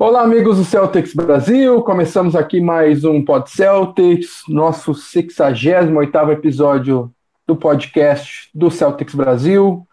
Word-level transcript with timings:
Olá, 0.00 0.22
amigos 0.22 0.58
do 0.58 0.64
Celtics 0.64 1.12
Brasil. 1.12 1.82
Começamos 1.82 2.36
aqui 2.36 2.60
mais 2.60 3.04
um 3.04 3.24
Pod 3.24 3.50
Celtics, 3.50 4.42
nosso 4.48 4.94
68 4.94 6.30
episódio 6.30 7.12
do 7.44 7.56
podcast 7.56 8.48
do 8.54 8.70
Celtics 8.70 9.12
Brasil. 9.12 9.84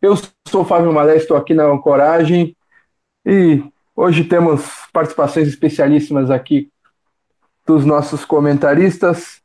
Eu 0.00 0.16
sou 0.48 0.62
o 0.62 0.64
Fábio 0.64 0.90
Malé, 0.94 1.18
estou 1.18 1.36
aqui 1.36 1.52
na 1.52 1.76
Coragem 1.76 2.56
e 3.26 3.62
hoje 3.94 4.24
temos 4.24 4.64
participações 4.94 5.46
especialíssimas 5.46 6.30
aqui 6.30 6.70
dos 7.66 7.84
nossos 7.84 8.24
comentaristas. 8.24 9.42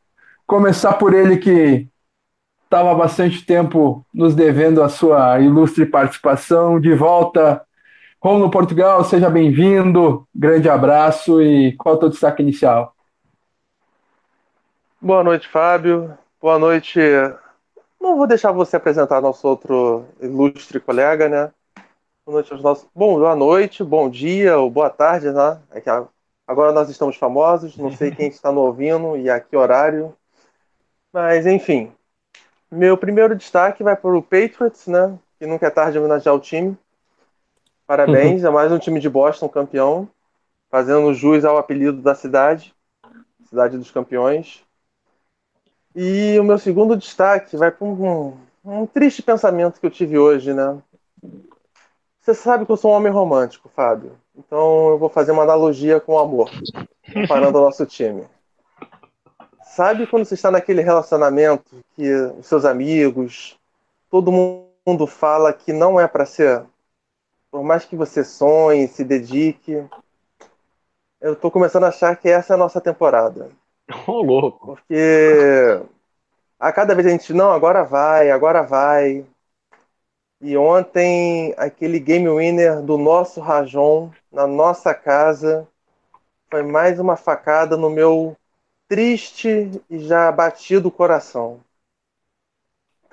Começar 0.47 0.93
por 0.93 1.13
ele 1.13 1.35
que 1.35 1.89
estava 2.63 2.89
há 2.89 2.95
bastante 2.95 3.45
tempo 3.45 4.05
nos 4.13 4.33
devendo 4.33 4.81
a 4.81 4.87
sua 4.87 5.41
ilustre 5.41 5.85
participação. 5.85 6.79
De 6.79 6.95
volta, 6.95 7.64
Romulo 8.25 8.49
Portugal, 8.49 9.03
seja 9.03 9.29
bem-vindo. 9.29 10.27
Grande 10.33 10.67
abraço 10.67 11.39
e 11.43 11.73
qual 11.73 11.93
é 11.93 11.97
o 11.97 11.99
teu 11.99 12.09
destaque 12.09 12.41
inicial? 12.41 12.95
Boa 14.99 15.23
noite, 15.23 15.47
Fábio. 15.47 16.17
Boa 16.41 16.57
noite. 16.57 16.99
Não 18.01 18.17
vou 18.17 18.25
deixar 18.25 18.51
você 18.51 18.77
apresentar 18.77 19.21
nosso 19.21 19.47
outro 19.47 20.05
ilustre 20.19 20.79
colega, 20.79 21.29
né? 21.29 21.51
Boa 22.25 22.37
noite 22.37 22.51
aos 22.51 22.63
nossos. 22.63 22.87
Bom, 22.95 23.19
boa 23.19 23.35
noite, 23.35 23.83
bom 23.83 24.09
dia 24.09 24.57
ou 24.57 24.71
boa 24.71 24.89
tarde, 24.89 25.29
né? 25.31 25.61
É 25.71 25.83
agora 26.47 26.71
nós 26.71 26.89
estamos 26.89 27.17
famosos, 27.17 27.77
não 27.77 27.91
sei 27.91 28.09
quem 28.09 28.29
está 28.29 28.51
nos 28.51 28.63
ouvindo 28.63 29.15
e 29.17 29.29
a 29.29 29.39
que 29.39 29.55
horário. 29.55 30.15
Mas, 31.13 31.45
enfim. 31.45 31.91
Meu 32.71 32.97
primeiro 32.97 33.35
destaque 33.35 33.83
vai 33.83 33.95
para 33.95 34.17
o 34.17 34.23
Patriots, 34.23 34.87
né? 34.87 35.15
Que 35.37 35.45
nunca 35.45 35.67
é 35.67 35.69
tarde 35.69 35.91
de 35.91 35.99
homenagear 35.99 36.33
o 36.33 36.39
time. 36.39 36.75
Parabéns, 37.87 38.41
uhum. 38.41 38.49
é 38.49 38.51
mais 38.51 38.71
um 38.71 38.79
time 38.79 38.99
de 38.99 39.07
Boston 39.07 39.47
campeão, 39.47 40.09
fazendo 40.71 41.13
jus 41.13 41.45
ao 41.45 41.57
apelido 41.57 42.01
da 42.01 42.15
cidade, 42.15 42.73
cidade 43.47 43.77
dos 43.77 43.91
campeões. 43.91 44.63
E 45.95 46.37
o 46.39 46.43
meu 46.43 46.57
segundo 46.57 46.97
destaque 46.97 47.55
vai 47.55 47.69
para 47.69 47.85
um, 47.85 48.35
um, 48.65 48.87
triste 48.87 49.21
pensamento 49.21 49.79
que 49.79 49.85
eu 49.85 49.91
tive 49.91 50.17
hoje, 50.17 50.51
né? 50.51 50.77
Você 52.19 52.33
sabe 52.33 52.65
que 52.65 52.71
eu 52.71 52.77
sou 52.77 52.91
um 52.91 52.95
homem 52.95 53.11
romântico, 53.11 53.69
Fábio. 53.69 54.13
Então 54.35 54.89
eu 54.89 54.97
vou 54.97 55.07
fazer 55.07 55.31
uma 55.31 55.43
analogia 55.43 55.99
com 55.99 56.13
o 56.13 56.19
amor, 56.19 56.49
comparando 57.13 57.59
o 57.59 57.61
nosso 57.61 57.85
time. 57.85 58.23
Sabe 59.63 60.07
quando 60.07 60.25
você 60.25 60.33
está 60.33 60.49
naquele 60.49 60.81
relacionamento 60.81 61.77
que 61.95 62.11
os 62.39 62.47
seus 62.47 62.65
amigos, 62.65 63.59
todo 64.09 64.31
mundo 64.31 65.05
fala 65.05 65.53
que 65.53 65.71
não 65.71 65.99
é 65.99 66.07
para 66.07 66.25
ser 66.25 66.63
por 67.55 67.63
mais 67.63 67.85
que 67.85 67.95
você 67.95 68.21
sonhe, 68.21 68.85
se 68.85 69.01
dedique, 69.01 69.81
eu 71.21 71.31
estou 71.31 71.49
começando 71.49 71.85
a 71.85 71.87
achar 71.87 72.13
que 72.17 72.27
essa 72.27 72.51
é 72.51 72.55
a 72.55 72.57
nossa 72.57 72.81
temporada. 72.81 73.49
Ô, 74.05 74.11
oh, 74.11 74.21
louco. 74.21 74.75
Porque 74.75 75.81
a 76.59 76.73
cada 76.73 76.93
vez 76.93 77.07
a 77.07 77.11
gente, 77.11 77.31
não, 77.31 77.53
agora 77.53 77.81
vai, 77.85 78.29
agora 78.29 78.61
vai. 78.61 79.25
E 80.41 80.57
ontem, 80.57 81.53
aquele 81.55 81.97
game 81.97 82.27
winner 82.27 82.81
do 82.81 82.97
nosso 82.97 83.39
Rajon, 83.39 84.11
na 84.29 84.45
nossa 84.45 84.93
casa, 84.93 85.65
foi 86.51 86.61
mais 86.61 86.99
uma 86.99 87.15
facada 87.15 87.77
no 87.77 87.89
meu 87.89 88.35
triste 88.89 89.81
e 89.89 89.99
já 89.99 90.29
batido 90.29 90.91
coração. 90.91 91.61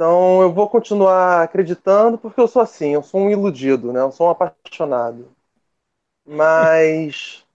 Então 0.03 0.43
eu 0.43 0.53
vou 0.53 0.69
continuar 0.69 1.45
acreditando 1.45 2.19
porque 2.19 2.41
eu 2.41 2.49
sou 2.49 2.61
assim, 2.61 2.93
eu 2.93 3.05
sou 3.05 3.21
um 3.21 3.31
iludido, 3.31 3.93
né? 3.93 4.01
Eu 4.01 4.11
sou 4.11 4.27
um 4.27 4.31
apaixonado. 4.31 5.31
Mas 6.27 7.47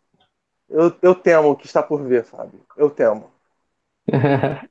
eu, 0.70 0.96
eu 1.02 1.14
temo 1.14 1.50
o 1.50 1.58
que 1.58 1.66
está 1.66 1.84
por 1.84 2.02
ver, 2.04 2.24
Fábio. 2.24 2.62
Eu 2.78 2.90
temo. 2.90 3.30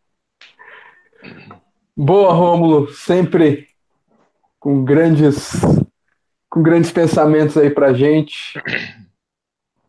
Boa, 1.95 2.33
Rômulo, 2.33 2.89
sempre 2.89 3.69
com 4.59 4.83
grandes 4.83 5.51
com 6.49 6.63
grandes 6.63 6.91
pensamentos 6.91 7.59
aí 7.59 7.69
pra 7.69 7.93
gente. 7.93 8.59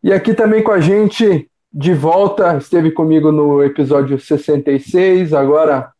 E 0.02 0.12
aqui 0.12 0.34
também 0.34 0.62
com 0.62 0.72
a 0.72 0.80
gente 0.80 1.50
de 1.72 1.94
volta, 1.94 2.54
esteve 2.58 2.90
comigo 2.90 3.32
no 3.32 3.64
episódio 3.64 4.20
66, 4.20 5.32
agora 5.32 5.90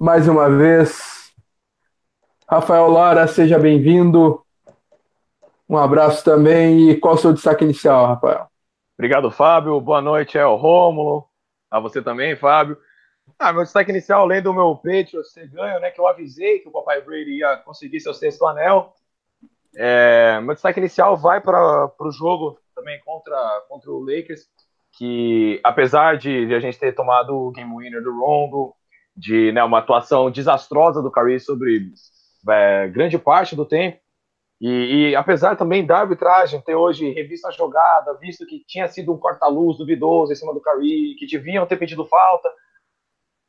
mais 0.00 0.26
uma 0.26 0.48
vez. 0.48 1.30
Rafael 2.48 2.88
Lara, 2.88 3.28
seja 3.28 3.58
bem-vindo. 3.58 4.42
Um 5.68 5.76
abraço 5.76 6.24
também. 6.24 6.88
E 6.88 6.96
qual 6.98 7.16
o 7.16 7.18
seu 7.18 7.34
destaque 7.34 7.64
inicial, 7.64 8.06
Rafael? 8.06 8.48
Obrigado, 8.98 9.30
Fábio. 9.30 9.78
Boa 9.78 10.00
noite, 10.00 10.38
é 10.38 10.46
o 10.46 10.56
Rômulo. 10.56 11.28
A 11.70 11.78
você 11.78 12.00
também, 12.00 12.34
Fábio. 12.34 12.78
Ah, 13.38 13.52
meu 13.52 13.62
destaque 13.62 13.90
inicial, 13.90 14.22
além 14.22 14.40
do 14.40 14.54
meu 14.54 14.74
peito 14.74 15.22
ser 15.22 15.48
ganho, 15.48 15.78
né? 15.80 15.90
Que 15.90 16.00
eu 16.00 16.06
avisei 16.06 16.60
que 16.60 16.68
o 16.68 16.72
Papai 16.72 17.02
Brady 17.02 17.32
ia 17.36 17.58
conseguir 17.58 18.00
seu 18.00 18.14
sexto 18.14 18.46
anel. 18.46 18.94
É, 19.76 20.40
meu 20.40 20.54
destaque 20.54 20.80
inicial 20.80 21.14
vai 21.14 21.42
para 21.42 21.92
o 22.00 22.10
jogo 22.10 22.58
também 22.74 22.98
contra, 23.04 23.36
contra 23.68 23.90
o 23.90 24.00
Lakers, 24.00 24.48
que 24.92 25.60
apesar 25.62 26.16
de, 26.16 26.46
de, 26.46 26.54
a 26.54 26.58
gente 26.58 26.78
ter 26.78 26.94
tomado 26.94 27.36
o 27.36 27.50
game 27.50 27.70
winner 27.76 28.02
do 28.02 28.18
Rondo, 28.18 28.74
de 29.16 29.52
né, 29.52 29.62
uma 29.62 29.78
atuação 29.78 30.30
desastrosa 30.30 31.02
do 31.02 31.10
Curry 31.10 31.40
sobre 31.40 31.92
é, 32.48 32.88
grande 32.88 33.18
parte 33.18 33.54
do 33.54 33.64
tempo. 33.64 34.00
E, 34.60 35.10
e, 35.10 35.16
apesar 35.16 35.56
também 35.56 35.86
da 35.86 35.98
arbitragem 35.98 36.60
ter 36.60 36.74
hoje 36.74 37.10
revisto 37.12 37.48
a 37.48 37.50
jogada, 37.50 38.14
visto 38.14 38.46
que 38.46 38.62
tinha 38.66 38.86
sido 38.88 39.12
um 39.12 39.18
corta-luz 39.18 39.78
duvidoso 39.78 40.32
em 40.32 40.36
cima 40.36 40.52
do 40.52 40.60
Curry, 40.60 41.14
que 41.18 41.26
deviam 41.26 41.66
ter 41.66 41.78
pedido 41.78 42.04
falta, 42.04 42.52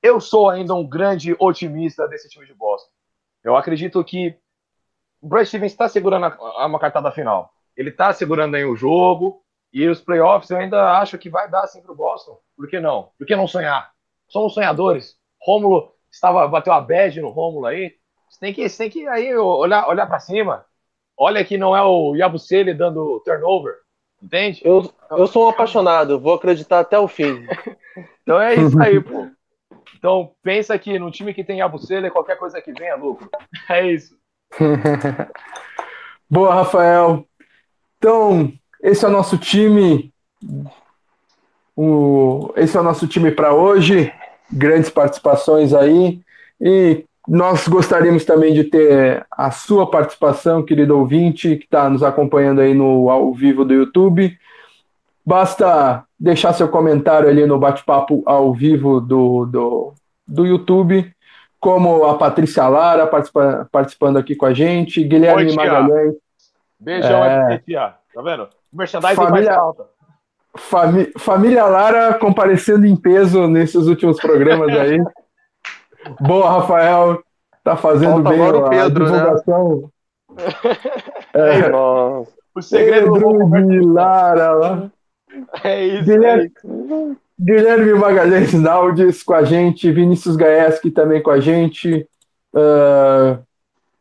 eu 0.01 0.21
sou 0.21 0.49
ainda 0.49 0.73
um 0.73 0.87
grande 0.87 1.35
otimista 1.37 2.07
desse 2.07 2.29
time 2.29 2.45
de 2.45 2.53
Boston. 2.53 2.89
Eu 3.43 3.55
acredito 3.57 4.03
que 4.03 4.37
o 5.21 5.27
Brad 5.27 5.45
Stevens 5.45 5.73
está 5.73 5.87
segurando 5.87 6.25
a, 6.25 6.65
uma 6.65 6.79
cartada 6.79 7.11
final. 7.11 7.53
Ele 7.75 7.89
está 7.89 8.11
segurando 8.13 8.55
aí 8.55 8.65
o 8.65 8.75
jogo 8.75 9.43
e 9.71 9.87
os 9.87 10.01
playoffs 10.01 10.49
eu 10.49 10.57
ainda 10.57 10.97
acho 10.97 11.17
que 11.17 11.29
vai 11.29 11.49
dar 11.49 11.63
assim 11.63 11.81
para 11.81 11.91
o 11.91 11.95
Boston. 11.95 12.39
Por 12.55 12.69
que 12.69 12.79
não? 12.79 13.11
Por 13.17 13.27
que 13.27 13.35
não 13.35 13.47
sonhar? 13.47 13.91
Somos 14.27 14.53
sonhadores. 14.53 15.20
Rômulo 15.41 15.91
estava 16.11 16.47
bateu 16.47 16.71
a 16.73 16.79
bad 16.79 17.19
no 17.19 17.29
Rômulo 17.29 17.65
aí. 17.65 17.95
Você 18.29 18.39
tem 18.39 18.53
que, 18.53 18.67
você 18.67 18.77
tem 18.77 18.89
que 18.89 19.07
aí 19.07 19.35
olhar, 19.35 19.87
olhar 19.87 20.07
para 20.07 20.19
cima. 20.19 20.65
Olha 21.17 21.43
que 21.43 21.57
não 21.57 21.75
é 21.75 21.83
o 21.83 22.15
Yabusele 22.15 22.73
dando 22.73 23.21
turnover, 23.25 23.75
entende? 24.21 24.61
Eu, 24.63 24.91
eu 25.11 25.27
sou 25.27 25.45
um 25.45 25.49
apaixonado, 25.49 26.19
vou 26.19 26.33
acreditar 26.33 26.79
até 26.79 26.97
o 26.97 27.07
fim. 27.07 27.45
então 28.23 28.39
é 28.39 28.55
isso 28.55 28.81
aí, 28.81 29.01
pô. 29.01 29.27
Então 29.97 30.31
pensa 30.41 30.77
que 30.79 30.97
no 30.97 31.11
time 31.11 31.33
que 31.33 31.43
tem 31.43 31.59
Yabusele, 31.59 32.09
qualquer 32.09 32.37
coisa 32.37 32.61
que 32.61 32.71
venha 32.71 32.91
é 32.91 32.95
lucro. 32.95 33.29
É 33.69 33.91
isso. 33.91 34.17
Boa, 36.29 36.53
Rafael. 36.53 37.25
Então, 37.97 38.51
esse 38.81 39.05
é 39.05 39.07
o 39.07 39.11
nosso 39.11 39.37
time. 39.37 40.13
O, 41.75 42.51
esse 42.55 42.75
é 42.75 42.79
o 42.79 42.83
nosso 42.83 43.07
time 43.07 43.31
para 43.31 43.53
hoje 43.53 44.11
grandes 44.51 44.89
participações 44.89 45.73
aí. 45.73 46.21
E 46.59 47.05
nós 47.27 47.67
gostaríamos 47.67 48.25
também 48.25 48.53
de 48.53 48.63
ter 48.63 49.25
a 49.31 49.51
sua 49.51 49.89
participação, 49.89 50.63
querido 50.63 50.97
ouvinte, 50.97 51.55
que 51.55 51.65
está 51.65 51.89
nos 51.89 52.03
acompanhando 52.03 52.61
aí 52.61 52.73
no 52.73 53.09
ao 53.09 53.33
vivo 53.33 53.63
do 53.63 53.73
YouTube. 53.73 54.37
Basta 55.25 56.03
deixar 56.19 56.53
seu 56.53 56.67
comentário 56.67 57.29
ali 57.29 57.45
no 57.45 57.59
bate-papo 57.59 58.23
ao 58.25 58.53
vivo 58.53 58.99
do, 58.99 59.45
do, 59.45 59.93
do 60.27 60.45
YouTube, 60.45 61.13
como 61.59 62.05
a 62.05 62.17
Patrícia 62.17 62.67
Lara 62.67 63.05
participa, 63.05 63.67
participando 63.71 64.17
aqui 64.17 64.35
com 64.35 64.47
a 64.47 64.53
gente, 64.53 65.03
Guilherme 65.03 65.49
Oi, 65.49 65.55
Magalhães. 65.55 66.15
Beijão 66.79 67.23
é... 67.23 67.59
tia. 67.59 67.93
Tá 68.13 68.21
vendo? 68.21 68.49
Merchandising 68.73 69.15
Família... 69.15 69.51
mais 69.51 69.57
alta. 69.57 69.85
Famí 70.57 71.11
Família 71.17 71.65
Lara 71.65 72.13
comparecendo 72.15 72.85
em 72.85 72.95
peso 72.95 73.47
nesses 73.47 73.87
últimos 73.87 74.17
programas 74.17 74.69
aí. 74.69 74.99
Boa, 76.19 76.49
Rafael. 76.49 77.23
Tá 77.63 77.77
fazendo 77.77 78.23
Falta 78.23 78.29
bem 78.29 78.41
o 78.41 78.69
Pedro, 78.69 79.11
né? 79.11 79.19
divulgação. 79.19 79.77
Né? 79.79 79.91
É, 81.33 81.71
o 81.73 82.61
segredo 82.61 83.13
Pedro 83.13 83.67
de 83.67 83.79
Lara 83.79 84.51
lá. 84.51 84.91
É 85.63 85.85
isso. 85.85 86.03
Guilherme, 86.03 86.43
é 86.43 86.45
isso. 86.47 87.17
Guilherme 87.39 87.93
Magalhães 87.93 88.53
Naldes 88.53 89.23
com 89.23 89.33
a 89.33 89.43
gente, 89.43 89.91
Vinícius 89.91 90.35
Gaeski 90.35 90.91
também 90.91 91.21
com 91.21 91.31
a 91.31 91.39
gente. 91.39 92.07
Uh, 92.53 93.41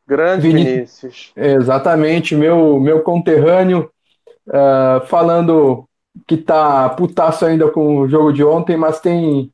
Grande 0.06 0.48
Vinícius. 0.48 1.32
Exatamente, 1.36 2.34
meu, 2.34 2.80
meu 2.80 3.00
conterrâneo, 3.02 3.88
uh, 4.48 5.06
falando 5.06 5.88
que 6.26 6.36
tá 6.36 6.88
putaço 6.90 7.44
ainda 7.44 7.70
com 7.70 7.98
o 7.98 8.08
jogo 8.08 8.32
de 8.32 8.44
ontem, 8.44 8.76
mas 8.76 9.00
tem 9.00 9.52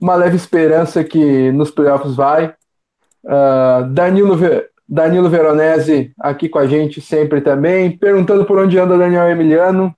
uma 0.00 0.14
leve 0.16 0.36
esperança 0.36 1.04
que 1.04 1.52
nos 1.52 1.70
playoffs 1.70 2.16
vai. 2.16 2.54
Uh, 3.24 3.88
Danilo, 3.90 4.36
Danilo 4.88 5.30
Veronese 5.30 6.12
aqui 6.18 6.48
com 6.48 6.58
a 6.58 6.66
gente 6.66 7.00
sempre 7.00 7.40
também, 7.40 7.96
perguntando 7.96 8.44
por 8.44 8.58
onde 8.58 8.78
anda 8.78 8.98
Daniel 8.98 9.28
Emiliano. 9.28 9.94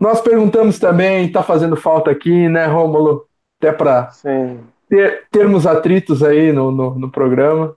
Nós 0.00 0.20
perguntamos 0.20 0.78
também, 0.78 1.26
está 1.26 1.42
fazendo 1.42 1.76
falta 1.76 2.10
aqui, 2.10 2.48
né, 2.48 2.66
Rômulo? 2.66 3.26
Até 3.60 3.70
para 3.70 4.10
ter, 4.88 5.26
termos 5.30 5.66
atritos 5.66 6.22
aí 6.22 6.52
no, 6.52 6.72
no, 6.72 6.98
no, 6.98 7.10
programa. 7.10 7.76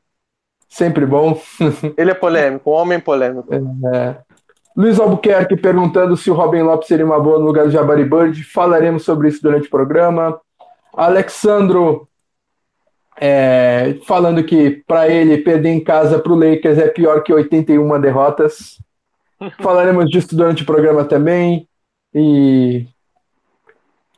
Sempre 0.68 1.06
bom. 1.06 1.40
Ele 1.96 2.12
é 2.12 2.16
polêmico, 2.16 2.72
um 2.72 2.74
homem 2.74 3.00
polêmico. 3.00 3.54
É. 3.54 4.18
Luiz 4.76 5.00
Albuquerque 5.00 5.56
perguntando 5.56 6.18
se 6.18 6.30
o 6.30 6.34
Robin 6.34 6.64
Lopes 6.64 6.88
seria 6.88 7.06
uma 7.06 7.20
boa 7.20 7.40
no 7.40 7.46
lugar 7.46 7.66
do 7.66 7.72
Jabari 7.72 8.04
Bird. 8.04 8.44
Falaremos 8.44 9.04
sobre 9.04 9.30
isso 9.30 9.42
durante 9.42 9.68
o 9.68 9.72
programa. 9.72 10.40
Alexandro 10.94 12.08
é, 13.18 13.98
falando 14.06 14.44
que 14.44 14.84
para 14.86 15.08
ele 15.08 15.38
perder 15.38 15.70
em 15.70 15.80
casa 15.82 16.20
para 16.20 16.34
o 16.34 16.36
Lakers 16.36 16.78
é 16.78 16.88
pior 16.90 17.24
que 17.24 17.32
81 17.32 18.02
derrotas. 18.02 18.78
Falaremos 19.62 20.10
disso 20.10 20.36
durante 20.36 20.64
o 20.64 20.66
programa 20.66 21.06
também. 21.06 21.68
E, 22.14 22.86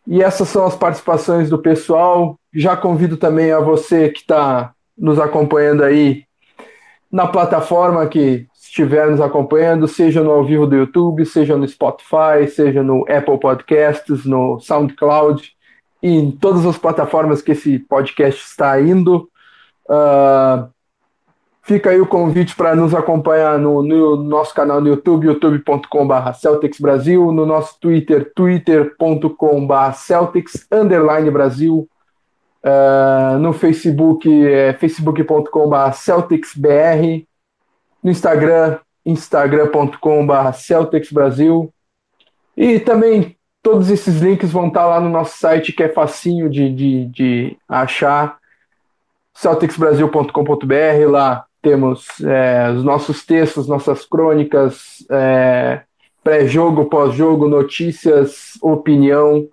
e 0.07 0.23
essas 0.23 0.49
são 0.49 0.65
as 0.65 0.75
participações 0.75 1.51
do 1.51 1.59
pessoal. 1.59 2.39
Já 2.51 2.75
convido 2.75 3.15
também 3.15 3.51
a 3.51 3.59
você 3.59 4.09
que 4.09 4.21
está 4.21 4.73
nos 4.97 5.19
acompanhando 5.19 5.83
aí 5.83 6.23
na 7.11 7.27
plataforma 7.27 8.07
que 8.07 8.47
estiver 8.81 9.09
nos 9.09 9.21
acompanhando, 9.21 9.87
seja 9.87 10.21
no 10.21 10.31
ao 10.31 10.45
vivo 10.45 10.67
do 10.67 10.75
YouTube, 10.75 11.25
seja 11.25 11.57
no 11.57 11.67
Spotify, 11.67 12.47
seja 12.47 12.83
no 12.83 13.05
Apple 13.09 13.39
Podcasts, 13.39 14.25
no 14.25 14.59
SoundCloud 14.59 15.51
e 16.01 16.09
em 16.09 16.31
todas 16.31 16.65
as 16.65 16.77
plataformas 16.77 17.41
que 17.41 17.53
esse 17.53 17.79
podcast 17.79 18.45
está 18.45 18.79
indo. 18.79 19.29
Uh, 19.89 20.69
Fica 21.67 21.89
aí 21.89 21.99
o 21.99 22.07
convite 22.07 22.55
para 22.55 22.73
nos 22.73 22.95
acompanhar 22.95 23.59
no, 23.59 23.83
no, 23.83 24.15
nosso 24.15 24.53
canal 24.53 24.79
no 24.79 24.87
YouTube, 24.87 25.27
youtube.com.br 25.27 26.31
Celtics 26.33 26.79
Brasil, 26.79 27.29
no 27.33 27.45
nosso 27.45 27.77
Twitter, 27.81 28.31
twitter.com.br 28.33 29.91
Celtics 29.93 30.65
Underline 30.71 31.29
Brasil, 31.29 31.85
uh, 32.63 33.37
no 33.37 33.51
Facebook, 33.51 34.29
é 34.47 34.71
facebook.com.br 34.75 35.91
CelticsBR, 35.91 37.27
no 38.07 38.11
Instagram, 38.11 38.79
instagram.com.br 39.05 40.53
Celtics 40.53 41.11
Brasil, 41.11 41.73
e 42.55 42.79
também 42.79 43.35
todos 43.61 43.89
esses 43.89 44.21
links 44.21 44.49
vão 44.49 44.69
estar 44.69 44.85
lá 44.85 45.01
no 45.01 45.09
nosso 45.09 45.37
site, 45.37 45.73
que 45.73 45.83
é 45.83 45.89
facinho 45.89 46.49
de, 46.49 46.73
de, 46.73 47.05
de 47.07 47.57
achar, 47.67 48.37
celticsbrasil.com.br, 49.33 51.09
lá 51.09 51.45
temos 51.61 52.07
é, 52.21 52.71
os 52.71 52.81
nossos 52.81 53.25
textos, 53.25 53.67
nossas 53.67 54.05
crônicas, 54.05 55.05
é, 55.11 55.81
pré-jogo, 56.23 56.85
pós-jogo, 56.85 57.49
notícias, 57.49 58.53
opinião, 58.61 59.49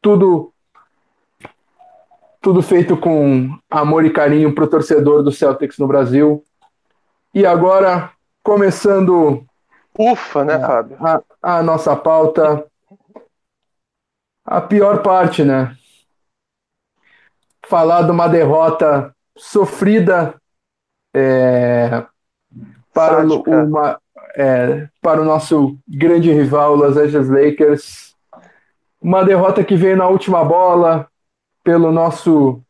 tudo 0.00 0.52
tudo 2.40 2.62
feito 2.62 2.96
com 2.96 3.58
amor 3.68 4.06
e 4.06 4.10
carinho 4.10 4.54
para 4.54 4.62
o 4.62 4.68
torcedor 4.68 5.24
do 5.24 5.32
Celtics 5.32 5.78
no 5.78 5.88
Brasil. 5.88 6.44
E 7.34 7.44
agora, 7.44 8.10
começando. 8.42 9.44
Ufa, 9.98 10.44
né, 10.44 10.58
Fábio? 10.58 10.96
A, 11.00 11.22
a 11.58 11.62
nossa 11.62 11.94
pauta. 11.94 12.66
A 14.44 14.60
pior 14.60 15.02
parte, 15.02 15.44
né? 15.44 15.76
Falar 17.66 18.02
de 18.02 18.10
uma 18.10 18.28
derrota 18.28 19.14
sofrida 19.36 20.34
é, 21.14 22.06
para, 22.94 23.26
o, 23.26 23.42
uma, 23.42 24.00
é, 24.34 24.88
para 25.02 25.20
o 25.20 25.24
nosso 25.24 25.78
grande 25.86 26.32
rival, 26.32 26.74
Los 26.74 26.96
Angeles 26.96 27.28
Lakers. 27.28 28.16
Uma 29.00 29.24
derrota 29.24 29.62
que 29.62 29.76
veio 29.76 29.96
na 29.96 30.08
última 30.08 30.44
bola 30.44 31.08
pelo 31.62 31.92
nosso 31.92 32.62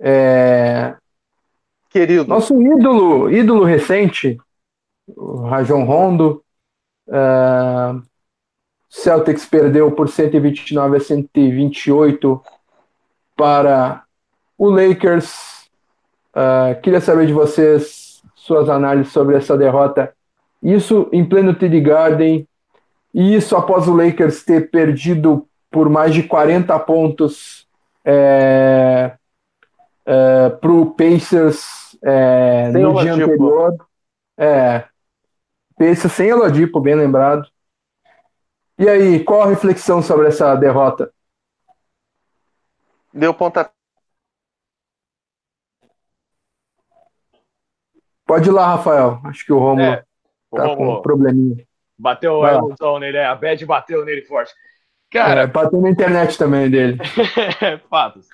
é, 0.00 0.96
querido, 1.98 2.24
nosso 2.28 2.62
ídolo, 2.62 3.28
ídolo 3.28 3.64
recente, 3.64 4.38
o 5.08 5.42
Rajon 5.42 5.82
Rondo. 5.84 6.44
Uh, 7.08 8.00
Celtics 8.88 9.44
perdeu 9.44 9.90
por 9.90 10.08
129 10.08 10.96
a 10.96 11.00
128 11.00 12.40
para 13.36 14.04
o 14.56 14.70
Lakers. 14.70 15.68
Uh, 16.30 16.80
queria 16.80 17.00
saber 17.00 17.26
de 17.26 17.32
vocês 17.32 18.22
suas 18.36 18.68
análises 18.68 19.12
sobre 19.12 19.36
essa 19.36 19.58
derrota. 19.58 20.14
Isso 20.62 21.08
em 21.12 21.24
pleno 21.24 21.54
TD 21.54 21.80
Garden, 21.80 22.46
e 23.12 23.34
isso 23.34 23.56
após 23.56 23.88
o 23.88 23.94
Lakers 23.94 24.44
ter 24.44 24.70
perdido 24.70 25.46
por 25.68 25.88
mais 25.88 26.14
de 26.14 26.22
40 26.22 26.78
pontos 26.80 27.66
é, 28.04 29.12
é, 30.06 30.48
para 30.48 30.72
o 30.72 30.86
Pacers 30.86 31.87
é, 32.02 32.68
no 32.70 33.00
dia 33.00 33.14
anterior. 33.14 33.76
É, 34.36 34.84
Pacers 35.76 36.12
sem 36.12 36.28
Elodipo, 36.28 36.80
bem 36.80 36.94
lembrado. 36.94 37.48
E 38.78 38.88
aí, 38.88 39.24
qual 39.24 39.42
a 39.42 39.46
reflexão 39.46 40.00
sobre 40.02 40.28
essa 40.28 40.54
derrota? 40.54 41.12
Deu 43.12 43.34
ponta 43.34 43.70
Pode 48.28 48.46
ir 48.46 48.52
lá, 48.52 48.66
Rafael. 48.74 49.20
Acho 49.24 49.46
que 49.46 49.52
o 49.52 49.58
Romulo 49.58 49.80
é, 49.80 50.04
tá 50.54 50.76
com 50.76 50.98
um 50.98 51.02
probleminha. 51.02 51.66
Bateu 51.98 52.44
a 52.44 52.52
ilusão 52.52 52.98
nele, 52.98 53.16
é. 53.16 53.24
a 53.24 53.34
bad 53.34 53.64
bateu 53.64 54.04
nele 54.04 54.22
forte. 54.22 54.52
Cara, 55.10 55.42
é, 55.42 55.46
bateu 55.46 55.80
na 55.80 55.88
internet 55.88 56.36
também 56.36 56.70
dele. 56.70 56.98
Fatos. 57.88 58.28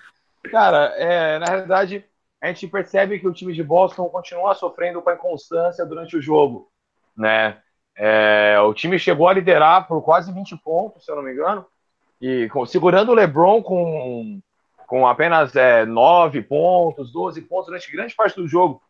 Cara, 0.50 0.92
é, 0.96 1.38
na 1.38 1.46
realidade, 1.46 2.04
a 2.44 2.48
gente 2.48 2.68
percebe 2.68 3.18
que 3.18 3.26
o 3.26 3.32
time 3.32 3.54
de 3.54 3.62
Boston 3.62 4.06
continua 4.10 4.54
sofrendo 4.54 5.00
com 5.00 5.08
a 5.08 5.14
inconstância 5.14 5.86
durante 5.86 6.14
o 6.14 6.20
jogo, 6.20 6.68
né? 7.16 7.56
É, 7.96 8.60
o 8.60 8.74
time 8.74 8.98
chegou 8.98 9.28
a 9.28 9.32
liderar 9.32 9.88
por 9.88 10.02
quase 10.02 10.30
20 10.30 10.56
pontos, 10.58 11.04
se 11.04 11.10
eu 11.10 11.16
não 11.16 11.22
me 11.22 11.32
engano, 11.32 11.64
e 12.20 12.46
segurando 12.66 13.12
o 13.12 13.14
LeBron 13.14 13.62
com, 13.62 14.42
com 14.86 15.06
apenas 15.06 15.56
é, 15.56 15.86
9 15.86 16.42
pontos, 16.42 17.10
12 17.10 17.40
pontos 17.42 17.66
durante 17.66 17.90
grande 17.90 18.14
parte 18.14 18.36
do 18.36 18.46
jogo. 18.46 18.82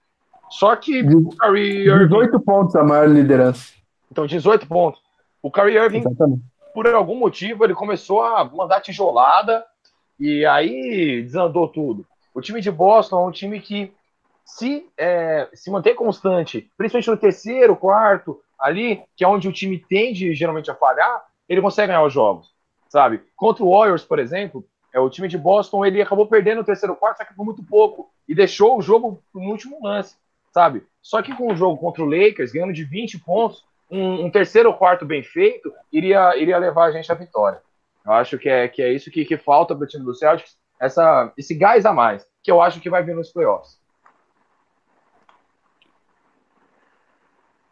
Só 0.50 0.74
que 0.74 1.02
o 1.02 1.28
Kyrie 1.28 1.86
Irving... 1.86 2.08
18 2.08 2.40
pontos 2.40 2.74
a 2.74 2.82
maior 2.82 3.08
liderança. 3.08 3.72
Então, 4.10 4.26
18 4.26 4.66
pontos. 4.66 5.00
O 5.40 5.50
Kyrie 5.50 5.76
Irving, 5.76 5.98
Exatamente. 5.98 6.42
por 6.74 6.86
algum 6.88 7.16
motivo, 7.16 7.64
ele 7.64 7.74
começou 7.74 8.22
a 8.22 8.44
mandar 8.44 8.80
tijolada 8.80 9.64
e 10.18 10.44
aí 10.44 11.22
desandou 11.22 11.68
tudo. 11.68 12.04
O 12.34 12.40
time 12.40 12.60
de 12.60 12.70
Boston 12.70 13.24
é 13.24 13.26
um 13.28 13.30
time 13.30 13.60
que 13.60 13.94
se, 14.44 14.86
é, 14.98 15.48
se 15.54 15.70
mantém 15.70 15.94
constante, 15.94 16.70
principalmente 16.76 17.10
no 17.10 17.16
terceiro, 17.16 17.76
quarto, 17.76 18.42
ali, 18.58 19.02
que 19.16 19.24
é 19.24 19.28
onde 19.28 19.48
o 19.48 19.52
time 19.52 19.78
tende 19.78 20.34
geralmente 20.34 20.70
a 20.70 20.74
falhar, 20.74 21.24
ele 21.48 21.62
consegue 21.62 21.88
ganhar 21.88 22.02
os 22.02 22.12
jogos, 22.12 22.52
sabe? 22.88 23.22
Contra 23.36 23.64
o 23.64 23.70
Warriors, 23.70 24.04
por 24.04 24.18
exemplo, 24.18 24.64
é 24.92 25.00
o 25.00 25.08
time 25.08 25.28
de 25.28 25.38
Boston, 25.38 25.84
ele 25.84 26.02
acabou 26.02 26.26
perdendo 26.26 26.60
o 26.60 26.64
terceiro 26.64 26.94
quarto, 26.94 27.18
só 27.18 27.24
que 27.24 27.34
por 27.34 27.44
muito 27.44 27.62
pouco, 27.62 28.10
e 28.28 28.34
deixou 28.34 28.76
o 28.76 28.82
jogo 28.82 29.22
no 29.32 29.50
último 29.50 29.78
lance 29.82 30.16
sabe? 30.54 30.86
Só 31.02 31.20
que 31.20 31.34
com 31.36 31.52
o 31.52 31.56
jogo 31.56 31.76
contra 31.76 32.02
o 32.02 32.06
Lakers, 32.06 32.52
ganhando 32.52 32.72
de 32.72 32.84
20 32.84 33.18
pontos, 33.18 33.64
um, 33.90 34.26
um 34.26 34.30
terceiro 34.30 34.72
quarto 34.72 35.04
bem 35.04 35.22
feito 35.22 35.70
iria, 35.92 36.36
iria 36.36 36.56
levar 36.56 36.86
a 36.86 36.92
gente 36.92 37.10
à 37.10 37.14
vitória. 37.14 37.60
Eu 38.06 38.12
acho 38.12 38.38
que 38.38 38.48
é, 38.48 38.68
que 38.68 38.80
é 38.80 38.92
isso 38.92 39.10
que, 39.10 39.24
que 39.24 39.36
falta 39.36 39.74
para 39.74 39.84
o 39.84 39.88
time 39.88 40.04
do 40.04 40.14
Celtics, 40.14 40.56
essa, 40.80 41.32
esse 41.36 41.54
gás 41.54 41.86
a 41.86 41.92
mais, 41.92 42.26
que 42.42 42.50
eu 42.50 42.60
acho 42.60 42.80
que 42.80 42.90
vai 42.90 43.02
vir 43.02 43.14
nos 43.14 43.32
playoffs. 43.32 43.78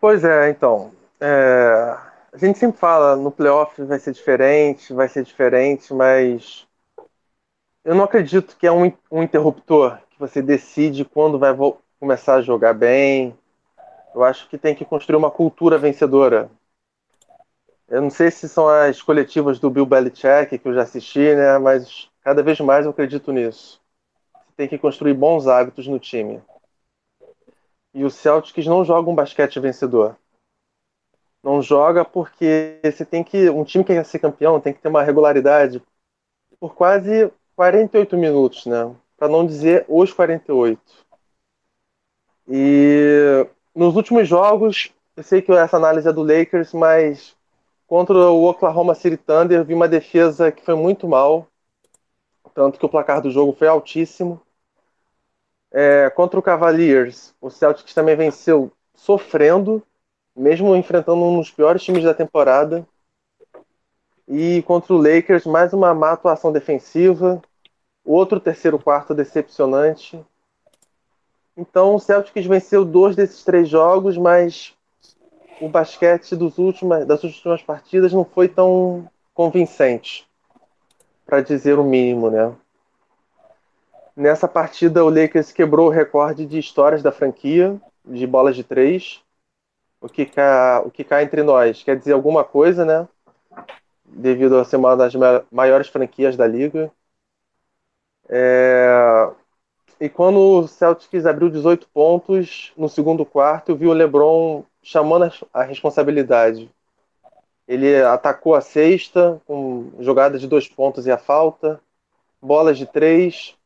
Pois 0.01 0.25
é, 0.25 0.51
então. 0.51 0.93
É, 1.21 1.97
a 2.33 2.39
gente 2.39 2.59
sempre 2.59 2.79
fala 2.79 3.15
no 3.15 3.31
playoff 3.31 3.81
vai 3.85 3.99
ser 3.99 4.13
diferente, 4.13 4.93
vai 4.93 5.09
ser 5.09 5.23
diferente, 5.23 5.95
mas 5.95 6.67
eu 7.85 7.95
não 7.95 8.05
acredito 8.05 8.57
que 8.57 8.67
é 8.67 8.73
um, 8.73 8.93
um 9.11 9.23
interruptor 9.23 9.99
que 10.11 10.19
você 10.19 10.41
decide 10.41 11.05
quando 11.05 11.39
vai 11.39 11.55
começar 12.01 12.37
a 12.37 12.43
jogar 12.43 12.75
bem. 12.75 13.37
Eu 14.15 14.25
acho 14.25 14.49
que 14.49 14.59
tem 14.59 14.75
que 14.75 14.85
construir 14.85 15.17
uma 15.17 15.31
cultura 15.31 15.79
vencedora. 15.79 16.51
Eu 17.89 18.01
não 18.01 18.11
sei 18.11 18.31
se 18.31 18.49
são 18.49 18.69
as 18.69 19.03
coletivas 19.03 19.59
do 19.59 19.71
Bill 19.71 19.87
Belichick 19.87 20.59
que 20.59 20.69
eu 20.69 20.75
já 20.75 20.83
assisti, 20.83 21.35
né? 21.35 21.59
Mas 21.59 22.11
cada 22.23 22.43
vez 22.43 22.59
mais 22.61 22.85
eu 22.85 22.91
acredito 22.91 23.33
nisso. 23.33 23.81
Você 24.33 24.53
tem 24.57 24.69
que 24.69 24.79
construir 24.79 25.15
bons 25.15 25.47
hábitos 25.47 25.87
no 25.87 25.99
time. 25.99 26.41
E 27.95 28.05
o 28.05 28.11
Celtics 28.11 28.67
não 28.67 28.85
joga 28.85 29.11
um 29.11 29.15
basquete 29.15 29.61
vencedor. 29.61 30.17
Não 31.43 31.61
joga 31.61 32.05
porque 32.05 32.79
você 32.85 33.05
tem 33.05 33.25
que 33.25 33.51
um 33.51 33.65
time 33.65 33.85
que 33.85 33.93
quer 33.93 34.05
ser 34.05 34.19
campeão 34.19 34.61
tem 34.61 34.73
que 34.73 34.81
ter 34.81 34.89
uma 34.89 35.03
regularidade 35.03 35.83
por 36.61 36.75
quase 36.75 37.31
48 37.57 38.17
minutos, 38.17 38.67
né? 38.67 38.95
Para 39.17 39.29
não 39.29 39.45
dizer 39.45 39.85
os 39.89 40.13
48. 40.13 40.81
E 42.49 43.47
nos 43.75 43.97
últimos 43.97 44.29
jogos, 44.29 44.93
eu 45.17 45.23
sei 45.23 45.43
que 45.43 45.53
essa 45.53 45.77
análise 45.77 46.09
é 46.09 46.13
do 46.13 46.23
Lakers, 46.23 46.73
mas 46.73 47.37
contra 47.87 48.15
o 48.15 48.45
Oklahoma 48.49 48.95
City 48.95 49.17
Thunder, 49.17 49.65
vi 49.65 49.75
uma 49.75 49.89
defesa 49.89 50.51
que 50.51 50.65
foi 50.65 50.75
muito 50.75 51.07
mal, 51.09 51.49
tanto 52.55 52.79
que 52.79 52.87
o 52.87 52.89
placar 52.89 53.21
do 53.21 53.31
jogo 53.31 53.53
foi 53.53 53.69
altíssimo. 53.69 54.41
É, 55.71 56.11
contra 56.11 56.39
o 56.39 56.43
Cavaliers, 56.43 57.35
o 57.41 57.49
Celtics 57.49 57.95
também 57.95 58.15
venceu 58.15 58.71
sofrendo, 58.95 59.83
mesmo 60.37 60.77
enfrentando 60.77 61.23
um 61.23 61.39
dos 61.39 61.51
piores 61.51 61.83
times 61.83 62.05
da 62.05 62.15
temporada. 62.15 62.87
E 64.29 64.63
contra 64.63 64.95
o 64.95 64.99
Lakers, 64.99 65.47
mais 65.47 65.73
uma 65.73 65.95
má 65.95 66.13
atuação 66.13 66.53
defensiva, 66.53 67.41
outro 68.05 68.39
terceiro 68.39 68.79
quarto 68.79 69.15
decepcionante. 69.15 70.25
Então 71.57 71.95
o 71.95 71.99
Celtics 71.99 72.47
venceu 72.47 72.85
dois 72.85 73.15
desses 73.17 73.45
três 73.45 73.69
jogos, 73.69 74.17
mas 74.17 74.75
o 75.61 75.69
basquete 75.69 76.35
últimos, 76.59 77.07
das 77.07 77.23
últimas 77.23 77.63
partidas 77.63 78.13
não 78.13 78.25
foi 78.25 78.49
tão 78.49 79.09
convincente, 79.35 80.27
para 81.27 81.41
dizer 81.41 81.79
o 81.79 81.85
mínimo, 81.85 82.31
né? 82.31 82.55
Nessa 84.17 84.47
partida, 84.47 85.05
o 85.05 85.09
Lakers 85.09 85.53
quebrou 85.53 85.87
o 85.87 85.91
recorde 85.91 86.45
de 86.45 86.59
histórias 86.59 87.03
da 87.03 87.11
franquia, 87.11 87.81
de 88.05 88.27
bolas 88.27 88.55
de 88.55 88.63
três. 88.63 89.23
O 90.01 90.09
que, 90.09 90.27
cá, 90.27 90.83
o 90.85 90.91
que 90.91 91.05
cá 91.05 91.23
entre 91.23 91.43
nós 91.43 91.83
quer 91.83 91.97
dizer 91.97 92.13
alguma 92.13 92.45
coisa, 92.45 92.85
né? 92.85 93.09
Devido 94.05 94.59
a 94.59 94.65
ser 94.65 94.77
uma 94.77 94.97
das 94.97 95.15
maiores 95.51 95.89
franquias 95.89 96.37
da 96.37 96.47
liga. 96.47 96.93
É... 98.29 99.31
E 100.01 100.09
quando 100.09 100.39
o 100.39 100.67
Celtics 100.67 101.25
abriu 101.25 101.49
18 101.49 101.89
pontos 101.89 102.73
no 102.77 102.89
segundo 102.89 103.25
quarto, 103.25 103.71
eu 103.71 103.77
vi 103.77 103.87
o 103.87 103.93
LeBron 103.93 104.65
chamando 104.83 105.33
a 105.55 105.63
responsabilidade. 105.63 106.69
Ele 107.67 108.03
atacou 108.03 108.55
a 108.55 108.61
sexta 108.61 109.41
com 109.47 109.93
jogada 110.01 110.39
de 110.39 110.47
dois 110.47 110.69
pontos 110.69 111.07
e 111.07 111.11
a 111.11 111.19
falta, 111.19 111.81
bolas 112.41 112.77
de 112.77 112.87
três, 112.87 113.57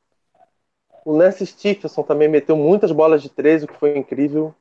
o 1.07 1.12
Lance 1.12 1.47
Stephenson 1.47 2.03
também 2.03 2.26
meteu 2.26 2.57
muitas 2.57 2.91
bolas 2.91 3.23
de 3.23 3.31
três, 3.31 3.62
o 3.62 3.69
que 3.69 3.79
foi 3.79 3.97
incrível. 3.97 4.53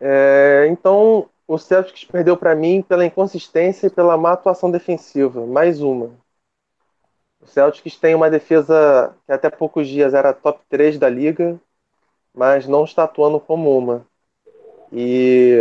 É, 0.00 0.66
então, 0.68 1.30
o 1.46 1.56
Celtics 1.56 2.02
perdeu 2.02 2.36
para 2.36 2.56
mim 2.56 2.82
pela 2.82 3.06
inconsistência 3.06 3.86
e 3.86 3.90
pela 3.90 4.16
má 4.16 4.32
atuação 4.32 4.72
defensiva. 4.72 5.46
Mais 5.46 5.80
uma. 5.80 6.10
O 7.40 7.46
Celtics 7.46 7.96
tem 7.96 8.12
uma 8.12 8.28
defesa 8.28 9.14
que 9.24 9.32
até 9.32 9.48
poucos 9.48 9.86
dias 9.86 10.14
era 10.14 10.32
top 10.32 10.60
3 10.68 10.98
da 10.98 11.08
liga, 11.08 11.60
mas 12.34 12.66
não 12.66 12.82
está 12.82 13.04
atuando 13.04 13.38
como 13.38 13.78
uma. 13.78 14.04
E 14.92 15.60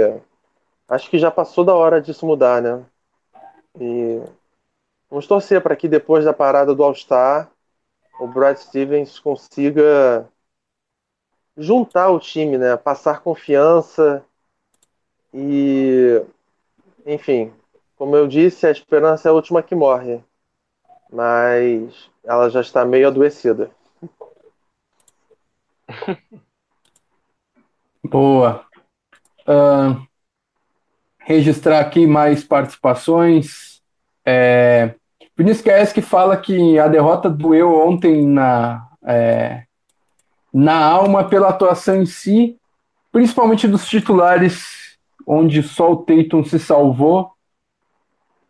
acho 0.91 1.10
que 1.10 1.17
já 1.17 1.31
passou 1.31 1.63
da 1.63 1.74
hora 1.74 2.01
disso 2.01 2.25
mudar, 2.25 2.62
né? 2.62 2.86
E 3.79 4.21
vamos 5.10 5.25
torcer 5.25 5.62
para 5.62 5.75
que 5.75 5.88
depois 5.88 6.25
da 6.25 6.33
parada 6.33 6.75
do 6.75 6.83
All-Star 6.83 7.50
o 8.19 8.27
Brad 8.27 8.57
Stevens 8.57 9.17
consiga 9.17 10.29
juntar 11.57 12.10
o 12.10 12.19
time, 12.19 12.57
né? 12.57 12.75
Passar 12.75 13.21
confiança 13.21 14.24
e, 15.33 16.21
enfim, 17.05 17.53
como 17.95 18.17
eu 18.17 18.27
disse, 18.27 18.67
a 18.67 18.71
esperança 18.71 19.29
é 19.29 19.31
a 19.31 19.33
última 19.33 19.63
que 19.63 19.74
morre, 19.74 20.21
mas 21.10 22.10
ela 22.21 22.50
já 22.50 22.60
está 22.60 22.83
meio 22.83 23.07
adoecida. 23.07 23.71
Boa. 28.03 28.65
Uh, 29.48 30.11
registrar 31.23 31.79
aqui 31.79 32.05
mais 32.05 32.43
participações. 32.43 33.81
É, 34.25 34.93
Vinícius 35.37 35.93
que 35.93 36.01
fala 36.01 36.37
que 36.37 36.77
a 36.77 36.87
derrota 36.87 37.29
doeu 37.29 37.73
ontem 37.73 38.25
na, 38.25 38.87
é, 39.03 39.63
na 40.53 40.77
alma 40.83 41.23
pela 41.23 41.49
atuação 41.49 42.01
em 42.01 42.05
si, 42.05 42.57
principalmente 43.11 43.67
dos 43.67 43.87
titulares, 43.87 44.97
onde 45.25 45.63
só 45.63 45.91
o 45.91 45.97
Tatum 45.97 46.43
se 46.43 46.59
salvou, 46.59 47.31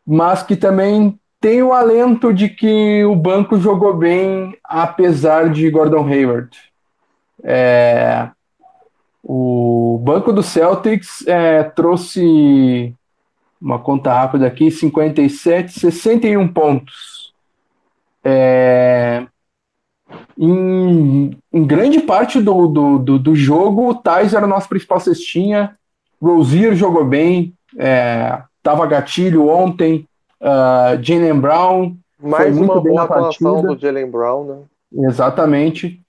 mas 0.05 0.43
que 0.43 0.55
também 0.55 1.19
tem 1.39 1.63
o 1.63 1.73
alento 1.73 2.33
de 2.33 2.49
que 2.49 3.03
o 3.05 3.15
banco 3.15 3.59
jogou 3.59 3.95
bem, 3.95 4.57
apesar 4.63 5.49
de 5.49 5.69
Gordon 5.69 6.07
Hayward. 6.07 6.55
É, 7.43 8.29
o 9.23 9.99
banco 10.03 10.33
do 10.33 10.41
Celtics 10.41 11.25
é, 11.27 11.63
trouxe 11.63 12.95
uma 13.61 13.77
conta 13.77 14.11
rápida 14.13 14.47
aqui, 14.47 14.71
57, 14.71 15.79
61 15.79 16.47
pontos. 16.47 17.33
É, 18.23 19.25
em, 20.37 21.37
em, 21.53 21.63
grande 21.63 21.99
parte 22.01 22.41
do, 22.41 22.67
do, 22.67 22.97
do, 22.97 23.19
do, 23.19 23.35
jogo, 23.35 23.89
o 23.89 23.95
Thais 23.95 24.33
era 24.33 24.45
o 24.45 24.49
nosso 24.49 24.67
principal 24.67 24.99
cestinha, 24.99 25.77
Rozier 26.21 26.75
jogou 26.75 27.05
bem, 27.05 27.53
é, 27.77 28.41
tava 28.61 28.85
gatilho 28.85 29.47
ontem, 29.47 30.07
uh, 30.41 31.01
Jalen 31.01 31.39
Brown 31.39 31.95
mais 32.21 32.43
foi 32.43 32.51
muito 32.51 32.71
uma 32.73 32.81
bem 32.81 32.93
boa 32.93 33.03
atuação 33.03 33.61
do 33.61 33.77
Jalen 33.77 34.09
Brown, 34.09 34.45
né? 34.45 35.07
Exatamente. 35.07 36.00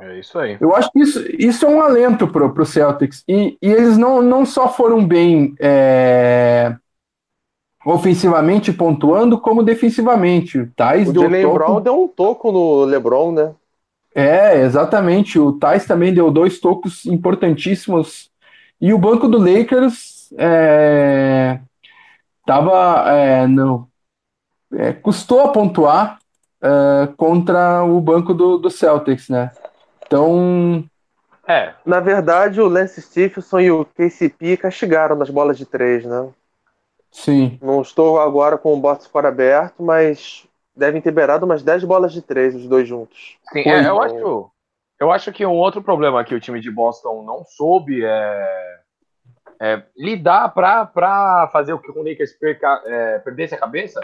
É 0.00 0.18
isso 0.18 0.38
aí. 0.38 0.56
Eu 0.60 0.74
acho 0.74 0.90
que 0.90 1.00
isso, 1.00 1.24
isso 1.38 1.64
é 1.64 1.68
um 1.68 1.80
alento 1.80 2.26
pro, 2.26 2.52
pro 2.52 2.66
Celtics. 2.66 3.22
E, 3.28 3.56
e 3.62 3.70
eles 3.70 3.96
não, 3.96 4.20
não 4.20 4.44
só 4.44 4.68
foram 4.68 5.06
bem 5.06 5.54
é, 5.60 6.74
ofensivamente 7.86 8.72
pontuando 8.72 9.38
como 9.38 9.62
defensivamente. 9.62 10.58
O 10.58 10.70
Thais 10.74 11.08
o 11.08 11.12
deu 11.12 11.30
toco... 11.30 11.54
Brown 11.54 11.80
deu 11.80 12.02
um 12.02 12.08
toco 12.08 12.50
no 12.50 12.84
LeBron, 12.84 13.32
né? 13.32 13.54
É, 14.14 14.60
exatamente. 14.60 15.38
O 15.38 15.52
Thais 15.52 15.86
também 15.86 16.12
deu 16.12 16.30
dois 16.30 16.58
tocos 16.58 17.06
importantíssimos. 17.06 18.30
E 18.80 18.92
o 18.92 18.98
banco 18.98 19.28
do 19.28 19.38
Lakers 19.38 20.32
é, 20.36 21.60
tava, 22.44 23.10
é, 23.10 23.46
não, 23.46 23.86
é, 24.72 24.92
custou 24.92 25.40
a 25.42 25.48
pontuar 25.48 26.18
é, 26.60 27.08
contra 27.16 27.84
o 27.84 28.00
banco 28.00 28.34
do, 28.34 28.58
do 28.58 28.70
Celtics, 28.70 29.28
né? 29.28 29.52
Então, 30.06 30.84
é. 31.46 31.74
Na 31.84 32.00
verdade, 32.00 32.60
o 32.60 32.68
Lance 32.68 33.00
Stephenson 33.02 33.60
e 33.60 33.70
o 33.70 33.84
KCP 33.84 34.56
castigaram 34.56 35.16
nas 35.16 35.30
bolas 35.30 35.58
de 35.58 35.66
três, 35.66 36.04
né? 36.04 36.28
Sim. 37.10 37.58
Não 37.62 37.82
estou 37.82 38.20
agora 38.20 38.58
com 38.58 38.74
o 38.74 38.80
box 38.80 39.06
fora 39.06 39.28
aberto, 39.28 39.82
mas 39.82 40.46
devem 40.74 41.00
ter 41.00 41.12
beirado 41.12 41.44
umas 41.44 41.62
10 41.62 41.84
bolas 41.84 42.12
de 42.12 42.20
três, 42.20 42.54
os 42.54 42.66
dois 42.66 42.88
juntos. 42.88 43.38
Sim, 43.52 43.62
é, 43.68 43.88
eu, 43.88 44.02
acho, 44.02 44.50
eu 44.98 45.12
acho 45.12 45.32
que 45.32 45.46
um 45.46 45.52
outro 45.52 45.82
problema 45.82 46.24
que 46.24 46.34
o 46.34 46.40
time 46.40 46.60
de 46.60 46.70
Boston 46.70 47.22
não 47.22 47.44
soube 47.44 48.04
é, 48.04 48.80
é 49.60 49.82
lidar 49.96 50.48
para 50.48 51.48
fazer 51.52 51.72
o 51.72 51.78
que 51.78 51.90
o 51.90 52.02
Lakers 52.02 52.32
perca, 52.32 52.82
é, 52.84 53.18
perdesse 53.20 53.54
a 53.54 53.58
cabeça 53.58 54.00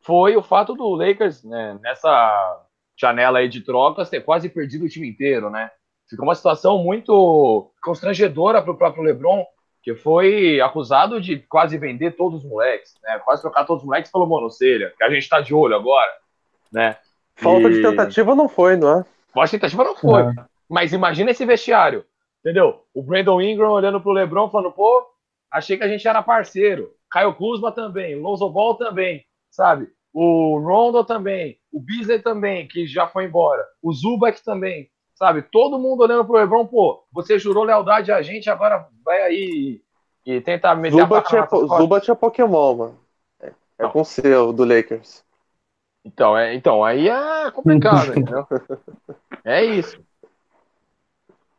foi 0.00 0.36
o 0.36 0.42
fato 0.42 0.74
do 0.74 0.88
Lakers, 0.94 1.44
né, 1.44 1.78
nessa 1.80 2.60
janela 3.02 3.40
aí 3.40 3.48
de 3.48 3.60
trocas, 3.60 4.08
ter 4.08 4.20
quase 4.20 4.48
perdido 4.48 4.84
o 4.84 4.88
time 4.88 5.08
inteiro, 5.08 5.50
né? 5.50 5.70
Ficou 6.08 6.24
uma 6.24 6.34
situação 6.34 6.78
muito 6.78 7.70
constrangedora 7.82 8.62
para 8.62 8.72
o 8.72 8.76
próprio 8.76 9.02
LeBron, 9.02 9.44
que 9.82 9.94
foi 9.94 10.60
acusado 10.60 11.20
de 11.20 11.38
quase 11.38 11.76
vender 11.76 12.12
todos 12.12 12.44
os 12.44 12.48
moleques, 12.48 12.94
né? 13.02 13.18
Quase 13.24 13.42
trocar 13.42 13.64
todos 13.64 13.82
os 13.82 13.86
moleques 13.86 14.10
pelo 14.10 14.26
monocelha, 14.26 14.92
que 14.96 15.04
a 15.04 15.10
gente 15.10 15.28
tá 15.28 15.40
de 15.40 15.52
olho 15.52 15.74
agora, 15.74 16.10
né? 16.72 16.96
Falta 17.34 17.68
e... 17.68 17.72
de 17.72 17.82
tentativa 17.82 18.34
não 18.34 18.48
foi, 18.48 18.76
não 18.76 19.00
é? 19.00 19.04
Falta 19.32 19.46
de 19.46 19.58
tentativa 19.58 19.84
não 19.84 19.96
foi. 19.96 20.22
Não. 20.22 20.44
Mas 20.68 20.92
imagina 20.92 21.30
esse 21.30 21.44
vestiário, 21.44 22.04
entendeu? 22.40 22.84
O 22.94 23.02
Brandon 23.02 23.40
Ingram 23.40 23.72
olhando 23.72 24.00
pro 24.00 24.12
LeBron 24.12 24.48
falando, 24.48 24.72
pô, 24.72 25.04
achei 25.50 25.76
que 25.76 25.84
a 25.84 25.88
gente 25.88 26.06
era 26.06 26.22
parceiro. 26.22 26.90
Caio 27.10 27.34
Kuzma 27.34 27.72
também, 27.72 28.14
Lonzo 28.14 28.48
Ball 28.48 28.76
também, 28.76 29.24
sabe? 29.50 29.88
O 30.12 30.58
Rondo 30.58 31.04
também, 31.04 31.58
o 31.72 31.80
Beasley 31.80 32.20
também, 32.20 32.68
que 32.68 32.86
já 32.86 33.08
foi 33.08 33.24
embora, 33.24 33.64
o 33.82 33.92
Zubac 33.92 34.42
também 34.44 34.90
sabe? 35.22 35.42
Todo 35.42 35.78
mundo 35.78 36.02
olhando 36.02 36.24
pro 36.24 36.34
LeBron, 36.34 36.66
pô, 36.66 37.04
você 37.12 37.38
jurou 37.38 37.62
lealdade 37.62 38.10
a 38.10 38.20
gente, 38.22 38.50
agora 38.50 38.88
vai 39.04 39.22
aí 39.22 39.80
e 40.26 40.40
tenta 40.40 40.74
meter 40.74 40.98
Zubat 40.98 41.36
a 41.36 41.38
é, 41.38 41.46
Zubat 41.78 42.10
é 42.10 42.14
Pokémon, 42.14 42.74
mano. 42.74 42.98
É, 43.40 43.52
é 43.78 43.88
com 43.88 44.02
seu, 44.02 44.52
do 44.52 44.64
Lakers. 44.64 45.22
Então, 46.04 46.36
é, 46.36 46.54
então 46.54 46.84
aí 46.84 47.08
é 47.08 47.50
complicado, 47.52 48.10
entendeu? 48.18 48.46
É 49.44 49.64
isso. 49.64 50.00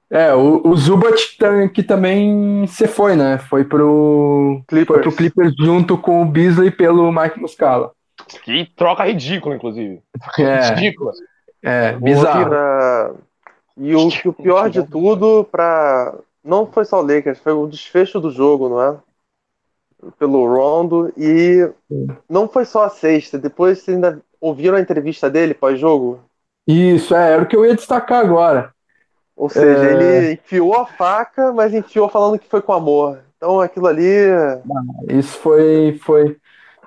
É, 0.10 0.34
o, 0.34 0.68
o 0.68 0.76
Zubat 0.76 1.38
que 1.74 1.82
também 1.82 2.68
se 2.68 2.86
foi, 2.86 3.16
né? 3.16 3.38
Foi 3.38 3.64
pro 3.64 4.62
Clippers. 4.68 4.88
Foi 4.88 5.02
pro 5.02 5.16
Clippers 5.16 5.56
junto 5.58 5.98
com 5.98 6.22
o 6.22 6.26
Beasley 6.26 6.70
pelo 6.70 7.12
Mike 7.14 7.40
Muscala. 7.40 7.94
Que 8.42 8.66
troca 8.76 9.06
ridícula, 9.06 9.56
inclusive. 9.56 10.02
É. 10.40 10.70
Ridícula. 10.70 11.12
É, 11.62 11.94
bizarro. 11.94 13.18
E 13.78 13.96
o, 13.96 14.08
o 14.08 14.34
pior 14.34 14.70
de 14.70 14.84
tudo, 14.84 15.48
para 15.52 16.14
não 16.44 16.66
foi 16.66 16.86
só 16.86 17.00
o 17.00 17.06
Lakers, 17.06 17.40
foi 17.40 17.54
o 17.54 17.68
desfecho 17.68 18.20
do 18.20 18.30
jogo, 18.30 18.70
não 18.70 18.82
é? 18.82 18.98
pelo 20.18 20.46
Rondo 20.46 21.14
e 21.18 21.70
não 22.30 22.48
foi 22.48 22.66
só 22.66 22.86
a 22.86 22.90
sexta, 22.90 23.38
depois 23.38 23.80
vocês 23.80 23.96
ainda 23.96 24.22
ouviram 24.40 24.78
a 24.78 24.82
entrevista 24.82 25.30
dele 25.30 25.54
pós-jogo? 25.54 26.20
Isso, 26.68 27.16
é, 27.16 27.34
era 27.34 27.44
o 27.44 27.46
que 27.46 27.56
eu 27.56 27.66
ia 27.66 27.76
destacar 27.76 28.20
agora. 28.20 28.74
Ou 29.36 29.50
seja, 29.50 29.86
é... 29.86 29.94
ele 29.94 30.34
enfiou 30.34 30.76
a 30.76 30.86
faca, 30.86 31.52
mas 31.52 31.74
enfiou 31.74 32.08
falando 32.08 32.40
que 32.40 32.48
foi 32.48 32.62
com 32.62 32.74
amor. 32.74 33.20
Então 33.36 33.60
aquilo 33.60 33.88
ali. 33.88 34.06
Isso 35.10 35.38
foi. 35.40 36.00
foi... 36.02 36.38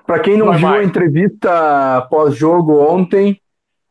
Para 0.07 0.19
quem 0.19 0.37
não 0.37 0.53
viu 0.53 0.69
a 0.69 0.83
entrevista 0.85 2.07
pós-jogo 2.09 2.79
ontem, 2.79 3.41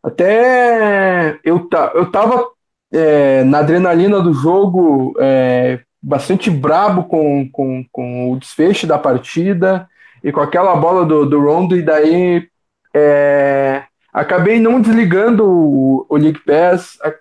até 0.02 1.38
eu, 1.44 1.68
ta, 1.68 1.92
eu 1.94 2.10
tava 2.10 2.42
é, 2.90 3.44
na 3.44 3.58
adrenalina 3.58 4.18
do 4.22 4.32
jogo, 4.32 5.14
é, 5.20 5.80
bastante 6.02 6.50
brabo 6.50 7.04
com, 7.04 7.46
com, 7.52 7.84
com 7.92 8.32
o 8.32 8.38
desfecho 8.38 8.86
da 8.86 8.98
partida 8.98 9.86
e 10.24 10.32
com 10.32 10.40
aquela 10.40 10.74
bola 10.74 11.04
do, 11.04 11.26
do 11.26 11.38
Rondo, 11.38 11.76
e 11.76 11.82
daí 11.82 12.48
é, 12.94 13.82
acabei 14.10 14.58
não 14.58 14.80
desligando 14.80 15.44
o, 15.46 16.06
o 16.08 16.16
League 16.16 16.40
Pass, 16.46 16.98
a, 17.02 17.12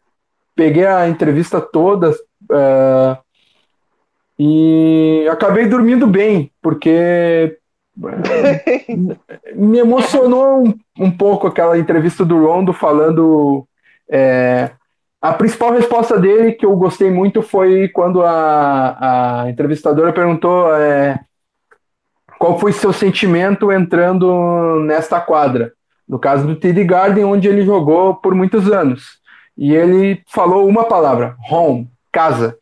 peguei 0.55 0.85
a 0.85 1.09
entrevista 1.09 1.59
toda 1.59 2.11
é, 2.49 3.17
e 4.39 5.27
acabei 5.29 5.67
dormindo 5.67 6.07
bem, 6.07 6.49
porque 6.61 7.57
me 9.55 9.79
emocionou 9.79 10.65
um, 10.65 10.73
um, 10.99 11.11
pouco 11.11 11.47
aquela 11.47 11.77
entrevista 11.77 12.25
do 12.25 12.45
Rondo 12.45 12.73
falando 12.73 13.65
é, 14.09 14.71
a 15.21 15.33
principal 15.33 15.71
resposta 15.71 16.19
dele, 16.19 16.51
que 16.51 16.65
eu 16.65 16.75
gostei 16.75 17.09
muito, 17.09 17.41
foi 17.41 17.87
quando 17.89 18.21
a, 18.21 19.43
a 19.43 19.49
entrevistadora 19.49 20.13
perguntou 20.13 20.75
é, 20.75 21.19
qual 22.37 22.59
foi 22.59 22.71
seu 22.71 22.93
sentimento 22.93 23.71
entrando 23.71 24.79
nesta 24.81 25.19
quadra. 25.19 25.73
No 26.07 26.19
caso 26.19 26.45
do 26.45 26.55
TD 26.55 26.83
Garden, 26.83 27.25
onde 27.25 27.47
ele 27.47 27.65
jogou 27.65 28.15
por 28.15 28.35
muitos 28.35 28.71
anos. 28.71 29.19
E 29.57 29.73
ele 29.73 30.21
falou 30.27 30.67
uma 30.67 30.83
palavra: 30.83 31.35
home, 31.49 31.89
casa. 32.11 32.55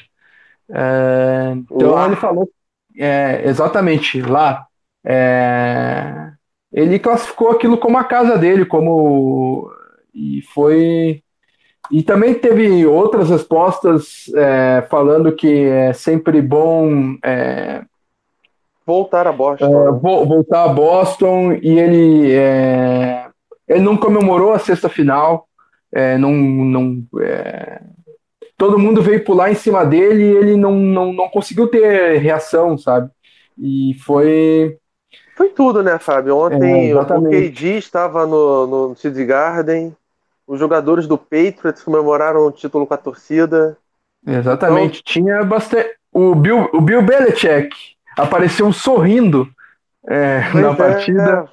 É, 0.72 1.54
então 1.54 1.92
lá. 1.92 2.06
ele 2.06 2.16
falou 2.16 2.50
é, 2.98 3.42
exatamente 3.46 4.22
lá. 4.22 4.66
É, 5.06 6.32
ele 6.72 6.98
classificou 6.98 7.52
aquilo 7.52 7.78
como 7.78 7.98
a 7.98 8.04
casa 8.04 8.38
dele, 8.38 8.66
como 8.66 9.72
e 10.14 10.42
foi 10.54 11.24
e 11.92 12.02
também 12.02 12.34
teve 12.34 12.86
outras 12.86 13.30
respostas 13.30 14.32
é, 14.36 14.86
falando 14.90 15.36
que 15.36 15.66
é 15.66 15.94
sempre 15.94 16.42
bom 16.42 17.16
é, 17.24 17.84
voltar 18.86 19.28
a 19.28 19.32
Boston. 19.32 19.66
É, 19.66 19.92
né? 19.92 20.00
voltar 20.02 20.64
a 20.64 20.70
Boston 20.70 21.54
e 21.54 21.78
ele 21.78 22.32
é, 22.32 23.28
ele 23.68 23.82
não 23.82 23.98
comemorou 23.98 24.54
a 24.54 24.60
sexta 24.60 24.88
final, 24.88 25.48
é, 25.92 26.18
não, 26.18 26.32
não 26.32 27.04
é, 27.20 27.82
todo 28.58 28.80
mundo 28.80 29.02
veio 29.02 29.24
pular 29.24 29.52
em 29.52 29.56
cima 29.56 29.86
dele 29.86 30.24
e 30.24 30.36
ele 30.38 30.58
não, 30.58 30.72
não, 30.72 31.14
não 31.14 31.30
conseguiu 31.30 31.68
ter 31.68 32.18
reação, 32.18 32.78
sabe? 32.78 33.10
E 33.58 33.94
foi 34.06 34.78
foi 35.36 35.50
tudo, 35.50 35.82
né, 35.84 35.98
Fábio? 36.00 36.38
Ontem 36.38 36.94
o 36.94 37.06
KD 37.06 37.78
estava 37.78 38.26
no, 38.26 38.68
no 38.90 38.96
City 38.96 39.26
Garden 39.26 39.96
os 40.48 40.60
jogadores 40.60 41.08
do 41.08 41.18
Patriots 41.18 41.84
comemoraram 41.84 42.46
o 42.46 42.52
título 42.52 42.86
com 42.86 42.94
a 42.94 42.98
torcida. 42.98 43.78
Exatamente. 44.26 45.00
Então... 45.00 45.14
Tinha 45.14 45.44
bastante. 45.44 45.90
O 46.12 46.36
Bill, 46.36 46.70
o 46.74 46.82
Bill 46.82 47.02
Belichick 47.02 47.76
apareceu 48.18 48.72
sorrindo 48.72 49.50
é, 50.08 50.42
na 50.54 50.72
é, 50.72 50.76
partida. 50.76 51.50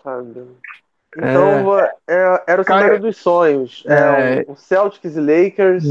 É, 1.17 1.31
então, 1.31 1.78
é, 1.78 1.93
é 2.09 2.43
era 2.47 2.61
o 2.61 2.65
cenário 2.65 3.00
dos 3.00 3.17
sonhos. 3.17 3.85
É, 3.87 4.45
o 4.47 4.54
Celtics 4.54 5.17
e 5.17 5.21
Lakers 5.21 5.85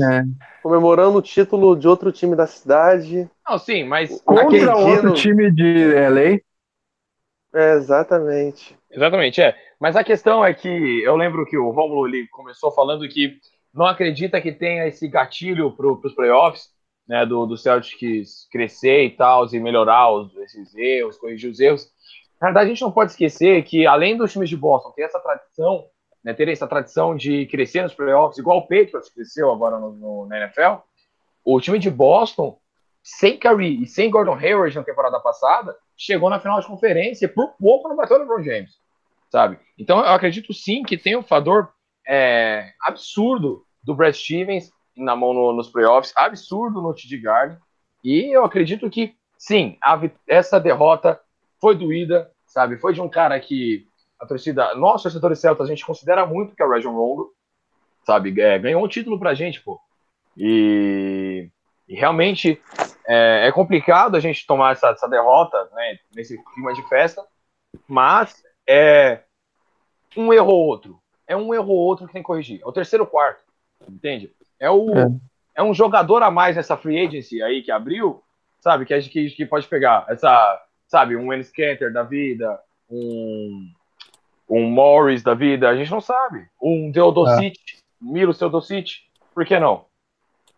comemorando 0.61 1.17
o 1.17 1.21
título 1.21 1.75
de 1.75 1.87
outro 1.87 2.11
time 2.11 2.35
da 2.35 2.45
cidade. 2.45 3.27
Não, 3.47 3.57
sim, 3.57 3.85
mas. 3.85 4.21
Contra 4.21 4.75
outro 4.75 5.13
time 5.13 5.51
de 5.51 5.93
LA. 5.93 6.39
É, 7.53 7.73
exatamente. 7.73 8.77
Exatamente, 8.91 9.41
é. 9.41 9.55
Mas 9.79 9.95
a 9.95 10.03
questão 10.03 10.43
é 10.45 10.53
que 10.53 10.67
eu 11.03 11.15
lembro 11.15 11.45
que 11.45 11.57
o 11.57 11.71
Romulo 11.71 12.07
ele 12.07 12.27
começou 12.27 12.71
falando 12.71 13.07
que 13.07 13.39
não 13.73 13.85
acredita 13.85 14.41
que 14.41 14.51
tenha 14.51 14.87
esse 14.87 15.07
gatilho 15.07 15.71
para 15.71 15.87
os 15.87 16.13
playoffs, 16.13 16.69
né, 17.07 17.25
do, 17.25 17.45
do 17.45 17.57
Celtics 17.57 18.47
crescer 18.51 19.05
e 19.05 19.09
tal, 19.09 19.47
e 19.51 19.59
melhorar 19.59 20.11
os, 20.11 20.35
esses 20.37 20.75
erros, 20.75 21.17
corrigir 21.17 21.49
os 21.49 21.59
erros. 21.59 21.89
Na 22.39 22.47
verdade, 22.47 22.67
a 22.67 22.69
gente 22.69 22.81
não 22.81 22.91
pode 22.91 23.11
esquecer 23.11 23.63
que, 23.63 23.85
além 23.85 24.15
dos 24.15 24.31
times 24.31 24.49
de 24.49 24.55
Boston 24.55 24.91
ter 24.91 25.03
essa 25.03 25.19
tradição, 25.19 25.85
né, 26.23 26.33
ter 26.33 26.47
essa 26.49 26.67
tradição 26.67 27.15
de 27.15 27.47
crescer 27.47 27.81
nos 27.81 27.93
playoffs, 27.93 28.37
igual 28.37 28.59
o 28.59 28.67
Patriots 28.67 29.09
cresceu 29.09 29.51
agora 29.51 29.79
no, 29.79 29.91
no, 29.91 30.25
na 30.27 30.37
NFL, 30.37 30.81
o 31.43 31.59
time 31.59 31.79
de 31.79 31.89
Boston, 31.89 32.59
sem 33.03 33.37
Curry 33.37 33.83
e 33.83 33.87
sem 33.87 34.09
Gordon 34.09 34.35
Hayward 34.35 34.75
na 34.75 34.83
temporada 34.83 35.19
passada, 35.19 35.75
chegou 35.97 36.29
na 36.29 36.39
final 36.39 36.59
de 36.59 36.67
conferência 36.67 37.25
e 37.25 37.29
por 37.29 37.55
pouco 37.57 37.87
não 37.87 37.95
bateu 37.95 38.17
no 38.17 38.23
LeBron 38.23 38.43
James 38.43 38.79
sabe? 39.29 39.59
Então 39.77 39.99
eu 39.99 40.07
acredito 40.07 40.53
sim 40.53 40.83
que 40.83 40.97
tem 40.97 41.15
um 41.15 41.23
fator 41.23 41.71
é, 42.07 42.71
absurdo 42.81 43.63
do 43.83 43.95
Brad 43.95 44.13
Stevens 44.13 44.71
na 44.97 45.15
mão 45.15 45.33
no, 45.33 45.53
nos 45.53 45.69
playoffs, 45.69 46.13
absurdo 46.15 46.81
no 46.81 46.93
TD 46.93 47.17
Garden, 47.19 47.57
e 48.03 48.35
eu 48.35 48.43
acredito 48.43 48.89
que 48.89 49.15
sim, 49.37 49.77
a, 49.81 49.99
essa 50.27 50.59
derrota 50.59 51.19
foi 51.61 51.75
doída, 51.75 52.29
sabe? 52.45 52.77
Foi 52.77 52.93
de 52.93 53.01
um 53.01 53.07
cara 53.07 53.39
que 53.39 53.87
a 54.19 54.25
torcida, 54.25 54.75
nós 54.75 55.01
torcedores 55.01 55.39
celtas, 55.39 55.67
a 55.67 55.69
gente 55.69 55.85
considera 55.85 56.25
muito 56.25 56.55
que 56.55 56.61
é 56.61 56.65
o 56.65 56.71
Region 56.71 56.91
Rondo, 56.91 57.31
sabe? 58.05 58.39
É, 58.41 58.59
ganhou 58.59 58.83
um 58.83 58.87
título 58.87 59.17
pra 59.17 59.33
gente, 59.33 59.61
pô. 59.61 59.79
E, 60.35 61.49
e 61.89 61.95
realmente 61.95 62.61
é, 63.07 63.47
é, 63.47 63.51
complicado 63.51 64.15
a 64.15 64.19
gente 64.19 64.45
tomar 64.45 64.73
essa, 64.73 64.89
essa 64.89 65.09
derrota, 65.09 65.67
né, 65.73 65.97
nesse 66.15 66.37
clima 66.53 66.71
de 66.71 66.87
festa, 66.87 67.25
mas 67.87 68.43
é 68.67 69.21
um 70.15 70.31
erro 70.31 70.51
ou 70.51 70.67
outro. 70.67 70.99
É 71.27 71.35
um 71.35 71.51
erro 71.51 71.69
ou 71.69 71.77
outro 71.77 72.05
que 72.05 72.13
tem 72.13 72.21
que 72.21 72.27
corrigir. 72.27 72.61
É 72.61 72.67
o 72.67 72.71
terceiro 72.71 73.07
quarto, 73.07 73.43
entende? 73.89 74.31
É, 74.59 74.69
o, 74.69 74.95
é. 74.95 75.07
é 75.55 75.63
um 75.63 75.73
jogador 75.73 76.21
a 76.21 76.29
mais 76.29 76.55
nessa 76.55 76.77
free 76.77 77.03
agency 77.03 77.41
aí 77.41 77.63
que 77.63 77.71
abriu, 77.71 78.23
sabe? 78.59 78.85
Que, 78.85 79.01
que, 79.01 79.29
que 79.31 79.45
pode 79.47 79.67
pegar 79.67 80.05
essa, 80.07 80.63
sabe, 80.87 81.15
um 81.15 81.33
Ennis 81.33 81.51
Canter 81.51 81.91
da 81.91 82.03
vida, 82.03 82.59
um, 82.87 83.71
um 84.47 84.69
Morris 84.69 85.23
da 85.23 85.33
vida, 85.33 85.67
a 85.67 85.75
gente 85.75 85.89
não 85.89 86.01
sabe. 86.01 86.47
Um 86.61 86.91
Deodosic, 86.91 87.57
é. 87.57 87.79
Miro 87.99 88.31
por 89.33 89.45
que 89.45 89.59
não? 89.59 89.85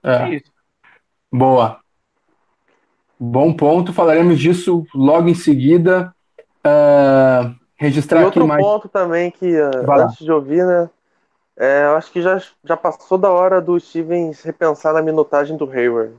É. 0.03 0.11
é 0.11 0.29
isso. 0.35 0.51
Boa. 1.31 1.79
Bom 3.19 3.53
ponto, 3.53 3.93
falaremos 3.93 4.39
disso 4.39 4.85
logo 4.93 5.29
em 5.29 5.35
seguida. 5.35 6.13
Uh, 6.65 7.55
registrar 7.75 8.21
e 8.21 8.25
outro 8.25 8.47
mais... 8.47 8.63
ponto 8.63 8.89
também 8.89 9.31
que 9.31 9.55
eh, 9.55 9.71
antes 9.89 10.17
de 10.17 10.31
ouvir, 10.31 10.65
né? 10.65 10.89
É, 11.57 11.85
eu 11.85 11.95
acho 11.95 12.11
que 12.11 12.21
já, 12.21 12.41
já 12.63 12.75
passou 12.75 13.17
da 13.17 13.29
hora 13.29 13.61
do 13.61 13.79
Stevens 13.79 14.41
repensar 14.41 14.93
na 14.93 15.01
minutagem 15.01 15.57
do 15.57 15.69
Hayward. 15.69 16.15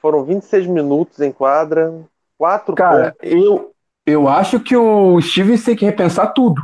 Foram 0.00 0.24
26 0.24 0.66
minutos 0.66 1.20
em 1.20 1.30
quadra, 1.30 1.94
quatro 2.36 2.74
Cara, 2.74 3.12
pontos. 3.12 3.18
eu, 3.22 3.72
eu 4.04 4.28
acho 4.28 4.60
que 4.60 4.76
o 4.76 5.20
Stevens 5.20 5.64
tem 5.64 5.76
que 5.76 5.84
repensar 5.84 6.32
tudo. 6.32 6.60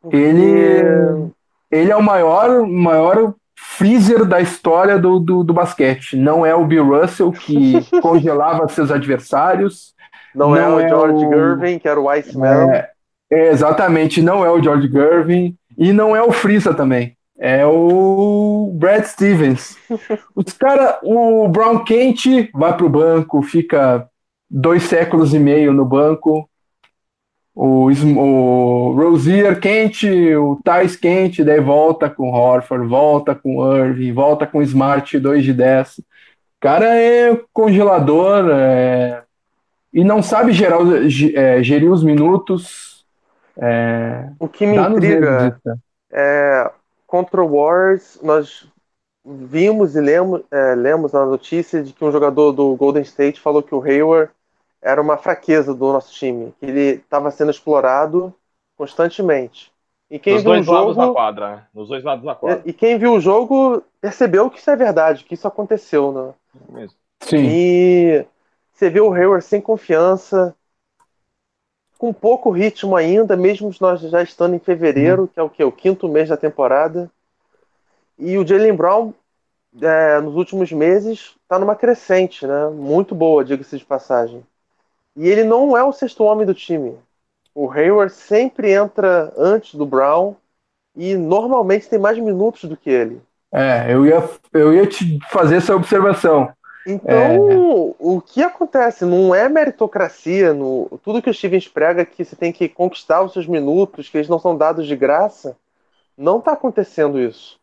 Porque... 0.00 0.16
Ele, 0.16 1.30
ele 1.70 1.90
é 1.90 1.96
o 1.96 2.02
maior, 2.02 2.66
maior 2.66 3.34
freezer 3.56 4.24
da 4.24 4.40
história 4.40 4.98
do, 4.98 5.18
do, 5.18 5.42
do 5.42 5.52
basquete. 5.52 6.16
Não 6.16 6.44
é 6.44 6.54
o 6.54 6.66
Bill 6.66 7.00
Russell 7.00 7.32
que 7.32 7.80
congelava 8.00 8.68
seus 8.68 8.90
adversários 8.90 9.96
não, 10.36 10.54
é 10.54 10.60
não 10.60 10.78
é, 10.78 10.84
o 10.84 10.88
George 10.88 11.24
o... 11.24 11.28
Gervin, 11.30 11.78
que 11.78 11.88
era 11.88 11.98
o 11.98 12.10
Iceman. 12.10 12.84
É, 13.32 13.48
exatamente, 13.48 14.20
não 14.20 14.44
é 14.44 14.50
o 14.50 14.62
George 14.62 14.88
Gervin 14.88 15.56
e 15.78 15.92
não 15.92 16.14
é 16.14 16.22
o 16.22 16.30
Frisa 16.30 16.74
também. 16.74 17.16
É 17.38 17.66
o 17.66 18.70
Brad 18.74 19.04
Stevens. 19.04 19.76
Os 20.34 20.52
cara, 20.52 20.98
o 21.02 21.48
Brown 21.48 21.84
Kent 21.84 22.50
vai 22.54 22.74
pro 22.74 22.88
banco, 22.88 23.42
fica 23.42 24.08
dois 24.48 24.84
séculos 24.84 25.34
e 25.34 25.38
meio 25.38 25.72
no 25.72 25.84
banco. 25.84 26.48
O, 27.58 27.88
o 27.90 28.92
Rosier 28.92 29.58
Kent, 29.58 30.04
o 30.38 30.60
Thais 30.62 30.94
Kent, 30.94 31.38
daí 31.38 31.58
volta 31.58 32.10
com 32.10 32.30
Horford, 32.30 32.86
volta 32.86 33.34
com 33.34 33.74
Irving, 33.74 34.12
volta 34.12 34.46
com 34.46 34.60
Smart 34.60 35.18
2 35.18 35.42
de 35.42 35.54
10. 35.54 35.98
O 35.98 36.02
cara 36.60 36.94
é 36.94 37.40
congelador, 37.54 38.50
é 38.50 39.22
e 39.96 40.04
não 40.04 40.22
sabe 40.22 40.52
gerar, 40.52 40.80
é, 41.34 41.62
gerir 41.62 41.90
os 41.90 42.04
minutos. 42.04 43.06
É, 43.56 44.28
o 44.38 44.46
que 44.46 44.66
me 44.66 44.76
intriga 44.76 45.58
é 46.12 46.70
contra 47.06 47.42
o 47.42 47.56
Wars, 47.56 48.18
nós 48.22 48.68
vimos 49.24 49.96
e 49.96 50.00
lemos, 50.02 50.42
é, 50.50 50.74
lemos 50.74 51.12
na 51.12 51.24
notícia 51.24 51.82
de 51.82 51.94
que 51.94 52.04
um 52.04 52.12
jogador 52.12 52.52
do 52.52 52.76
Golden 52.76 53.02
State 53.02 53.40
falou 53.40 53.62
que 53.62 53.74
o 53.74 53.82
Hayward 53.82 54.30
era 54.86 55.02
uma 55.02 55.16
fraqueza 55.16 55.74
do 55.74 55.92
nosso 55.92 56.14
time, 56.14 56.54
que 56.60 56.66
ele 56.66 56.80
estava 57.00 57.28
sendo 57.32 57.50
explorado 57.50 58.32
constantemente. 58.76 59.72
E 60.08 60.16
quem 60.16 60.34
Nos 60.34 60.44
viu 60.44 60.52
o 60.52 60.54
dois 60.54 60.66
lados 60.68 60.96
da 60.96 61.02
jogo, 61.02 61.14
quadra, 61.14 61.56
né? 61.56 61.66
Nos 61.74 61.88
dois 61.88 62.04
lados 62.04 62.24
da 62.24 62.36
quadra. 62.36 62.62
e 62.64 62.72
quem 62.72 62.96
viu 62.96 63.14
o 63.14 63.20
jogo 63.20 63.82
percebeu 64.00 64.48
que 64.48 64.60
isso 64.60 64.70
é 64.70 64.76
verdade, 64.76 65.24
que 65.24 65.34
isso 65.34 65.48
aconteceu, 65.48 66.12
né? 66.12 66.34
Mesmo. 66.68 66.96
Sim. 67.20 67.48
E 67.50 68.24
você 68.72 68.88
vê 68.88 69.00
o 69.00 69.12
Hayward 69.12 69.44
sem 69.44 69.60
confiança, 69.60 70.54
com 71.98 72.12
pouco 72.12 72.50
ritmo 72.50 72.94
ainda, 72.94 73.36
mesmo 73.36 73.72
nós 73.80 74.00
já 74.02 74.22
estando 74.22 74.54
em 74.54 74.60
fevereiro, 74.60 75.26
que 75.26 75.40
é 75.40 75.42
o 75.42 75.50
que? 75.50 75.64
O 75.64 75.72
quinto 75.72 76.08
mês 76.08 76.28
da 76.28 76.36
temporada. 76.36 77.10
E 78.16 78.38
o 78.38 78.46
Jalen 78.46 78.76
Brown, 78.76 79.12
é, 79.82 80.20
nos 80.20 80.36
últimos 80.36 80.70
meses, 80.70 81.34
está 81.42 81.58
numa 81.58 81.74
crescente, 81.74 82.46
né? 82.46 82.68
Muito 82.68 83.16
boa, 83.16 83.44
diga-se 83.44 83.76
de 83.76 83.84
passagem. 83.84 84.44
E 85.16 85.28
ele 85.28 85.44
não 85.44 85.76
é 85.76 85.82
o 85.82 85.92
sexto 85.92 86.22
homem 86.24 86.46
do 86.46 86.54
time. 86.54 86.96
O 87.54 87.70
Hayward 87.70 88.12
sempre 88.12 88.72
entra 88.72 89.32
antes 89.36 89.74
do 89.74 89.86
Brown 89.86 90.34
e 90.94 91.16
normalmente 91.16 91.88
tem 91.88 91.98
mais 91.98 92.18
minutos 92.18 92.64
do 92.64 92.76
que 92.76 92.90
ele. 92.90 93.22
É, 93.50 93.92
eu 93.92 94.04
ia, 94.04 94.28
eu 94.52 94.74
ia 94.74 94.86
te 94.86 95.18
fazer 95.30 95.56
essa 95.56 95.74
observação. 95.74 96.52
Então, 96.86 97.96
o 97.98 98.20
que 98.20 98.42
acontece? 98.42 99.04
Não 99.04 99.34
é 99.34 99.48
meritocracia. 99.48 100.52
No, 100.52 101.00
tudo 101.02 101.22
que 101.22 101.30
o 101.30 101.34
Stevens 101.34 101.66
prega 101.66 102.04
que 102.04 102.24
você 102.24 102.36
tem 102.36 102.52
que 102.52 102.68
conquistar 102.68 103.22
os 103.22 103.32
seus 103.32 103.46
minutos, 103.46 104.08
que 104.08 104.18
eles 104.18 104.28
não 104.28 104.38
são 104.38 104.56
dados 104.56 104.86
de 104.86 104.94
graça. 104.94 105.56
Não 106.16 106.38
está 106.38 106.52
acontecendo 106.52 107.18
isso. 107.18 107.58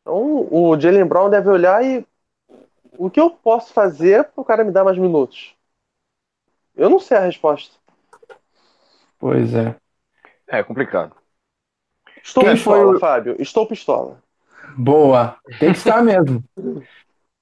Então, 0.00 0.48
o 0.50 0.80
Jalen 0.80 1.04
Brown 1.04 1.28
deve 1.28 1.48
olhar 1.50 1.84
e. 1.84 2.06
O 2.96 3.10
que 3.10 3.20
eu 3.20 3.30
posso 3.30 3.72
fazer 3.72 4.24
para 4.24 4.40
o 4.40 4.44
cara 4.44 4.64
me 4.64 4.72
dar 4.72 4.82
mais 4.82 4.98
minutos? 4.98 5.54
Eu 6.78 6.88
não 6.88 7.00
sei 7.00 7.16
a 7.18 7.20
resposta. 7.22 7.76
Pois 9.18 9.52
é. 9.54 9.74
É 10.46 10.62
complicado. 10.62 11.12
Estou 12.22 12.44
Quem 12.44 12.54
pistola, 12.54 12.76
foi 12.86 12.96
o- 12.96 12.98
Fábio. 13.00 13.36
Estou 13.38 13.66
pistola. 13.66 14.22
Boa. 14.76 15.36
Tem 15.58 15.72
que 15.72 15.78
estar 15.78 16.02
mesmo. 16.02 16.42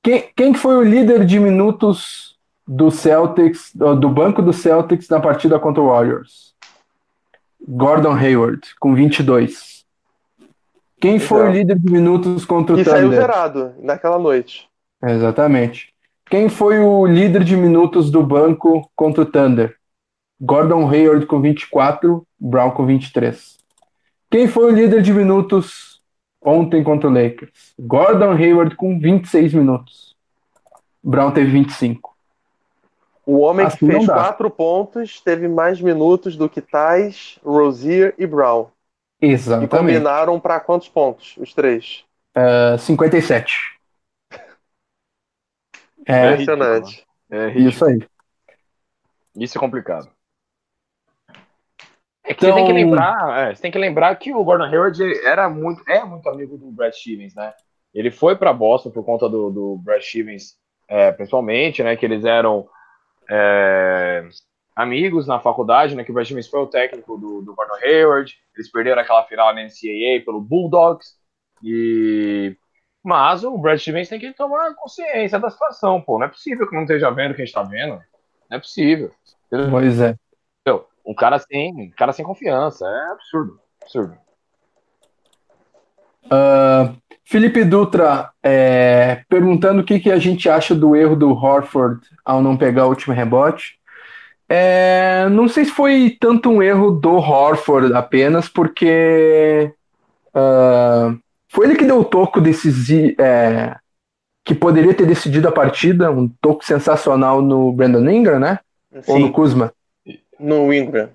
Quem, 0.03 0.31
quem 0.35 0.53
que 0.53 0.59
foi 0.59 0.77
o 0.77 0.83
líder 0.83 1.25
de 1.25 1.39
minutos 1.39 2.39
do 2.67 2.91
Celtics, 2.91 3.73
do 3.75 4.09
banco 4.09 4.41
do 4.41 4.53
Celtics 4.53 5.09
na 5.09 5.21
partida 5.21 5.59
contra 5.59 5.83
o 5.83 5.89
Warriors? 5.89 6.55
Gordon 7.69 8.13
Hayward, 8.15 8.61
com 8.79 8.95
22. 8.95 9.85
Quem 11.01 11.19
foi 11.19 11.49
o 11.49 11.51
líder 11.53 11.79
de 11.79 11.91
minutos 11.93 12.45
contra 12.45 12.75
o 12.77 12.79
E 12.81 12.85
saiu 12.85 13.05
Thunder? 13.11 13.21
zerado 13.21 13.75
naquela 13.79 14.19
noite. 14.19 14.69
Exatamente. 15.03 15.93
Quem 16.29 16.49
foi 16.49 16.81
o 16.81 17.07
líder 17.07 17.45
de 17.45 17.57
minutos 17.57 18.11
do 18.11 18.21
banco 18.21 18.91
contra 18.97 19.23
o 19.23 19.27
Thunder? 19.27 19.77
Gordon 20.41 20.91
Hayward 20.91 21.25
com 21.25 21.41
24, 21.41 22.27
Brown 22.39 22.73
com 22.73 22.85
23. 22.85 23.57
Quem 24.29 24.49
foi 24.49 24.65
o 24.65 24.75
líder 24.75 25.03
de 25.03 25.13
minutos 25.13 26.03
ontem 26.43 26.83
contra 26.83 27.09
o 27.09 27.13
Lakers? 27.13 27.75
Gordon 27.79 28.33
Hayward 28.33 28.75
com 28.75 28.99
26 28.99 29.55
minutos. 29.55 30.17
Brown 31.03 31.31
teve 31.31 31.51
25. 31.53 32.17
O 33.25 33.39
homem 33.39 33.67
Assim 33.67 33.79
que 33.79 33.87
fez 33.87 34.07
quatro 34.07 34.51
pontos 34.51 35.21
teve 35.21 35.47
mais 35.47 35.81
minutos 35.81 36.37
do 36.37 36.49
que 36.49 36.61
Tais, 36.61 37.39
Rozier 37.45 38.15
e 38.19 38.27
Brown. 38.27 38.67
E 39.23 39.29
Exatamente. 39.29 39.71
combinaram 39.71 40.41
para 40.41 40.59
quantos 40.59 40.89
pontos? 40.89 41.37
Os 41.39 41.55
três. 41.55 42.05
Uh, 42.37 42.77
57. 42.79 43.76
É, 46.07 46.33
Impressionante. 46.33 47.05
É 47.31 47.47
ridículo. 47.49 47.69
isso 47.69 47.85
aí. 47.85 47.99
Isso 49.37 49.59
é 49.59 49.61
complicado. 49.61 50.09
É 52.25 52.35
que 52.35 52.45
Então- 52.45 52.51
você 52.51 52.55
tem 52.57 52.67
que 52.67 52.73
lembrar, 52.73 53.39
é, 53.51 53.55
você 53.55 53.63
tem 53.63 53.71
que 53.71 53.79
lembrar 53.79 54.15
que 54.17 54.33
o 54.35 54.43
Gordon 54.45 54.65
Hayward 54.65 55.01
era 55.25 55.49
muito, 55.49 55.83
é 55.89 56.05
muito 56.05 56.29
amigo 56.29 56.57
do 56.57 56.71
Brad 56.71 56.93
Stevens, 56.93 57.35
né? 57.35 57.53
Ele 57.95 58.11
foi 58.11 58.37
para 58.37 58.53
Boston 58.53 58.91
por 58.91 59.05
conta 59.05 59.29
do, 59.29 59.51
do 59.51 59.77
Brad 59.79 60.03
Stevens, 60.03 60.57
é, 60.89 61.13
principalmente, 61.13 61.83
né? 61.83 61.97
Que 61.97 62.05
eles 62.05 62.25
eram 62.25 62.69
é, 63.31 64.29
amigos 64.75 65.27
na 65.27 65.39
faculdade, 65.41 65.95
né? 65.95 66.05
Que 66.05 66.11
o 66.11 66.15
Brad 66.15 66.27
Stevens 66.27 66.49
foi 66.49 66.61
o 66.61 66.67
técnico 66.67 67.17
do, 67.17 67.43
do 67.43 67.55
Gordon 67.55 67.75
Hayward. 67.85 68.35
Eles 68.55 68.71
perderam 68.71 69.01
aquela 69.03 69.25
final 69.25 69.55
na 69.55 69.63
NCAA 69.63 70.25
pelo 70.25 70.41
Bulldogs. 70.41 71.15
E 71.63 72.57
mas 73.07 73.45
o 73.45 73.57
Brad 73.57 73.79
Stevens 73.79 74.09
tem 74.09 74.19
que 74.19 74.33
tomar 74.33 74.75
consciência 74.75 75.39
da 75.39 75.49
situação, 75.49 76.01
pô. 76.01 76.19
Não 76.19 76.27
é 76.27 76.29
possível 76.29 76.69
que 76.69 76.75
não 76.75 76.83
esteja 76.83 77.11
vendo 77.11 77.33
o 77.33 77.35
que 77.35 77.43
a 77.43 77.45
gente 77.45 77.55
tá 77.55 77.63
vendo. 77.63 78.01
Não 78.51 78.57
é 78.57 78.59
possível. 78.59 79.11
Pois 79.71 80.01
é. 80.01 80.17
Um 81.07 81.15
cara 81.15 81.39
sem, 81.39 81.73
um 81.73 81.91
cara 81.97 82.13
sem 82.13 82.25
confiança. 82.25 82.85
É 82.85 83.13
absurdo. 83.13 83.61
Absurdo. 83.81 84.19
Uh, 86.25 86.97
Felipe 87.25 87.65
Dutra 87.65 88.31
é, 88.43 89.23
perguntando 89.29 89.83
o 89.83 89.85
que, 89.85 90.01
que 90.01 90.11
a 90.11 90.19
gente 90.19 90.49
acha 90.49 90.75
do 90.75 90.97
erro 90.97 91.15
do 91.15 91.31
Horford 91.31 92.01
ao 92.25 92.43
não 92.43 92.57
pegar 92.57 92.87
o 92.87 92.89
último 92.89 93.15
rebote. 93.15 93.79
É, 94.49 95.29
não 95.29 95.49
sei 95.49 95.65
se 95.65 95.71
foi 95.71 96.17
tanto 96.21 96.51
um 96.51 96.63
erro 96.63 96.91
do 96.91 97.15
Horford 97.15 97.95
apenas, 97.95 98.49
porque 98.49 99.73
uh, 100.35 101.19
foi 101.49 101.67
ele 101.67 101.77
que 101.77 101.85
deu 101.85 101.99
o 102.01 102.05
toco 102.05 102.41
decisi 102.41 103.15
é, 103.19 103.77
que 104.45 104.55
poderia 104.55 104.95
ter 104.95 105.07
decidido 105.07 105.49
a 105.49 105.53
partida, 105.53 106.11
um 106.11 106.29
toco 106.41 106.65
sensacional 106.65 107.41
no 107.43 107.73
Brandon 107.73 108.09
Ingram, 108.09 108.39
né? 108.39 108.59
Ou 109.07 109.19
no 109.19 109.27
Sim, 109.27 109.33
Kuzma. 109.33 109.73
no 110.39 110.73
Ingram. 110.73 111.09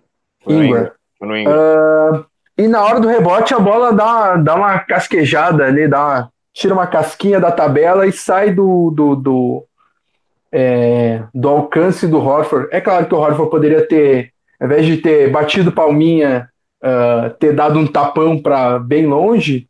Ingram. 0.48 0.92
No 1.22 1.38
Ingram. 1.38 1.56
Ah, 1.60 2.26
e 2.58 2.68
na 2.68 2.84
hora 2.84 3.00
do 3.00 3.08
rebote 3.08 3.54
a 3.54 3.60
bola 3.60 3.94
dá, 3.94 4.36
dá 4.38 4.56
uma 4.56 4.80
casquejada 4.80 5.66
ali, 5.66 5.88
dá 5.88 6.00
uma- 6.06 6.32
tira 6.54 6.74
uma 6.74 6.86
casquinha 6.88 7.40
da 7.40 7.52
tabela 7.52 8.06
e 8.06 8.12
sai 8.12 8.52
do, 8.54 8.92
do, 8.92 9.16
do, 9.16 9.66
é, 10.52 11.24
do 11.34 11.48
alcance 11.48 12.08
do 12.08 12.18
Horford. 12.20 12.68
É 12.72 12.82
claro 12.82 13.06
que 13.06 13.14
o 13.16 13.18
Horford 13.18 13.50
poderia 13.50 13.88
ter, 13.88 14.32
ao 14.60 14.66
invés 14.68 14.86
de 14.86 14.98
ter 14.98 15.30
batido 15.32 15.72
palminha, 15.72 16.50
ah, 16.84 17.34
ter 17.40 17.54
dado 17.54 17.80
um 17.80 17.88
tapão 17.88 18.38
para 18.42 18.78
bem 18.80 19.06
longe, 19.08 19.68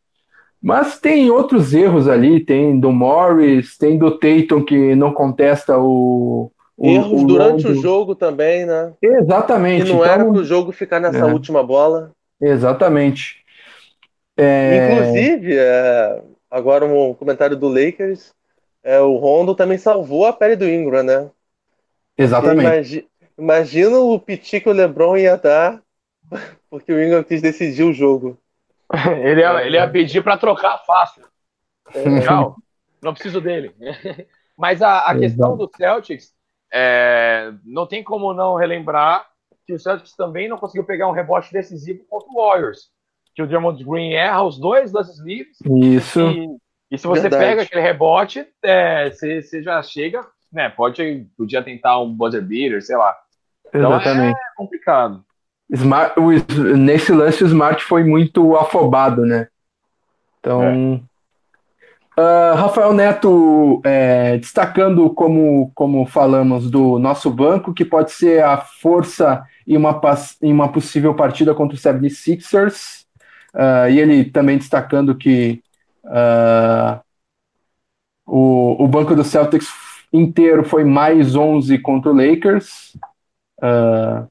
mas 0.61 0.99
tem 0.99 1.29
outros 1.31 1.73
erros 1.73 2.07
ali, 2.07 2.39
tem 2.43 2.79
do 2.79 2.91
Morris, 2.91 3.77
tem 3.77 3.97
do 3.97 4.11
Tatum 4.19 4.63
que 4.63 4.93
não 4.95 5.11
contesta 5.13 5.77
o, 5.77 6.51
o- 6.77 6.87
Erros 6.89 7.23
o 7.23 7.25
durante 7.27 7.65
o 7.65 7.69
Rondo. 7.69 7.81
jogo 7.81 8.15
também, 8.15 8.65
né? 8.65 8.93
Exatamente. 9.01 9.91
não 9.91 10.03
era 10.05 10.21
então- 10.21 10.33
pro 10.33 10.43
jogo 10.43 10.71
ficar 10.71 10.99
nessa 10.99 11.17
É. 11.19 11.23
última 11.33 11.63
bola. 11.63 12.11
Exatamente. 12.39 13.41
É, 14.37 14.93
Inclusive, 14.93 15.55
é, 15.57 16.21
agora 16.49 16.85
um 16.85 17.13
comentário 17.13 17.55
do 17.57 17.67
Lakers, 17.67 18.33
é, 18.83 18.99
o 18.99 19.15
Rondo 19.17 19.53
também 19.53 19.77
salvou 19.77 20.25
a 20.25 20.33
pele 20.33 20.55
do 20.55 20.67
Ingram, 20.67 21.03
né? 21.03 21.29
exatamente. 22.17 22.61
Imagi- 22.65 23.05
Imagina 23.37 23.97
o 23.97 24.19
piti 24.19 24.59
que 24.59 24.69
o 24.69 24.73
LeBron 24.73 25.17
ia 25.17 25.35
dar 25.35 25.81
porque 26.69 26.91
o 26.93 27.03
Ingram 27.03 27.23
quis 27.23 27.41
decidir 27.41 27.83
o 27.83 27.93
jogo. 27.93 28.37
Ele, 29.23 29.41
ia, 29.41 29.65
ele 29.65 29.77
ia 29.77 29.89
pedir 29.89 30.21
para 30.21 30.37
trocar 30.37 30.77
fácil. 30.79 31.23
Tchau. 32.23 32.57
Não 33.01 33.13
preciso 33.13 33.39
dele. 33.39 33.73
Mas 34.57 34.81
a, 34.81 34.99
a 34.99 35.17
questão 35.17 35.57
do 35.57 35.69
Celtics, 35.75 36.33
é, 36.71 37.51
não 37.65 37.87
tem 37.87 38.03
como 38.03 38.33
não 38.33 38.55
relembrar 38.55 39.25
que 39.65 39.73
o 39.73 39.79
Celtics 39.79 40.15
também 40.15 40.47
não 40.47 40.57
conseguiu 40.57 40.85
pegar 40.85 41.07
um 41.07 41.13
rebote 41.13 41.51
decisivo 41.51 42.03
contra 42.09 42.29
o 42.29 42.35
Warriors. 42.35 42.89
Que 43.33 43.41
o 43.41 43.47
Draymond 43.47 43.83
Green 43.83 44.13
erra 44.13 44.43
os 44.43 44.59
dois 44.59 44.91
lances 44.91 45.17
livres 45.19 45.57
Isso. 45.65 46.19
E, 46.19 46.57
e 46.91 46.97
se 46.97 47.07
você 47.07 47.21
Verdade. 47.21 47.43
pega 47.43 47.61
aquele 47.61 47.81
rebote, 47.81 48.45
é, 48.61 49.09
você, 49.09 49.41
você 49.41 49.63
já 49.63 49.81
chega, 49.81 50.21
né? 50.51 50.69
Pode, 50.69 51.27
podia 51.37 51.63
tentar 51.63 51.99
um 51.99 52.13
buzzer 52.13 52.41
beater, 52.41 52.83
sei 52.83 52.97
lá. 52.97 53.17
Então 53.67 53.95
Exatamente. 53.95 54.37
é 54.37 54.55
complicado. 54.55 55.23
Smart, 55.71 56.19
o, 56.19 56.31
nesse 56.75 57.11
lance, 57.11 57.43
o 57.43 57.47
Smart 57.47 57.83
foi 57.83 58.03
muito 58.03 58.55
afobado, 58.57 59.25
né? 59.25 59.47
Então. 60.39 61.01
Ah, 62.17 62.53
Rafael 62.55 62.93
Neto 62.93 63.81
é, 63.85 64.37
destacando, 64.37 65.09
como, 65.11 65.71
como 65.73 66.05
falamos, 66.05 66.69
do 66.69 66.99
nosso 66.99 67.31
banco, 67.31 67.73
que 67.73 67.85
pode 67.85 68.11
ser 68.11 68.43
a 68.43 68.57
força 68.57 69.43
em 69.65 69.77
uma, 69.77 69.99
em 70.41 70.51
uma 70.51 70.71
possível 70.71 71.15
partida 71.15 71.55
contra 71.55 71.75
o 71.75 71.79
76ers. 71.79 73.05
Ah, 73.53 73.89
e 73.89 73.99
ele 73.99 74.25
também 74.25 74.57
destacando 74.57 75.15
que 75.15 75.61
ah, 76.05 77.01
o, 78.25 78.83
o 78.83 78.87
banco 78.87 79.15
do 79.15 79.23
Celtics 79.23 79.69
inteiro 80.11 80.63
foi 80.63 80.83
mais 80.83 81.35
11 81.35 81.77
contra 81.79 82.11
o 82.11 82.15
Lakers. 82.15 82.97
Ah, 83.61 84.27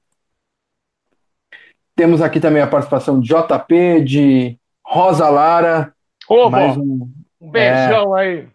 temos 2.01 2.23
aqui 2.23 2.41
também 2.41 2.63
a 2.63 2.67
participação 2.67 3.21
de 3.21 3.29
JP, 3.29 4.01
de 4.01 4.59
Rosa 4.83 5.29
Lara, 5.29 5.93
Ô, 6.27 6.49
mais 6.49 6.75
um. 6.75 7.07
um 7.39 7.51
beijão 7.51 8.15
aí. 8.15 8.49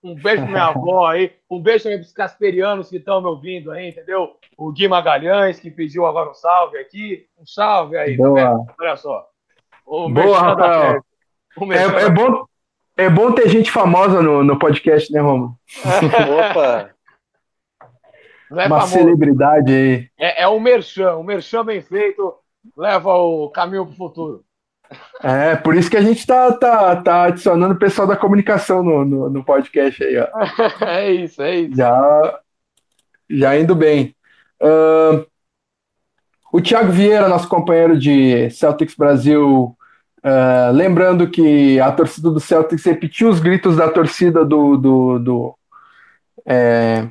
Um 0.00 0.14
beijo 0.14 0.42
pra 0.42 0.50
minha 0.50 0.66
avó 0.66 1.08
aí. 1.08 1.32
Um 1.50 1.60
beijo 1.60 1.82
também 1.82 1.98
pros 1.98 2.12
casperianos 2.12 2.88
que 2.88 2.98
estão 2.98 3.20
me 3.20 3.26
ouvindo 3.26 3.72
aí, 3.72 3.88
entendeu? 3.88 4.36
O 4.56 4.70
Gui 4.70 4.86
Magalhães, 4.86 5.58
que 5.58 5.72
pediu 5.72 6.06
agora 6.06 6.30
um 6.30 6.34
salve 6.34 6.78
aqui. 6.78 7.26
Um 7.36 7.44
salve 7.44 7.96
aí. 7.96 8.16
Boa. 8.16 8.64
Olha 8.78 8.96
só. 8.96 9.26
O 9.84 10.08
Boa, 10.08 10.38
Rafael. 10.38 11.04
É, 11.72 12.04
é, 12.04 12.10
bom, 12.10 12.44
é 12.96 13.10
bom 13.10 13.32
ter 13.32 13.48
gente 13.48 13.72
famosa 13.72 14.22
no, 14.22 14.44
no 14.44 14.56
podcast, 14.56 15.12
né, 15.12 15.18
Romulo? 15.20 15.58
Opa! 15.82 16.90
É 18.52 18.54
Uma 18.54 18.68
famoso. 18.68 18.92
celebridade 18.92 19.72
aí. 19.72 20.08
É, 20.16 20.42
é 20.44 20.48
um 20.48 20.60
merchan, 20.60 21.16
um 21.16 21.24
merchan 21.24 21.64
bem 21.64 21.82
feito 21.82 22.43
leva 22.76 23.12
o 23.14 23.48
caminho 23.50 23.84
para 23.86 23.94
o 23.94 23.96
futuro. 23.96 24.44
É, 25.22 25.56
por 25.56 25.74
isso 25.74 25.90
que 25.90 25.96
a 25.96 26.02
gente 26.02 26.26
tá, 26.26 26.52
tá, 26.52 26.96
tá 26.96 27.24
adicionando 27.24 27.74
o 27.74 27.78
pessoal 27.78 28.06
da 28.06 28.16
comunicação 28.16 28.82
no, 28.82 29.04
no, 29.04 29.30
no 29.30 29.44
podcast 29.44 30.02
aí, 30.02 30.18
ó. 30.18 30.28
é 30.84 31.12
isso, 31.12 31.42
é 31.42 31.56
isso. 31.56 31.76
Já, 31.76 32.40
já 33.30 33.58
indo 33.58 33.74
bem. 33.74 34.14
Uh, 34.62 35.26
o 36.52 36.60
Thiago 36.60 36.92
Vieira, 36.92 37.28
nosso 37.28 37.48
companheiro 37.48 37.98
de 37.98 38.50
Celtics 38.50 38.94
Brasil, 38.94 39.76
uh, 40.24 40.72
lembrando 40.72 41.28
que 41.28 41.80
a 41.80 41.90
torcida 41.90 42.30
do 42.30 42.38
Celtics 42.38 42.84
repetiu 42.84 43.28
os 43.28 43.40
gritos 43.40 43.76
da 43.76 43.88
torcida 43.88 44.44
do, 44.44 44.76
do, 44.76 45.18
do 45.18 45.58
é, 46.46 47.08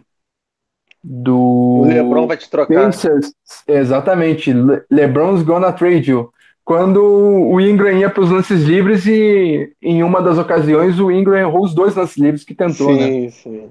do. 1.03 1.81
O 1.81 1.85
LeBron 1.85 2.27
vai 2.27 2.37
te 2.37 2.49
trocar. 2.49 2.85
Pacers, 2.85 3.33
exatamente. 3.67 4.53
Le 4.53 4.81
LeBron's 4.89 5.43
gonna 5.43 5.71
trade 5.71 6.09
you. 6.09 6.31
Quando 6.63 7.03
o 7.03 7.59
Ingram 7.59 7.97
ia 7.97 8.09
para 8.09 8.23
os 8.23 8.29
lances 8.29 8.63
livres 8.63 9.05
e 9.05 9.73
em 9.81 10.01
uma 10.01 10.21
das 10.21 10.37
ocasiões 10.37 10.97
o 10.97 11.11
Ingram 11.11 11.37
errou 11.37 11.63
os 11.63 11.75
dois 11.75 11.93
lances 11.93 12.17
livres 12.17 12.45
que 12.45 12.55
tentou, 12.55 12.93
sim, 12.93 13.25
né? 13.25 13.29
Sim. 13.29 13.69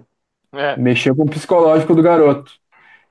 É. 0.53 0.77
Mexeu 0.77 1.17
com 1.17 1.23
o 1.23 1.31
psicológico 1.31 1.95
do 1.95 2.03
garoto. 2.03 2.53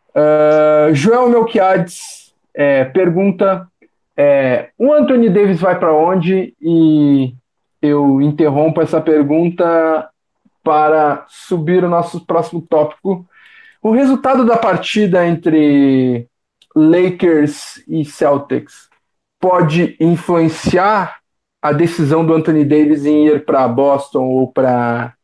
Uh, 0.09 0.93
Joel 0.93 1.29
Melquiades 1.29 2.31
é, 2.53 2.85
pergunta: 2.85 3.67
é, 4.15 4.69
o 4.77 4.93
Anthony 4.93 5.29
Davis 5.29 5.59
vai 5.59 5.79
para 5.79 5.93
onde? 5.93 6.53
E 6.61 7.33
eu 7.81 8.21
interrompo 8.21 8.81
essa 8.81 9.01
pergunta 9.01 10.09
para 10.63 11.25
subir 11.27 11.83
o 11.83 11.89
nosso 11.89 12.23
próximo 12.25 12.61
tópico, 12.61 13.25
o 13.81 13.91
resultado 13.91 14.45
da 14.45 14.57
partida 14.57 15.25
entre 15.25 16.27
Lakers 16.75 17.83
e 17.87 18.05
Celtics 18.05 18.89
pode 19.39 19.97
influenciar 19.99 21.17
a 21.61 21.71
decisão 21.71 22.25
do 22.25 22.33
Anthony 22.33 22.63
Davis 22.63 23.05
em 23.05 23.27
ir 23.27 23.45
para 23.45 23.67
Boston 23.67 24.23
ou 24.23 24.51
para 24.51 25.15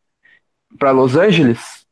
Los 0.91 1.15
Angeles? 1.15 1.85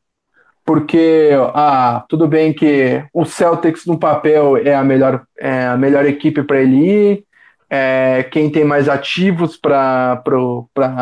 Porque, 0.66 1.30
ah, 1.54 2.04
tudo 2.10 2.28
bem 2.28 2.52
que 2.52 3.06
o 3.14 3.24
Celtics 3.24 3.86
no 3.86 4.00
papel 4.00 4.58
é 4.58 4.74
a 4.74 4.84
melhor, 4.84 5.24
é 5.38 5.68
a 5.68 5.78
melhor 5.78 6.06
equipe 6.06 6.42
para 6.42 6.62
ele 6.62 6.78
ir, 6.78 7.26
é 7.70 8.24
quem 8.32 8.50
tem 8.50 8.64
mais 8.64 8.90
ativos 8.90 9.56
para 9.56 10.24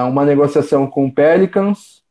uma 0.09 0.25
negociação 0.25 0.85
com 0.85 1.05
o 1.05 1.13
Pelicans, 1.13 2.02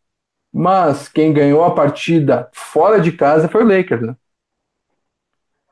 mas 0.52 1.08
quem 1.08 1.32
ganhou 1.32 1.64
a 1.64 1.74
partida 1.74 2.50
fora 2.52 3.00
de 3.00 3.12
casa 3.12 3.48
foi 3.48 3.64
o 3.64 3.68
Lakers, 3.68 4.02
né? 4.02 4.16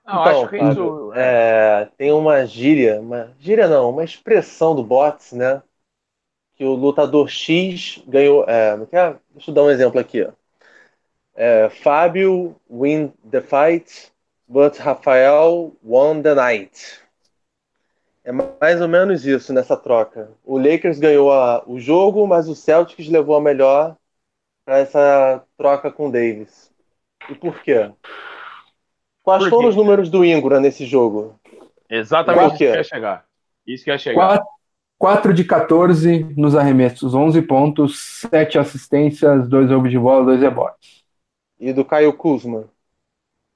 Não, 0.07 0.21
então, 0.23 0.41
acho 0.41 0.49
que 0.49 0.57
isso... 0.57 1.13
é, 1.15 1.89
tem 1.97 2.13
uma 2.13 2.45
gíria, 2.47 3.01
uma 3.01 3.33
gíria 3.39 3.69
não, 3.69 3.91
uma 3.91 4.03
expressão 4.03 4.75
do 4.75 4.83
bots, 4.83 5.33
né? 5.33 5.63
Que 6.57 6.65
o 6.65 6.75
lutador 6.75 7.29
X 7.29 8.03
ganhou. 8.09 8.45
É, 8.49 8.71
é 8.93 9.17
deixa 9.31 9.51
eu 9.51 9.55
dar 9.55 9.63
um 9.65 9.71
exemplo 9.71 10.01
aqui. 10.01 10.23
Ó. 10.23 10.33
É, 11.35 11.71
Fábio 11.71 12.57
win 12.69 13.13
the 13.31 13.41
fight, 13.41 14.11
but 14.49 14.77
Rafael 14.79 15.73
won 15.83 16.23
the 16.23 16.35
night. 16.35 17.01
É 18.25 18.33
mais 18.33 18.81
ou 18.81 18.89
menos 18.89 19.25
isso 19.25 19.53
nessa 19.53 19.77
troca. 19.77 20.31
O 20.45 20.59
Lakers 20.59 20.99
ganhou 20.99 21.33
a, 21.33 21.63
o 21.67 21.79
jogo, 21.79 22.27
mas 22.27 22.49
o 22.49 22.55
Celtics 22.55 23.09
levou 23.09 23.37
a 23.37 23.41
melhor 23.41 23.97
essa 24.79 25.45
troca 25.57 25.91
com 25.91 26.09
o 26.09 26.13
Davis. 26.13 26.71
E 27.29 27.35
por 27.35 27.61
quê? 27.63 27.91
Quais 29.23 29.45
por 29.45 29.51
foram 29.51 29.69
os 29.69 29.77
números 29.77 30.11
do 30.11 30.25
Ingram 30.25 30.61
nesse 30.61 30.87
jogo? 30.87 31.39
Exatamente 31.89 32.55
isso 32.55 32.57
que 32.57 32.65
ia 32.65 32.85
chegar. 32.85 33.25
Isso 33.67 33.85
que 33.85 33.91
ia 33.91 33.99
chegar. 33.99 34.43
4, 34.99 35.33
de 35.33 35.45
14 35.45 36.27
nos 36.37 36.55
arremessos, 36.55 37.15
11 37.15 37.41
pontos, 37.43 38.21
7 38.31 38.59
assistências, 38.59 39.49
2 39.49 39.71
roubos 39.71 39.91
de 39.91 39.99
bola, 39.99 40.27
2 40.27 40.41
rebotes. 40.41 41.03
E 41.59 41.73
do 41.73 41.85
Caio 41.85 42.13
Kuzma? 42.13 42.69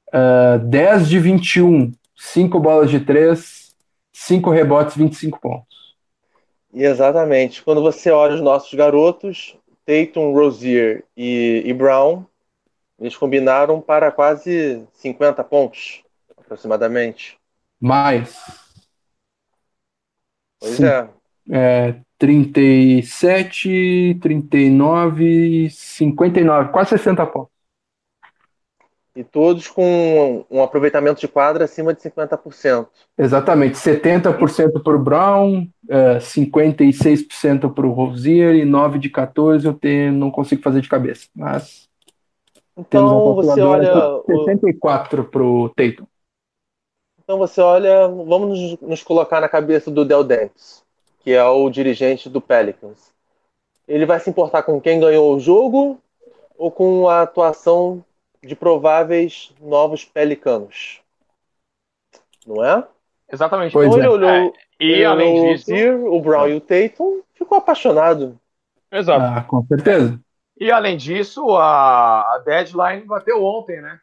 Uh, 0.08 0.58
10 0.64 1.08
de 1.08 1.18
21, 1.18 1.92
5 2.16 2.60
bolas 2.60 2.90
de 2.90 3.00
3, 3.00 3.74
5 4.12 4.50
rebotes, 4.50 4.96
25 4.96 5.40
pontos. 5.40 5.96
exatamente. 6.72 7.62
Quando 7.62 7.82
você 7.82 8.10
olha 8.10 8.34
os 8.34 8.40
nossos 8.40 8.72
garotos, 8.72 9.56
Tatum, 9.84 10.32
Rozier 10.32 11.04
e, 11.16 11.62
e 11.64 11.72
Brown, 11.72 12.24
eles 12.98 13.16
combinaram 13.16 13.80
para 13.80 14.10
quase 14.10 14.84
50 14.94 15.44
pontos, 15.44 16.02
aproximadamente. 16.36 17.38
Mais. 17.80 18.36
Pois 20.58 20.76
Sim. 20.76 20.86
é. 20.86 21.08
é. 21.50 22.00
37, 22.16 24.18
39, 24.22 25.68
59, 25.68 26.72
quase 26.72 26.90
60 26.90 27.26
pontos. 27.26 27.53
E 29.16 29.22
todos 29.22 29.68
com 29.68 30.44
um 30.50 30.60
aproveitamento 30.60 31.20
de 31.20 31.28
quadra 31.28 31.66
acima 31.66 31.94
de 31.94 32.00
50%. 32.00 32.88
Exatamente, 33.16 33.76
70% 33.76 34.82
para 34.82 34.96
o 34.96 34.98
Brown, 34.98 35.68
56% 36.20 37.72
para 37.72 37.86
o 37.86 37.92
Rosier 37.92 38.56
e 38.56 38.64
9 38.64 38.98
de 38.98 39.08
14 39.08 39.66
eu 39.66 39.72
tenho, 39.72 40.12
não 40.12 40.32
consigo 40.32 40.62
fazer 40.62 40.80
de 40.80 40.88
cabeça. 40.88 41.28
Mas 41.34 41.88
então 42.76 43.34
você 43.36 43.60
olha 43.60 44.20
64 44.26 45.24
para 45.24 45.42
o 45.42 45.68
Tatum. 45.68 46.06
Então 47.22 47.38
você 47.38 47.60
olha, 47.60 48.08
vamos 48.08 48.58
nos, 48.58 48.80
nos 48.80 49.02
colocar 49.02 49.40
na 49.40 49.48
cabeça 49.48 49.90
do 49.90 50.04
Del 50.04 50.24
Dentes, 50.24 50.82
que 51.20 51.32
é 51.32 51.44
o 51.44 51.70
dirigente 51.70 52.28
do 52.28 52.40
Pelicans. 52.40 53.12
Ele 53.86 54.04
vai 54.04 54.18
se 54.18 54.28
importar 54.28 54.62
com 54.64 54.80
quem 54.80 54.98
ganhou 54.98 55.34
o 55.34 55.40
jogo 55.40 55.98
ou 56.58 56.70
com 56.70 57.08
a 57.08 57.22
atuação 57.22 58.04
de 58.44 58.54
prováveis 58.54 59.52
novos 59.60 60.04
pelicanos. 60.04 61.00
Não 62.46 62.64
é? 62.64 62.86
Exatamente. 63.32 63.72
Pois 63.72 63.86
então 63.88 63.98
é. 63.98 64.02
ele 64.02 64.08
olhou, 64.08 64.30
é. 64.30 64.52
E 64.80 65.04
além 65.04 65.40
olhou 65.40 65.54
disso, 65.54 65.72
o 66.06 66.20
Brown 66.20 66.48
e 66.48 66.54
o 66.54 66.60
Tatum 66.60 67.22
ficou 67.34 67.58
apaixonado. 67.58 68.38
Exato. 68.92 69.24
Ah, 69.24 69.42
com 69.42 69.64
certeza. 69.66 70.20
E 70.58 70.70
além 70.70 70.96
disso, 70.96 71.56
a, 71.56 72.20
a 72.20 72.42
deadline 72.44 73.04
bateu 73.04 73.42
ontem, 73.42 73.80
né? 73.80 73.98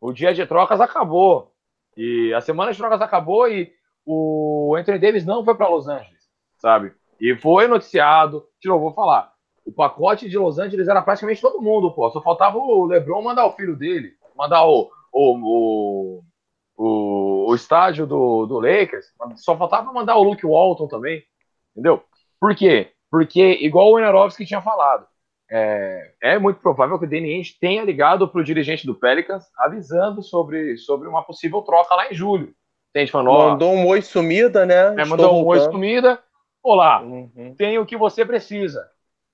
O 0.00 0.12
dia 0.12 0.32
de 0.32 0.46
trocas 0.46 0.80
acabou. 0.80 1.52
E 1.96 2.32
a 2.32 2.40
semana 2.40 2.72
de 2.72 2.78
trocas 2.78 3.00
acabou 3.00 3.48
e 3.48 3.72
o 4.06 4.74
Anthony 4.78 4.98
Davis 4.98 5.26
não 5.26 5.44
foi 5.44 5.54
para 5.54 5.68
Los 5.68 5.88
Angeles, 5.88 6.28
sabe? 6.58 6.92
E 7.20 7.36
foi 7.36 7.66
noticiado, 7.66 8.46
de 8.60 8.68
novo, 8.68 8.84
vou 8.84 8.94
falar. 8.94 9.32
O 9.70 9.72
pacote 9.72 10.28
de 10.28 10.36
Los 10.36 10.58
Angeles 10.58 10.88
era 10.88 11.00
praticamente 11.00 11.40
todo 11.40 11.62
mundo, 11.62 11.92
pô. 11.92 12.10
Só 12.10 12.20
faltava 12.20 12.58
o 12.58 12.86
LeBron 12.86 13.22
mandar 13.22 13.46
o 13.46 13.52
filho 13.52 13.76
dele, 13.76 14.14
mandar 14.36 14.66
o, 14.66 14.90
o, 15.12 16.22
o, 16.76 17.46
o, 17.48 17.54
estádio 17.54 18.04
do, 18.04 18.46
do 18.46 18.58
Lakers. 18.58 19.06
Só 19.36 19.56
faltava 19.56 19.92
mandar 19.92 20.16
o 20.16 20.24
Luke 20.24 20.44
Walton 20.44 20.88
também, 20.88 21.22
entendeu? 21.70 22.02
Por 22.40 22.54
quê? 22.56 22.90
Porque, 23.08 23.58
igual 23.60 23.88
o 23.88 23.92
Wojnarowski 23.92 24.44
tinha 24.44 24.60
falado, 24.60 25.06
é, 25.48 26.12
é, 26.20 26.38
muito 26.38 26.60
provável 26.60 26.98
que 26.98 27.04
o 27.04 27.08
Danny 27.08 27.34
Ainge 27.34 27.56
tenha 27.60 27.84
ligado 27.84 28.26
para 28.26 28.40
o 28.40 28.44
dirigente 28.44 28.86
do 28.86 28.94
Pelicans 28.94 29.44
avisando 29.56 30.20
sobre, 30.20 30.76
sobre 30.78 31.08
uma 31.08 31.22
possível 31.22 31.62
troca 31.62 31.94
lá 31.94 32.10
em 32.10 32.14
julho. 32.14 32.52
Entende? 32.90 33.12
Falando, 33.12 33.50
mandou 33.50 33.72
um 33.72 33.86
oi 33.86 34.02
sumida, 34.02 34.66
né? 34.66 35.00
É, 35.00 35.04
mandou 35.04 35.40
um 35.40 35.46
oi 35.46 35.60
sumida. 35.60 36.20
Olá, 36.60 37.02
uhum. 37.02 37.54
tenho 37.56 37.82
o 37.82 37.86
que 37.86 37.96
você 37.96 38.24
precisa. 38.24 38.84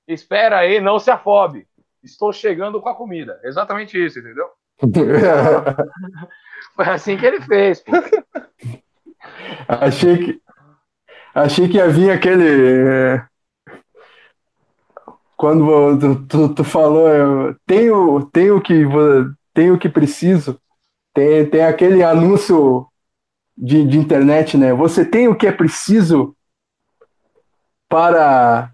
Espera 0.06 0.58
aí, 0.58 0.80
não 0.80 0.98
se 0.98 1.10
afobe. 1.10 1.66
Estou 2.02 2.32
chegando 2.32 2.80
com 2.80 2.88
a 2.88 2.94
comida. 2.94 3.40
Exatamente 3.42 4.02
isso, 4.02 4.18
entendeu? 4.18 4.48
Foi 6.76 6.88
assim 6.88 7.16
que 7.16 7.26
ele 7.26 7.40
fez. 7.40 7.80
Pô. 7.80 7.92
Achei 9.66 10.18
que 10.18 10.40
achei 11.34 11.68
que 11.68 11.80
havia 11.80 12.14
aquele 12.14 12.88
é, 12.88 13.26
quando 15.36 15.98
tu, 15.98 16.26
tu, 16.26 16.54
tu, 16.54 16.64
falou 16.64 17.08
eu 17.08 17.56
tenho 17.66 18.24
tenho 18.32 18.60
que 18.60 18.84
tenho 19.52 19.78
que 19.78 19.88
preciso 19.88 20.58
tem, 21.12 21.48
tem 21.48 21.62
aquele 21.64 22.02
anúncio 22.02 22.86
de, 23.56 23.84
de 23.84 23.98
internet 23.98 24.56
né 24.56 24.72
você 24.72 25.04
tem 25.04 25.28
o 25.28 25.36
que 25.36 25.46
é 25.46 25.52
preciso 25.52 26.34
para 27.86 28.72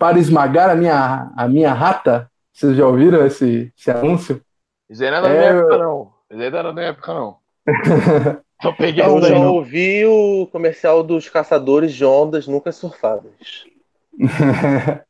para 0.00 0.18
esmagar 0.18 0.70
a 0.70 0.74
minha, 0.74 1.30
a 1.36 1.46
minha 1.46 1.74
rata, 1.74 2.30
Vocês 2.52 2.74
já 2.74 2.86
ouviram 2.86 3.24
esse, 3.26 3.70
esse 3.78 3.90
anúncio? 3.90 4.40
Isso 4.88 5.04
aí 5.04 5.10
não 5.10 5.18
é 5.18 5.22
da 5.22 5.28
minha 5.28 5.42
É, 5.42 5.46
época, 5.58 5.78
não. 5.78 6.12
Isso 6.30 6.40
aí 6.42 6.50
não 6.50 6.58
é 6.58 6.62
da 6.62 6.72
minha 6.72 6.86
época, 6.86 7.14
não. 7.14 7.36
Eu 8.64 8.74
peguei 8.74 9.04
Eu 9.04 9.20
já 9.22 9.38
não. 9.38 9.54
ouvi 9.54 10.04
o 10.06 10.46
comercial 10.50 11.02
dos 11.02 11.28
caçadores 11.28 11.92
de 11.94 12.04
ondas 12.04 12.46
nunca 12.48 12.72
surfadas. 12.72 13.66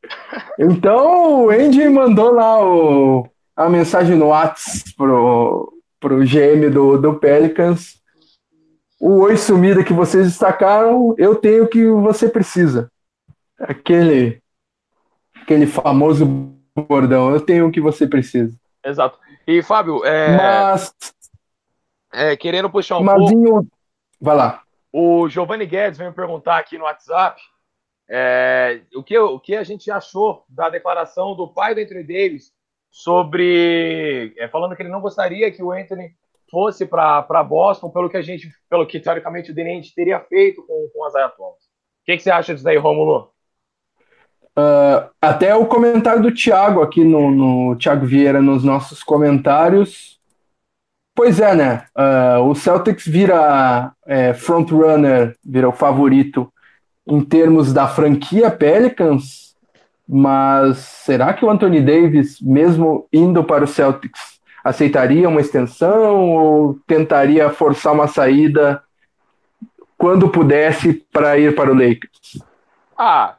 Então, 0.59 1.45
o 1.45 1.49
Andy 1.49 1.89
mandou 1.89 2.31
lá 2.31 2.63
o, 2.63 3.27
a 3.55 3.69
mensagem 3.69 4.15
no 4.15 4.27
WhatsApp 4.27 4.93
pro, 4.95 5.73
pro 5.99 6.19
GM 6.19 6.69
do, 6.71 6.97
do 6.97 7.15
Pelicans. 7.15 7.99
O 8.99 9.21
oi 9.21 9.35
sumida 9.37 9.83
que 9.83 9.93
vocês 9.93 10.27
destacaram, 10.27 11.15
eu 11.17 11.35
tenho 11.35 11.63
o 11.63 11.67
que 11.67 11.85
você 11.87 12.29
precisa. 12.29 12.91
Aquele, 13.59 14.40
aquele 15.41 15.67
famoso 15.67 16.25
bordão, 16.75 17.31
eu 17.31 17.41
tenho 17.41 17.67
o 17.67 17.71
que 17.71 17.81
você 17.81 18.07
precisa. 18.07 18.57
Exato. 18.83 19.19
E, 19.45 19.61
Fábio, 19.61 20.03
é, 20.05 20.37
Mas, 20.37 20.95
é, 22.13 22.35
querendo 22.35 22.69
puxar 22.69 22.97
um 22.97 23.03
mas 23.03 23.17
pouco, 23.17 23.67
vai 24.19 24.35
lá. 24.35 24.63
o 24.91 25.27
Giovanni 25.27 25.65
Guedes 25.65 25.97
veio 25.97 26.09
me 26.09 26.15
perguntar 26.15 26.57
aqui 26.57 26.77
no 26.77 26.85
WhatsApp 26.85 27.41
é, 28.09 28.81
o, 28.93 29.01
que, 29.01 29.17
o 29.17 29.39
que 29.39 29.55
a 29.55 29.63
gente 29.63 29.89
achou 29.89 30.43
da 30.49 30.69
declaração 30.69 31.35
do 31.35 31.47
pai 31.47 31.73
do 31.73 31.79
Anthony 31.79 32.03
Davis 32.03 32.51
sobre. 32.91 34.33
é, 34.37 34.49
falando 34.49 34.75
que 34.75 34.81
ele 34.81 34.89
não 34.89 34.99
gostaria 34.99 35.51
que 35.51 35.63
o 35.63 35.71
Anthony 35.71 36.13
fosse 36.49 36.85
para 36.85 37.43
Boston 37.43 37.89
pelo 37.89 38.09
que 38.09 38.17
a 38.17 38.21
gente, 38.21 38.49
pelo 38.69 38.85
que 38.85 38.99
teoricamente 38.99 39.51
o 39.51 39.55
Denente 39.55 39.95
teria 39.95 40.19
feito 40.19 40.61
com, 40.67 40.89
com 40.93 41.05
as 41.05 41.13
Thomas. 41.13 41.63
O 41.63 42.05
que, 42.05 42.17
que 42.17 42.23
você 42.23 42.29
acha 42.29 42.53
disso 42.53 42.65
daí, 42.65 42.77
Romulo? 42.77 43.31
Ah, 44.55 45.09
até 45.21 45.55
o 45.55 45.65
comentário 45.65 46.21
do 46.21 46.33
Thiago 46.33 46.81
aqui 46.81 47.03
no, 47.03 47.31
no 47.31 47.75
Thiago 47.77 48.05
Vieira 48.05 48.41
nos 48.41 48.63
nossos 48.63 49.03
comentários. 49.03 50.19
Pois 51.15 51.39
é, 51.39 51.55
né? 51.55 51.85
Ah, 51.95 52.39
o 52.41 52.55
Celtics 52.55 53.05
vira 53.05 53.91
é, 54.05 54.33
frontrunner, 54.33 55.35
vira 55.43 55.69
o 55.69 55.73
favorito 55.73 56.51
em 57.07 57.21
termos 57.21 57.73
da 57.73 57.87
franquia 57.87 58.51
Pelicans, 58.51 59.55
mas 60.07 60.77
será 60.77 61.33
que 61.33 61.43
o 61.43 61.49
Anthony 61.49 61.81
Davis, 61.81 62.39
mesmo 62.41 63.07
indo 63.11 63.43
para 63.43 63.63
o 63.63 63.67
Celtics, 63.67 64.39
aceitaria 64.63 65.27
uma 65.27 65.41
extensão 65.41 66.29
ou 66.29 66.79
tentaria 66.85 67.49
forçar 67.49 67.93
uma 67.93 68.07
saída 68.07 68.83
quando 69.97 70.29
pudesse 70.29 70.93
para 71.11 71.37
ir 71.37 71.55
para 71.55 71.71
o 71.71 71.73
Lakers? 71.73 72.43
Ah, 72.97 73.35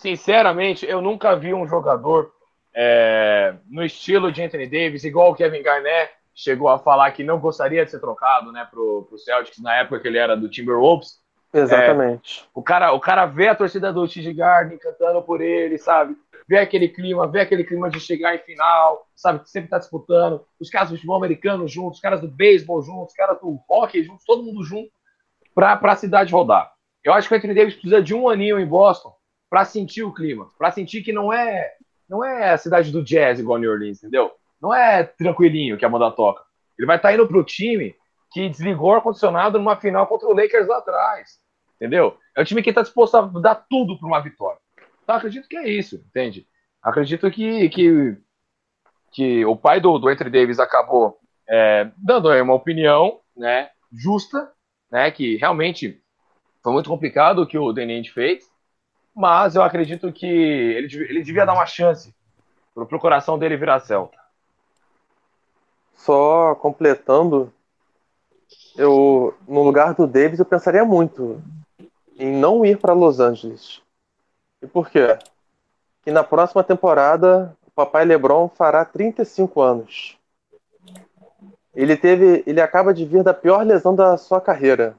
sinceramente, 0.00 0.86
eu 0.86 1.02
nunca 1.02 1.36
vi 1.36 1.52
um 1.52 1.68
jogador 1.68 2.32
é, 2.74 3.54
no 3.68 3.84
estilo 3.84 4.32
de 4.32 4.42
Anthony 4.42 4.66
Davis, 4.66 5.04
igual 5.04 5.30
o 5.30 5.34
Kevin 5.34 5.62
Garnett 5.62 6.10
chegou 6.34 6.68
a 6.68 6.78
falar 6.78 7.10
que 7.12 7.22
não 7.22 7.38
gostaria 7.38 7.84
de 7.84 7.90
ser 7.90 8.00
trocado 8.00 8.50
né, 8.50 8.66
pro, 8.70 9.06
pro 9.08 9.18
Celtics 9.18 9.60
na 9.60 9.76
época 9.76 10.00
que 10.00 10.08
ele 10.08 10.16
era 10.16 10.36
do 10.36 10.48
Timberwolves. 10.48 11.20
Exatamente. 11.52 12.44
O 12.54 12.62
cara, 12.62 12.92
o 12.92 13.00
cara 13.00 13.26
vê 13.26 13.48
a 13.48 13.54
torcida 13.54 13.92
do 13.92 14.08
TG 14.08 14.32
Garden 14.32 14.78
cantando 14.78 15.20
por 15.20 15.42
ele, 15.42 15.76
sabe? 15.76 16.16
Vê 16.48 16.58
aquele 16.58 16.88
clima, 16.88 17.26
vê 17.26 17.40
aquele 17.40 17.64
clima 17.64 17.90
de 17.90 18.00
chegar 18.00 18.34
em 18.34 18.38
final, 18.38 19.06
sabe? 19.14 19.40
Que 19.40 19.50
sempre 19.50 19.68
tá 19.68 19.78
disputando. 19.78 20.44
Os 20.58 20.70
caras 20.70 20.88
do 20.88 20.94
futebol 20.94 21.16
americano 21.16 21.68
juntos, 21.68 21.96
os 21.96 22.00
caras 22.00 22.20
do 22.20 22.28
beisebol 22.28 22.80
juntos, 22.82 23.10
os 23.10 23.16
caras 23.16 23.38
do 23.40 23.58
hockey 23.68 24.02
juntos, 24.02 24.24
todo 24.24 24.42
mundo 24.42 24.64
junto 24.64 24.90
pra, 25.54 25.76
pra 25.76 25.96
cidade 25.96 26.32
rodar. 26.32 26.72
Eu 27.04 27.12
acho 27.12 27.28
que 27.28 27.34
o 27.34 27.36
Anthony 27.36 27.54
Davis 27.54 27.74
precisa 27.74 28.00
de 28.00 28.14
um 28.14 28.28
aninho 28.28 28.58
em 28.58 28.66
Boston 28.66 29.19
pra 29.50 29.64
sentir 29.64 30.04
o 30.04 30.14
clima, 30.14 30.48
pra 30.56 30.70
sentir 30.70 31.02
que 31.02 31.12
não 31.12 31.32
é 31.32 31.72
não 32.08 32.24
é 32.24 32.50
a 32.50 32.58
cidade 32.58 32.90
do 32.90 33.04
jazz 33.04 33.38
igual 33.38 33.58
New 33.58 33.70
Orleans, 33.70 33.98
entendeu? 33.98 34.32
Não 34.60 34.74
é 34.74 35.04
tranquilinho 35.04 35.76
que 35.76 35.84
a 35.84 35.88
banda 35.88 36.10
toca. 36.10 36.42
Ele 36.78 36.86
vai 36.86 36.96
estar 36.96 37.08
tá 37.08 37.14
indo 37.14 37.26
pro 37.26 37.44
time 37.44 37.94
que 38.32 38.48
desligou 38.48 38.90
o 38.90 38.94
ar-condicionado 38.94 39.58
numa 39.58 39.76
final 39.76 40.06
contra 40.06 40.28
o 40.28 40.34
Lakers 40.34 40.66
lá 40.66 40.78
atrás. 40.78 41.38
Entendeu? 41.76 42.16
É 42.36 42.40
um 42.40 42.44
time 42.44 42.62
que 42.62 42.70
está 42.70 42.82
disposto 42.82 43.16
a 43.16 43.22
dar 43.22 43.54
tudo 43.54 43.98
para 43.98 44.06
uma 44.06 44.20
vitória. 44.20 44.58
Então 45.02 45.14
acredito 45.14 45.48
que 45.48 45.56
é 45.56 45.68
isso, 45.68 45.96
entende? 45.96 46.46
Acredito 46.82 47.30
que, 47.30 47.68
que, 47.68 48.16
que 49.12 49.44
o 49.44 49.56
pai 49.56 49.80
do, 49.80 49.98
do 49.98 50.08
Anthony 50.08 50.30
Davis 50.30 50.58
acabou 50.58 51.18
é, 51.48 51.90
dando 51.96 52.30
uma 52.42 52.54
opinião 52.54 53.20
né, 53.36 53.70
justa, 53.92 54.50
né, 54.90 55.10
que 55.10 55.36
realmente 55.36 56.02
foi 56.62 56.72
muito 56.72 56.90
complicado 56.90 57.42
o 57.42 57.46
que 57.46 57.58
o 57.58 57.72
Denente 57.72 58.12
fez, 58.12 58.49
mas 59.20 59.54
eu 59.54 59.62
acredito 59.62 60.10
que 60.10 60.26
ele, 60.26 60.86
ele 61.04 61.22
devia 61.22 61.44
dar 61.44 61.52
uma 61.52 61.66
chance 61.66 62.14
para 62.74 62.96
o 62.96 63.00
coração 63.00 63.38
dele 63.38 63.56
virar 63.56 63.80
Celta. 63.80 64.18
Só 65.94 66.54
completando, 66.54 67.52
eu 68.76 69.36
no 69.46 69.62
lugar 69.62 69.92
do 69.92 70.06
Davis 70.06 70.38
eu 70.38 70.46
pensaria 70.46 70.84
muito 70.86 71.42
em 72.18 72.32
não 72.32 72.64
ir 72.64 72.78
para 72.78 72.94
Los 72.94 73.20
Angeles. 73.20 73.82
E 74.62 74.66
por 74.66 74.88
quê? 74.88 75.18
Que 76.02 76.10
na 76.10 76.24
próxima 76.24 76.64
temporada 76.64 77.54
o 77.66 77.70
papai 77.70 78.06
LeBron 78.06 78.48
fará 78.48 78.86
35 78.86 79.60
anos. 79.60 80.18
Ele 81.74 81.94
teve, 81.94 82.42
ele 82.46 82.60
acaba 82.60 82.94
de 82.94 83.04
vir 83.04 83.22
da 83.22 83.34
pior 83.34 83.66
lesão 83.66 83.94
da 83.94 84.16
sua 84.16 84.40
carreira. 84.40 84.96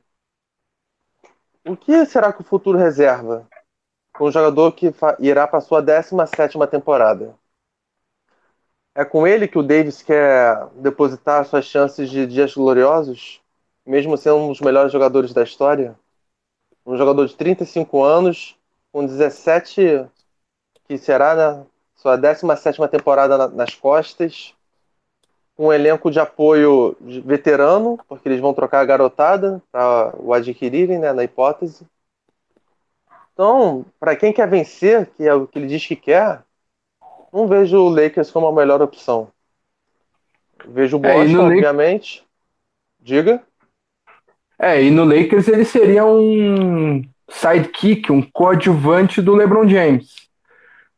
O 1.65 1.75
que 1.75 2.05
será 2.05 2.31
que 2.31 2.41
o 2.41 2.45
futuro 2.45 2.77
reserva 2.77 3.47
um 4.19 4.32
jogador 4.32 4.71
que 4.74 4.93
irá 5.19 5.47
para 5.47 5.62
sua 5.62 5.82
17ª 5.82 6.67
temporada? 6.67 7.36
É 8.93 9.06
com 9.06 9.26
ele 9.26 9.47
que 9.47 9.58
o 9.58 9.63
Davis 9.63 10.02
quer 10.02 10.67
depositar 10.76 11.45
suas 11.45 11.65
chances 11.65 12.10
de 12.10 12.28
dias 12.28 12.54
gloriosos, 12.54 13.41
mesmo 13.86 14.17
sendo 14.17 14.38
um 14.38 14.50
dos 14.50 14.60
melhores 14.60 14.91
jogadores 14.91 15.34
da 15.34 15.43
história? 15.43 15.97
Um 16.86 16.97
jogador 16.97 17.26
de 17.26 17.36
35 17.36 18.04
anos, 18.04 18.58
com 18.91 19.06
17, 19.06 20.06
que 20.88 20.97
será 20.97 21.36
né, 21.36 21.65
sua 21.95 22.17
17ª 22.17 22.89
temporada 22.89 23.47
nas 23.47 23.74
costas, 23.74 24.54
com 25.56 25.67
um 25.67 25.74
elenco 25.74 26.12
de 26.12 26.19
apoio 26.19 26.97
veterano, 27.24 27.97
porque 28.08 28.28
eles 28.28 28.41
vão 28.41 28.54
trocar 28.54 28.82
a 28.82 28.86
garotada 28.86 29.62
para 29.71 30.13
o 30.19 30.34
adquirirem, 30.34 31.00
né, 31.00 31.13
na 31.13 31.24
hipótese. 31.24 31.86
Então, 33.41 33.84
para 33.99 34.15
quem 34.15 34.32
quer 34.32 34.47
vencer, 34.47 35.10
que 35.17 35.27
é 35.27 35.34
o 35.34 35.47
que 35.47 35.58
ele 35.58 35.65
diz 35.65 35.84
que 35.84 35.95
quer, 35.95 36.43
não 37.34 37.47
vejo 37.47 37.75
o 37.75 37.89
Lakers 37.89 38.30
como 38.30 38.45
a 38.45 38.54
melhor 38.54 38.84
opção. 38.84 39.30
Vejo 40.63 40.97
o 40.97 40.99
Boston, 40.99 41.17
é, 41.17 41.56
obviamente. 41.56 42.23
Diga. 42.99 43.41
É, 44.60 44.84
e 44.84 44.91
no 44.91 45.04
Lakers 45.04 45.47
ele 45.47 45.65
seria 45.65 46.06
um 46.06 47.01
sidekick, 47.30 48.12
um 48.12 48.21
coadjuvante 48.21 49.23
do 49.23 49.34
LeBron 49.34 49.67
James. 49.67 50.30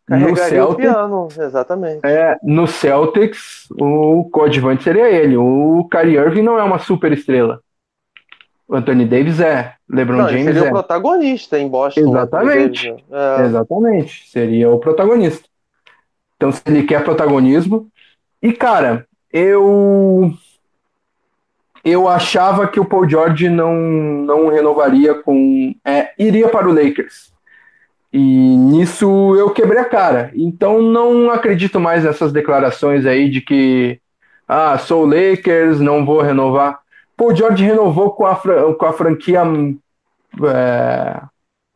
Carregaria 0.06 0.29
no 0.29 0.49
Celtics, 0.49 0.89
o 0.89 0.93
piano, 0.93 1.27
exatamente. 1.39 2.06
É, 2.06 2.38
no 2.43 2.67
Celtics, 2.67 3.69
o 3.71 4.29
coadjuvante 4.29 4.84
seria 4.84 5.10
ele. 5.10 5.38
O 5.38 5.88
Kyrie 5.89 6.17
Irving 6.17 6.41
não 6.41 6.60
é 6.60 6.63
uma 6.63 6.79
super 6.79 7.13
estrela. 7.13 7.62
Anthony 8.75 9.05
Davis 9.05 9.39
é. 9.39 9.73
LeBron 9.89 10.17
não, 10.17 10.29
James 10.29 10.45
seria 10.45 10.65
é. 10.65 10.69
o 10.69 10.71
protagonista 10.71 11.59
em 11.59 11.67
Boston. 11.67 12.01
Exatamente. 12.01 12.89
É. 12.89 13.45
Exatamente. 13.45 14.29
Seria 14.29 14.69
o 14.69 14.79
protagonista. 14.79 15.47
Então, 16.36 16.51
se 16.51 16.62
ele 16.65 16.83
quer 16.83 17.03
protagonismo. 17.03 17.88
E, 18.41 18.51
cara, 18.51 19.07
eu. 19.31 20.31
Eu 21.83 22.07
achava 22.07 22.67
que 22.67 22.79
o 22.79 22.86
Paul 22.86 23.09
George 23.09 23.49
não, 23.49 23.73
não 23.73 24.47
renovaria 24.47 25.13
com. 25.15 25.73
É, 25.86 26.12
iria 26.17 26.47
para 26.47 26.67
o 26.67 26.73
Lakers. 26.73 27.33
E 28.12 28.19
nisso 28.19 29.36
eu 29.36 29.49
quebrei 29.49 29.79
a 29.79 29.86
cara. 29.86 30.31
Então 30.36 30.81
não 30.81 31.31
acredito 31.31 31.80
mais 31.80 32.03
nessas 32.03 32.32
declarações 32.32 33.05
aí 33.05 33.28
de 33.28 33.41
que. 33.41 33.99
Ah, 34.47 34.78
sou 34.78 35.03
o 35.03 35.07
Lakers, 35.07 35.80
não 35.80 36.05
vou 36.05 36.21
renovar. 36.21 36.82
Paul 37.16 37.36
George 37.36 37.64
renovou 37.64 38.11
com 38.11 38.26
a, 38.26 38.36
com 38.36 38.86
a 38.86 38.93
franquia. 38.93 39.41
É, 40.43 41.22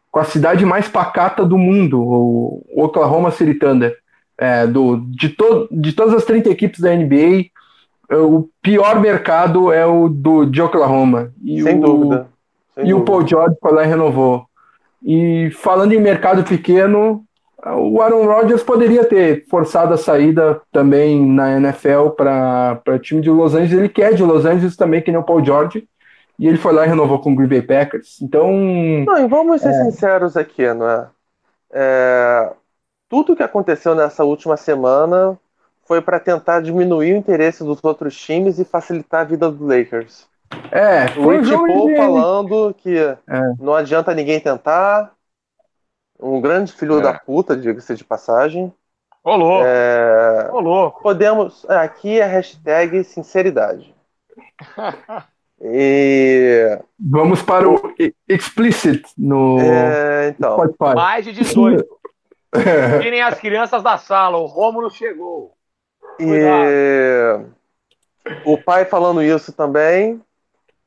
com 0.09 0.19
a 0.19 0.23
cidade 0.23 0.65
mais 0.65 0.87
pacata 0.87 1.45
do 1.45 1.57
mundo, 1.57 2.01
o 2.01 2.63
Oklahoma 2.75 3.29
City 3.29 3.53
Thunder 3.53 3.95
é, 4.37 4.67
do, 4.67 4.97
de, 4.97 5.29
to, 5.29 5.67
de 5.71 5.93
todas 5.93 6.13
as 6.13 6.25
30 6.25 6.49
equipes 6.49 6.79
da 6.79 6.95
NBA, 6.95 7.47
o 8.09 8.47
pior 8.61 8.99
mercado 8.99 9.71
é 9.71 9.85
o 9.85 10.07
do, 10.07 10.45
de 10.45 10.61
Oklahoma. 10.61 11.33
E 11.43 11.61
Sem 11.61 11.79
o, 11.79 11.81
dúvida. 11.81 12.27
Sem 12.75 12.85
e 12.85 12.89
dúvida. 12.89 12.97
o 12.97 13.05
Paul 13.05 13.27
George 13.27 13.55
foi 13.59 13.73
lá 13.73 13.83
e 13.83 13.87
renovou. 13.87 14.45
E 15.03 15.49
falando 15.51 15.93
em 15.93 15.99
mercado 15.99 16.43
pequeno, 16.43 17.23
o 17.75 18.01
Aaron 18.01 18.25
Rodgers 18.25 18.63
poderia 18.63 19.03
ter 19.03 19.45
forçado 19.49 19.93
a 19.93 19.97
saída 19.97 20.61
também 20.71 21.25
na 21.25 21.57
NFL 21.57 22.09
para 22.15 22.81
o 22.87 22.99
time 22.99 23.21
de 23.21 23.29
Los 23.29 23.53
Angeles. 23.53 23.73
Ele 23.79 23.89
quer 23.89 24.13
de 24.13 24.23
Los 24.23 24.45
Angeles 24.45 24.75
também, 24.75 25.01
que 25.01 25.11
nem 25.11 25.19
o 25.19 25.23
Paul 25.23 25.43
George. 25.43 25.87
E 26.39 26.47
ele 26.47 26.57
foi 26.57 26.71
lá 26.71 26.85
e 26.85 26.89
renovou 26.89 27.19
com 27.19 27.31
o 27.31 27.35
Green 27.35 27.47
Bay 27.47 27.61
Packers. 27.61 28.21
Então. 28.21 28.51
Não, 28.51 29.17
e 29.17 29.27
vamos 29.27 29.61
ser 29.61 29.69
é... 29.69 29.83
sinceros 29.83 30.37
aqui, 30.37 30.71
não 30.73 30.87
é? 30.87 31.07
é? 31.73 32.51
Tudo 33.09 33.35
que 33.35 33.43
aconteceu 33.43 33.95
nessa 33.95 34.23
última 34.23 34.55
semana 34.55 35.37
foi 35.85 36.01
para 36.01 36.19
tentar 36.19 36.61
diminuir 36.61 37.13
o 37.13 37.17
interesse 37.17 37.63
dos 37.63 37.83
outros 37.83 38.15
times 38.19 38.59
e 38.59 38.65
facilitar 38.65 39.21
a 39.21 39.23
vida 39.23 39.49
do 39.49 39.65
Lakers. 39.65 40.27
É, 40.71 41.05
O 41.17 41.23
foi 41.23 41.37
um 41.37 41.39
Rich 41.39 41.49
jogo 41.49 41.67
Paul 41.67 41.87
de- 41.87 41.95
falando 41.95 42.75
que 42.77 43.17
não 43.59 43.73
adianta 43.73 44.13
ninguém 44.13 44.39
tentar. 44.39 45.11
Um 46.19 46.41
grande 46.41 46.71
filho 46.73 46.99
É. 46.99 47.01
da 47.01 47.13
puta, 47.13 47.55
diga-se 47.55 47.95
de 47.95 48.03
passagem. 48.03 48.73
Ô, 49.23 49.35
louco, 49.35 49.63
É, 49.67 50.49
ô, 50.51 50.59
louco. 50.59 51.01
podemos. 51.01 51.65
é, 51.69 51.75
Aqui 51.77 52.19
é 52.19 52.25
hashtag 52.25 53.03
sinceridade. 53.03 53.93
E. 55.59 56.79
Vamos 56.99 57.41
para 57.41 57.67
o 57.67 57.81
explicit 58.29 59.03
no 59.17 59.59
é, 59.59 60.27
então. 60.29 60.53
Spotify. 60.53 60.93
Mais 60.95 61.25
de 61.25 61.33
18. 61.33 61.83
Tirem 63.01 63.23
as 63.23 63.39
crianças 63.39 63.81
da 63.81 63.97
sala, 63.97 64.37
o 64.37 64.45
Rômulo 64.45 64.91
chegou. 64.91 65.53
E 66.19 67.39
o 68.45 68.55
pai 68.59 68.85
falando 68.85 69.23
isso 69.23 69.51
também. 69.51 70.21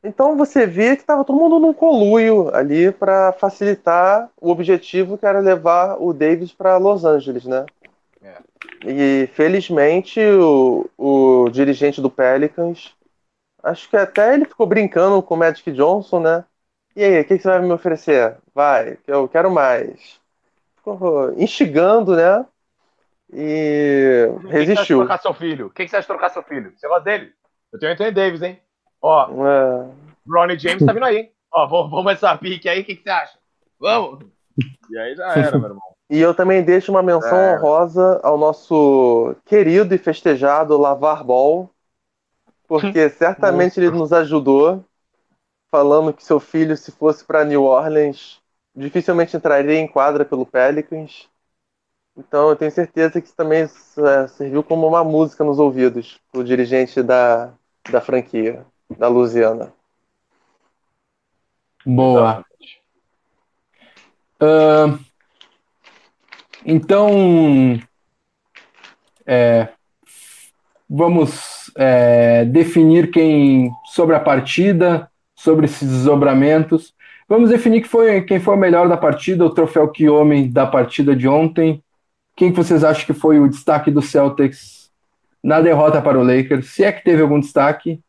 Então 0.03 0.37
você 0.37 0.67
vê 0.67 0.97
que 0.97 1.03
estava 1.03 1.25
todo 1.25 1.39
mundo 1.39 1.59
num 1.59 1.75
conluio 1.75 2.55
ali 2.55 2.91
para 2.91 3.33
facilitar 3.33 4.31
o 4.41 4.51
objetivo 4.51 5.19
que 5.19 5.27
era 5.27 5.41
levar 5.41 6.01
o 6.01 6.13
Davis 6.13 6.53
para 6.53 6.79
Los 6.79 7.05
Angeles, 7.05 7.45
né? 7.45 7.67
É. 8.23 8.37
E 8.87 9.27
felizmente 9.35 10.21
o, 10.21 10.89
o 10.97 11.51
dirigente 11.51 12.01
do 12.01 12.11
Pelicans, 12.11 12.95
acho 13.63 13.89
que 13.91 13.97
até 13.97 14.35
ele 14.35 14.47
ficou 14.47 14.67
brincando 14.67 15.23
com 15.23 15.35
o 15.35 15.39
Magic 15.39 15.71
Johnson, 15.73 16.21
né? 16.21 16.45
E 16.97 17.05
aí, 17.05 17.21
o 17.21 17.25
que, 17.25 17.37
que 17.37 17.43
você 17.43 17.49
vai 17.49 17.61
me 17.63 17.73
oferecer? 17.73 18.37
Vai, 18.55 18.97
que 18.97 19.13
eu 19.13 19.29
quero 19.29 19.51
mais. 19.51 20.21
Ficou 20.77 21.33
instigando, 21.39 22.17
né? 22.17 22.45
E 23.33 24.27
O 24.29 24.41
que 24.41 24.47
que 24.59 24.67
você 24.67 24.79
acha 24.79 24.89
de 24.89 24.93
resistiu. 24.93 24.99
trocar 24.99 25.19
seu 25.19 25.35
filho? 25.35 25.67
O 25.67 25.71
que 25.71 25.85
que 25.85 25.91
você 25.91 25.97
acha 25.97 26.03
de 26.03 26.09
trocar 26.09 26.31
seu 26.31 26.43
filho? 26.43 26.73
Você 26.77 26.89
gosta 26.89 27.05
dele? 27.05 27.33
Eu 27.73 27.79
tenho 27.79 27.93
Anthony 27.93 28.11
Davis, 28.13 28.43
hein? 28.43 28.61
Ó, 29.03 29.31
É, 29.47 29.91
Ronnie 30.27 30.59
James 30.59 30.85
tá 30.85 30.93
vindo 30.93 31.05
aí. 31.05 31.17
hein? 31.17 31.33
Ó, 31.53 31.67
vamos, 31.67 31.91
vamos 31.91 32.13
essa 32.13 32.37
pique 32.37 32.69
aí, 32.69 32.81
o 32.81 32.85
que, 32.85 32.97
que 32.97 33.03
você 33.03 33.11
acha? 33.11 33.39
Vamos! 33.79 34.25
E 34.91 34.99
aí 34.99 35.15
já 35.15 35.33
era, 35.35 35.59
meu 35.59 35.69
irmão. 35.69 35.83
E 36.09 36.19
eu 36.19 36.35
também 36.35 36.63
deixo 36.63 36.91
uma 36.91 37.03
menção 37.03 37.39
É. 37.39 37.55
honrosa 37.55 38.21
ao 38.23 38.37
nosso 38.37 39.35
querido 39.45 39.95
e 39.95 39.99
festejado 39.99 40.77
Lavar 40.77 41.25
Ball, 41.25 41.71
porque 42.67 43.09
certamente 43.11 43.79
ele 43.79 43.91
nos 43.91 44.13
ajudou, 44.13 44.85
falando 45.71 46.13
que 46.13 46.25
seu 46.25 46.41
filho, 46.41 46.77
se 46.77 46.93
fosse 46.93 47.25
para 47.25 47.45
New 47.45 47.65
Orleans, 47.65 48.41
dificilmente 48.75 49.37
entraria 49.37 49.79
em 49.79 49.87
quadra 49.89 50.25
pelo 50.25 50.47
Pelicans. 50.47 51.29
Então 52.17 52.51
eu 52.51 52.57
tenho 52.57 52.71
certeza 52.71 53.21
que 53.21 53.27
isso 53.27 53.37
também 53.37 53.63
é, 53.63 54.29
serviu 54.29 54.63
como 54.63 54.87
uma 54.87 55.05
música 55.05 55.45
nos 55.45 55.59
ouvidos 55.59 56.21
pro 56.33 56.45
dirigente 56.45 57.03
da, 57.03 57.53
da 57.91 58.01
franquia, 58.01 58.67
da 58.99 59.09
Louisiana. 59.09 59.73
Boa. 61.85 62.45
Ahn, 64.41 64.99
então, 66.65 67.81
é, 69.27 69.69
vamos 70.89 71.71
é, 71.77 72.45
definir 72.45 73.11
quem 73.11 73.71
sobre 73.87 74.15
a 74.15 74.21
partida, 74.21 75.11
sobre 75.35 75.67
esses 75.67 75.89
desdobramentos. 75.89 76.95
Vamos 77.29 77.51
definir 77.51 77.85
foi, 77.85 78.23
quem 78.23 78.41
foi 78.41 78.55
o 78.55 78.59
melhor 78.59 78.89
da 78.89 78.97
partida, 78.97 79.45
o 79.45 79.51
troféu 79.55 79.89
que 79.89 80.09
homem 80.09 80.51
da 80.51 80.67
partida 80.67 81.15
de 81.15 81.29
ontem. 81.29 81.83
Quem 82.37 82.51
que 82.51 82.57
vocês 82.57 82.85
acham 82.85 83.07
que 83.07 83.15
foi 83.15 83.39
o 83.39 83.49
destaque 83.49 83.91
do 83.91 84.03
Celtics 84.03 84.91
na 85.43 85.61
derrota 85.61 86.03
para 86.03 86.19
o 86.19 86.25
Lakers? 86.25 86.71
Se 86.71 86.85
é 86.85 86.93
que 86.93 87.05
teve 87.05 87.23
algum 87.23 87.41
destaque, 87.41 88.01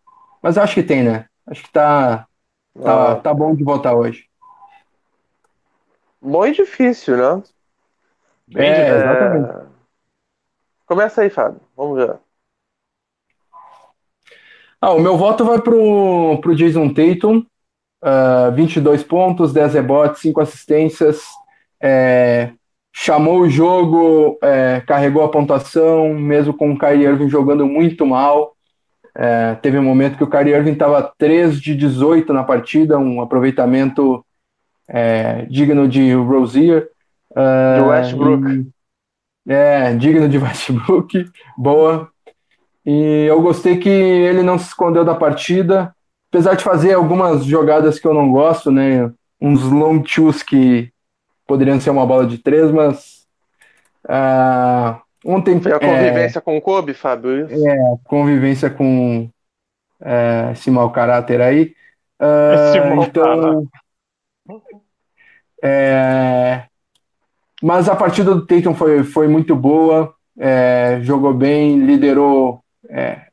mas 0.41 0.57
eu 0.57 0.63
acho 0.63 0.75
que 0.75 0.83
tem, 0.83 1.03
né? 1.03 1.25
Acho 1.47 1.63
que 1.63 1.71
tá, 1.71 2.27
tá, 2.83 3.15
Ah, 3.15 3.17
tá 3.17 3.33
bom 3.33 3.55
de 3.55 3.63
votar 3.63 3.95
hoje. 3.95 4.25
bom 6.19 6.45
e 6.47 6.51
difícil, 6.53 7.15
né? 7.17 7.43
Bem 8.47 8.71
É, 8.71 8.73
difícil. 8.73 8.97
exatamente. 8.97 9.51
Começa 10.85 11.21
aí, 11.21 11.29
Fábio. 11.31 11.59
Vamos 11.75 11.97
ver. 11.97 12.19
Ah, 14.79 14.93
o 14.93 14.99
meu 14.99 15.17
voto 15.17 15.45
vai 15.45 15.59
pro, 15.61 16.39
pro 16.41 16.55
Jason 16.55 16.89
Tatum. 16.93 17.43
ah, 18.03 18.51
22 18.51 19.03
pontos, 19.03 19.53
10 19.53 19.73
rebotes, 19.75 20.21
5 20.21 20.41
assistências. 20.41 21.21
é, 21.81 22.53
chamou 22.93 23.41
o 23.41 23.49
jogo, 23.49 24.37
é, 24.43 24.81
carregou 24.87 25.23
a 25.23 25.29
pontuação, 25.31 26.13
mesmo 26.15 26.53
com 26.55 26.71
o 26.73 26.79
Kyrie 26.79 27.05
Irving 27.05 27.29
jogando 27.29 27.65
muito 27.67 28.05
mal. 28.05 28.55
É, 29.15 29.55
teve 29.55 29.77
um 29.77 29.83
momento 29.83 30.17
que 30.17 30.23
o 30.23 30.29
Kyrie 30.29 30.53
Irving 30.53 30.71
estava 30.73 31.01
3 31.17 31.59
de 31.61 31.75
18 31.75 32.31
na 32.33 32.43
partida, 32.43 32.97
um 32.97 33.21
aproveitamento 33.21 34.25
é, 34.87 35.45
digno 35.45 35.87
de 35.87 36.13
Rozier. 36.13 36.87
De 37.33 37.81
Westbrook. 37.83 38.47
e- 38.49 39.51
é, 39.51 39.93
digno 39.95 40.29
de 40.29 40.37
Westbrook. 40.39 41.29
Boa. 41.57 42.09
E 42.85 43.25
eu 43.27 43.41
gostei 43.41 43.77
que 43.77 43.89
ele 43.89 44.41
não 44.41 44.57
se 44.57 44.67
escondeu 44.67 45.05
da 45.05 45.13
partida, 45.13 45.93
apesar 46.31 46.55
de 46.55 46.63
fazer 46.63 46.93
algumas 46.93 47.45
jogadas 47.45 47.99
que 47.99 48.07
eu 48.07 48.13
não 48.13 48.31
gosto, 48.31 48.71
né? 48.71 49.11
Uns 49.39 49.63
long 49.63 50.01
twos 50.01 50.41
que 50.41 50.91
poderiam 51.47 51.79
ser 51.79 51.89
uma 51.89 52.05
bola 52.05 52.25
de 52.25 52.37
três, 52.37 52.71
mas 52.71 53.27
ah, 54.07 55.01
ontem 55.25 55.59
Foi 55.61 55.71
a 55.71 55.75
é, 55.75 55.79
convivência 55.79 56.41
com 56.41 56.57
o 56.57 56.61
Kobe, 56.61 56.93
Fábio? 56.93 57.45
Isso? 57.45 57.99
convivência 58.03 58.69
com 58.69 59.29
é, 60.01 60.49
esse 60.53 60.69
mau 60.71 60.91
caráter 60.91 61.41
aí. 61.41 61.73
Ah, 62.19 62.53
Esse 62.53 62.79
mau 62.79 63.03
então, 63.03 63.67
é, 65.63 66.63
mas 67.61 67.87
a 67.87 67.95
partida 67.95 68.33
do 68.33 68.45
Tatum 68.45 68.73
foi, 68.73 69.03
foi 69.03 69.27
muito 69.27 69.55
boa, 69.55 70.13
é, 70.37 70.99
jogou 71.01 71.33
bem, 71.33 71.79
liderou, 71.85 72.63
é, 72.89 73.27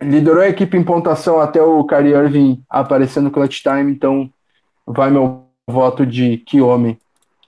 liderou 0.00 0.42
a 0.42 0.48
equipe 0.48 0.76
em 0.76 0.82
pontuação 0.82 1.40
até 1.40 1.62
o 1.62 1.84
Kyrie 1.84 2.14
Irving 2.14 2.62
aparecer 2.68 3.20
no 3.20 3.30
clutch 3.30 3.62
time, 3.62 3.92
então 3.92 4.28
vai 4.84 5.10
meu 5.10 5.44
voto 5.68 6.04
de 6.04 6.38
que 6.38 6.60
homem 6.60 6.98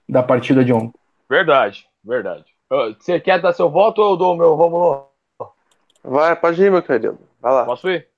da 0.09 0.23
partida 0.23 0.65
de 0.65 0.73
ontem. 0.73 0.99
Verdade, 1.29 1.87
verdade. 2.05 2.52
Você 2.99 3.21
quer 3.21 3.39
dar 3.39 3.53
seu 3.53 3.69
voto 3.69 4.01
ou 4.01 4.13
eu 4.13 4.17
dou 4.17 4.33
o 4.33 4.37
meu 4.37 4.55
Rômulo? 4.55 5.07
Vai, 6.03 6.35
pode 6.35 6.63
ir, 6.63 6.71
meu 6.71 6.83
querido. 6.83 7.19
Vai 7.39 7.53
lá. 7.53 7.65
Posso 7.67 7.91
ir? 7.91 8.09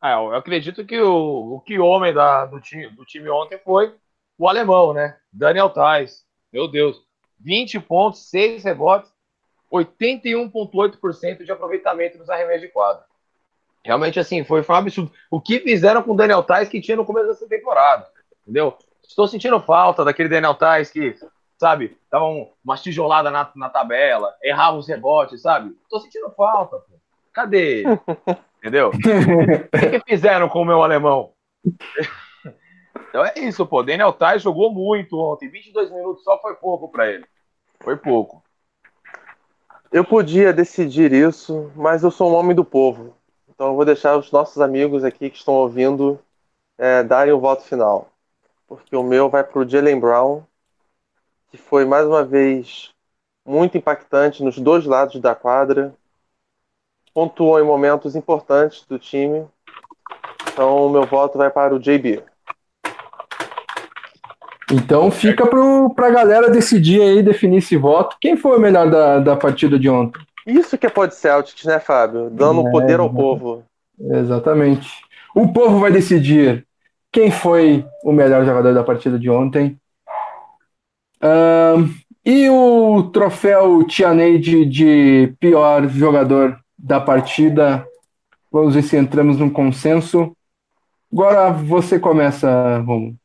Ah, 0.00 0.12
eu 0.12 0.34
acredito 0.34 0.84
que 0.84 1.00
o, 1.00 1.56
o 1.56 1.60
que 1.60 1.78
homem 1.78 2.12
da, 2.12 2.44
do, 2.46 2.60
time, 2.60 2.88
do 2.88 3.04
time 3.04 3.28
ontem 3.30 3.58
foi 3.58 3.94
o 4.36 4.48
alemão, 4.48 4.92
né? 4.92 5.16
Daniel 5.32 5.70
Tais. 5.70 6.24
Meu 6.52 6.66
Deus. 6.66 7.00
20 7.38 7.78
pontos, 7.80 8.28
6 8.30 8.64
rebotes, 8.64 9.10
81,8% 9.72 11.44
de 11.44 11.52
aproveitamento 11.52 12.18
nos 12.18 12.28
arremessos 12.28 12.62
de 12.62 12.68
quadra. 12.68 13.04
Realmente, 13.84 14.18
assim, 14.18 14.44
foi, 14.44 14.62
foi 14.62 14.74
um 14.74 14.78
absurdo. 14.78 15.12
O 15.30 15.40
que 15.40 15.60
fizeram 15.60 16.02
com 16.02 16.12
o 16.12 16.16
Daniel 16.16 16.42
Tais 16.42 16.68
que 16.68 16.80
tinha 16.80 16.96
no 16.96 17.06
começo 17.06 17.28
dessa 17.28 17.48
temporada, 17.48 18.06
entendeu? 18.42 18.76
Estou 19.06 19.28
sentindo 19.28 19.60
falta 19.60 20.04
daquele 20.04 20.28
Daniel 20.28 20.54
Tais 20.54 20.90
que, 20.90 21.16
sabe, 21.60 21.98
dava 22.10 22.24
um, 22.24 22.50
umas 22.64 22.82
tijoladas 22.82 23.30
na, 23.30 23.50
na 23.54 23.68
tabela, 23.68 24.34
errava 24.42 24.78
os 24.78 24.88
rebotes, 24.88 25.42
sabe? 25.42 25.76
Estou 25.82 26.00
sentindo 26.00 26.30
falta, 26.30 26.78
pô. 26.78 26.94
Cadê? 27.34 27.84
Entendeu? 28.58 28.88
O 28.88 29.78
que, 29.78 29.90
que 29.90 30.00
fizeram 30.08 30.48
com 30.48 30.62
o 30.62 30.64
meu 30.64 30.82
alemão? 30.82 31.32
Então 33.10 33.22
é 33.22 33.34
isso, 33.36 33.66
pô. 33.66 33.82
Daniel 33.82 34.14
Tais 34.14 34.40
jogou 34.40 34.72
muito 34.72 35.18
ontem. 35.18 35.50
22 35.50 35.90
minutos 35.90 36.24
só 36.24 36.40
foi 36.40 36.54
pouco 36.54 36.88
para 36.88 37.10
ele. 37.10 37.26
Foi 37.80 37.94
pouco. 37.94 38.42
Eu 39.92 40.04
podia 40.04 40.54
decidir 40.54 41.12
isso, 41.12 41.70
mas 41.76 42.02
eu 42.02 42.10
sou 42.10 42.30
um 42.30 42.34
homem 42.36 42.56
do 42.56 42.64
povo. 42.64 43.14
Então 43.48 43.68
eu 43.68 43.74
vou 43.74 43.84
deixar 43.84 44.16
os 44.16 44.32
nossos 44.32 44.62
amigos 44.62 45.04
aqui 45.04 45.28
que 45.28 45.36
estão 45.36 45.54
ouvindo 45.54 46.18
é, 46.78 47.02
darem 47.02 47.34
o 47.34 47.40
voto 47.40 47.64
final. 47.64 48.08
Porque 48.66 48.96
o 48.96 49.02
meu 49.02 49.28
vai 49.28 49.44
para 49.44 49.60
o 49.60 49.68
Jalen 49.68 50.00
Brown, 50.00 50.42
que 51.50 51.58
foi 51.58 51.84
mais 51.84 52.06
uma 52.06 52.24
vez 52.24 52.90
muito 53.44 53.76
impactante 53.76 54.42
nos 54.42 54.58
dois 54.58 54.84
lados 54.84 55.20
da 55.20 55.34
quadra. 55.34 55.92
Pontuou 57.12 57.58
em 57.58 57.64
momentos 57.64 58.14
importantes 58.14 58.86
do 58.86 58.98
time. 58.98 59.46
Então 60.52 60.86
o 60.86 60.90
meu 60.90 61.04
voto 61.04 61.36
vai 61.36 61.50
para 61.50 61.74
o 61.74 61.78
JB. 61.78 62.22
Então 64.72 65.10
fica 65.10 65.44
para 65.46 66.06
a 66.06 66.10
galera 66.10 66.48
decidir 66.50 67.02
aí, 67.02 67.22
definir 67.22 67.58
esse 67.58 67.76
voto. 67.76 68.16
Quem 68.20 68.36
foi 68.36 68.56
o 68.56 68.60
melhor 68.60 68.88
da, 68.88 69.18
da 69.18 69.36
partida 69.36 69.76
de 69.78 69.88
ontem? 69.88 70.20
Isso 70.46 70.78
que 70.78 70.86
é 70.86 70.90
Pod 70.90 71.14
Celtics, 71.14 71.64
né, 71.64 71.80
Fábio? 71.80 72.30
Dando 72.30 72.62
É, 72.66 72.70
poder 72.70 73.00
ao 73.00 73.06
exatamente. 73.06 73.40
povo. 73.40 73.64
Exatamente. 73.98 74.88
O 75.34 75.52
povo 75.52 75.80
vai 75.80 75.90
decidir 75.90 76.66
quem 77.12 77.30
foi 77.30 77.84
o 78.04 78.12
melhor 78.12 78.44
jogador 78.44 78.72
da 78.72 78.84
partida 78.84 79.18
de 79.18 79.28
ontem. 79.28 79.79
E 82.24 82.48
o 82.50 83.10
troféu 83.10 83.84
Tianeide 83.84 84.64
de 84.64 85.34
pior 85.40 85.88
jogador 85.88 86.58
da 86.78 87.00
partida. 87.00 87.86
Vamos 88.50 88.74
ver 88.74 88.82
se 88.82 88.96
entramos 88.96 89.38
num 89.38 89.50
consenso. 89.50 90.36
Agora 91.12 91.50
você 91.50 91.98
começa, 91.98 92.78
Romulo. 92.78 93.16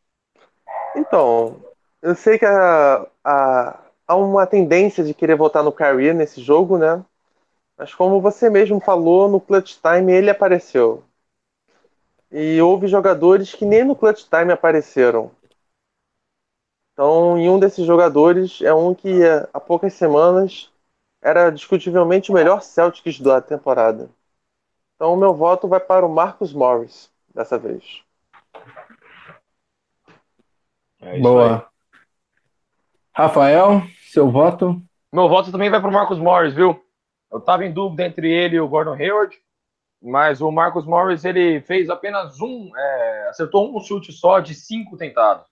Então, 0.95 1.57
eu 2.01 2.15
sei 2.15 2.39
que 2.39 2.45
a, 2.45 3.05
a, 3.23 3.79
há 4.07 4.15
uma 4.15 4.47
tendência 4.47 5.03
de 5.03 5.13
querer 5.13 5.35
votar 5.35 5.63
no 5.63 5.71
Kyrie 5.71 6.13
nesse 6.13 6.41
jogo, 6.41 6.77
né? 6.77 7.03
Mas 7.77 7.93
como 7.93 8.21
você 8.21 8.49
mesmo 8.49 8.79
falou, 8.79 9.27
no 9.27 9.41
clutch 9.41 9.75
time 9.81 10.13
ele 10.13 10.29
apareceu. 10.29 11.03
E 12.31 12.61
houve 12.61 12.87
jogadores 12.87 13.53
que 13.53 13.65
nem 13.65 13.83
no 13.83 13.95
clutch 13.95 14.23
time 14.29 14.51
apareceram. 14.51 15.31
Então, 16.95 17.37
em 17.37 17.49
um 17.49 17.59
desses 17.59 17.85
jogadores 17.85 18.61
é 18.61 18.73
um 18.73 18.95
que 18.95 19.19
há 19.53 19.59
poucas 19.59 19.93
semanas 19.95 20.71
era 21.21 21.49
discutivelmente 21.49 22.31
o 22.31 22.33
melhor 22.33 22.61
Celtics 22.61 23.19
da 23.19 23.41
temporada. 23.41 24.09
Então, 24.95 25.13
o 25.13 25.17
meu 25.17 25.33
voto 25.33 25.67
vai 25.67 25.81
para 25.81 26.05
o 26.05 26.09
Marcus 26.09 26.53
Morris 26.53 27.11
dessa 27.33 27.57
vez. 27.57 28.01
É 31.01 31.19
Boa. 31.19 31.57
Aí. 31.57 31.61
Rafael, 33.13 33.81
seu 34.09 34.31
voto? 34.31 34.81
Meu 35.11 35.27
voto 35.27 35.51
também 35.51 35.69
vai 35.69 35.81
para 35.81 35.89
o 35.89 35.93
Marcus 35.93 36.17
Morris, 36.17 36.53
viu? 36.53 36.81
Eu 37.29 37.39
estava 37.39 37.65
em 37.65 37.73
dúvida 37.73 38.05
entre 38.05 38.31
ele 38.31 38.55
e 38.55 38.59
o 38.61 38.69
Gordon 38.69 38.93
Hayward, 38.93 39.37
mas 40.01 40.39
o 40.39 40.49
Marcus 40.49 40.85
Morris 40.85 41.25
ele 41.25 41.59
fez 41.59 41.89
apenas 41.89 42.39
um, 42.39 42.71
é, 42.73 43.27
acertou 43.27 43.75
um 43.75 43.81
chute 43.81 44.13
só 44.13 44.39
de 44.39 44.55
cinco 44.55 44.95
tentados, 44.95 45.45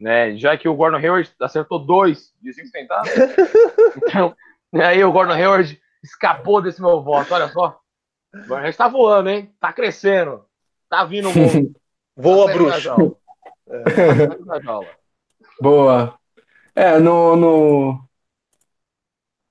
né? 0.00 0.36
Já 0.36 0.56
que 0.56 0.68
o 0.68 0.74
Gordon 0.74 0.98
Hayward 0.98 1.30
acertou 1.40 1.78
dois 1.78 2.32
de 2.40 2.52
cinco 2.52 2.70
tentados. 2.70 3.10
então, 4.06 4.34
aí 4.74 5.02
o 5.02 5.12
Gordon 5.12 5.34
Hayward 5.34 5.80
escapou 6.02 6.62
desse 6.62 6.80
meu 6.80 7.02
voto. 7.02 7.32
Olha 7.34 7.48
só, 7.48 7.80
o 8.32 8.38
Gordon 8.38 8.54
Hayward 8.54 8.70
está 8.70 8.88
voando, 8.88 9.30
hein? 9.30 9.52
Tá 9.60 9.72
crescendo, 9.72 10.44
tá 10.88 11.04
vindo 11.04 11.28
um 11.28 11.32
Voa, 12.16 12.46
tá 12.46 12.52
bruxo. 12.52 13.16
É, 13.68 13.82
Boa. 15.60 16.18
É, 16.74 16.98
no, 16.98 17.36
no, 17.36 18.08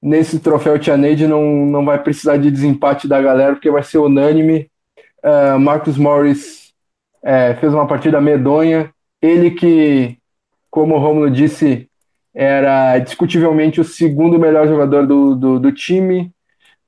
nesse 0.02 0.40
troféu 0.40 0.80
Tianade 0.80 1.28
não, 1.28 1.44
não 1.66 1.86
vai 1.86 2.02
precisar 2.02 2.38
de 2.38 2.52
desempate 2.52 3.08
da 3.08 3.22
galera, 3.22 3.54
porque 3.54 3.72
vai 3.72 3.84
ser 3.84 3.98
unânime. 3.98 4.72
Uh, 5.24 5.60
Marcus 5.60 5.98
Morris 5.98 6.74
é, 7.24 7.56
fez 7.56 7.74
uma 7.74 7.88
partida 7.88 8.22
medonha. 8.22 8.94
Ele 9.22 9.52
que, 9.52 10.18
como 10.70 10.96
o 10.96 11.00
Romulo 11.00 11.30
disse, 11.30 11.90
era 12.34 13.00
discutivelmente 13.00 13.82
o 13.82 13.84
segundo 13.84 14.40
melhor 14.40 14.68
jogador 14.68 15.08
do, 15.08 15.36
do, 15.36 15.60
do, 15.60 15.72
time. 15.72 16.32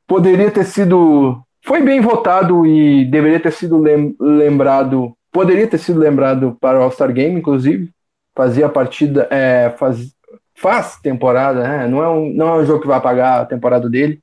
Poderia 0.07 0.51
ter 0.51 0.63
sido. 0.63 1.41
Foi 1.65 1.81
bem 1.81 2.01
votado 2.01 2.65
e 2.65 3.05
deveria 3.05 3.39
ter 3.39 3.51
sido 3.51 3.79
lem, 3.79 4.15
lembrado. 4.19 5.15
Poderia 5.31 5.67
ter 5.67 5.77
sido 5.77 5.99
lembrado 5.99 6.57
para 6.59 6.79
o 6.79 6.83
All-Star 6.83 7.11
Game, 7.11 7.39
inclusive. 7.39 7.91
Fazia 8.35 8.69
partida. 8.69 9.27
É, 9.31 9.71
faz, 9.77 10.13
faz 10.55 10.99
temporada, 10.99 11.67
né? 11.67 11.87
não, 11.87 12.03
é 12.03 12.09
um, 12.09 12.33
não 12.33 12.47
é 12.49 12.61
um 12.61 12.65
jogo 12.65 12.81
que 12.81 12.87
vai 12.87 12.97
apagar 12.97 13.41
a 13.41 13.45
temporada 13.45 13.89
dele. 13.89 14.21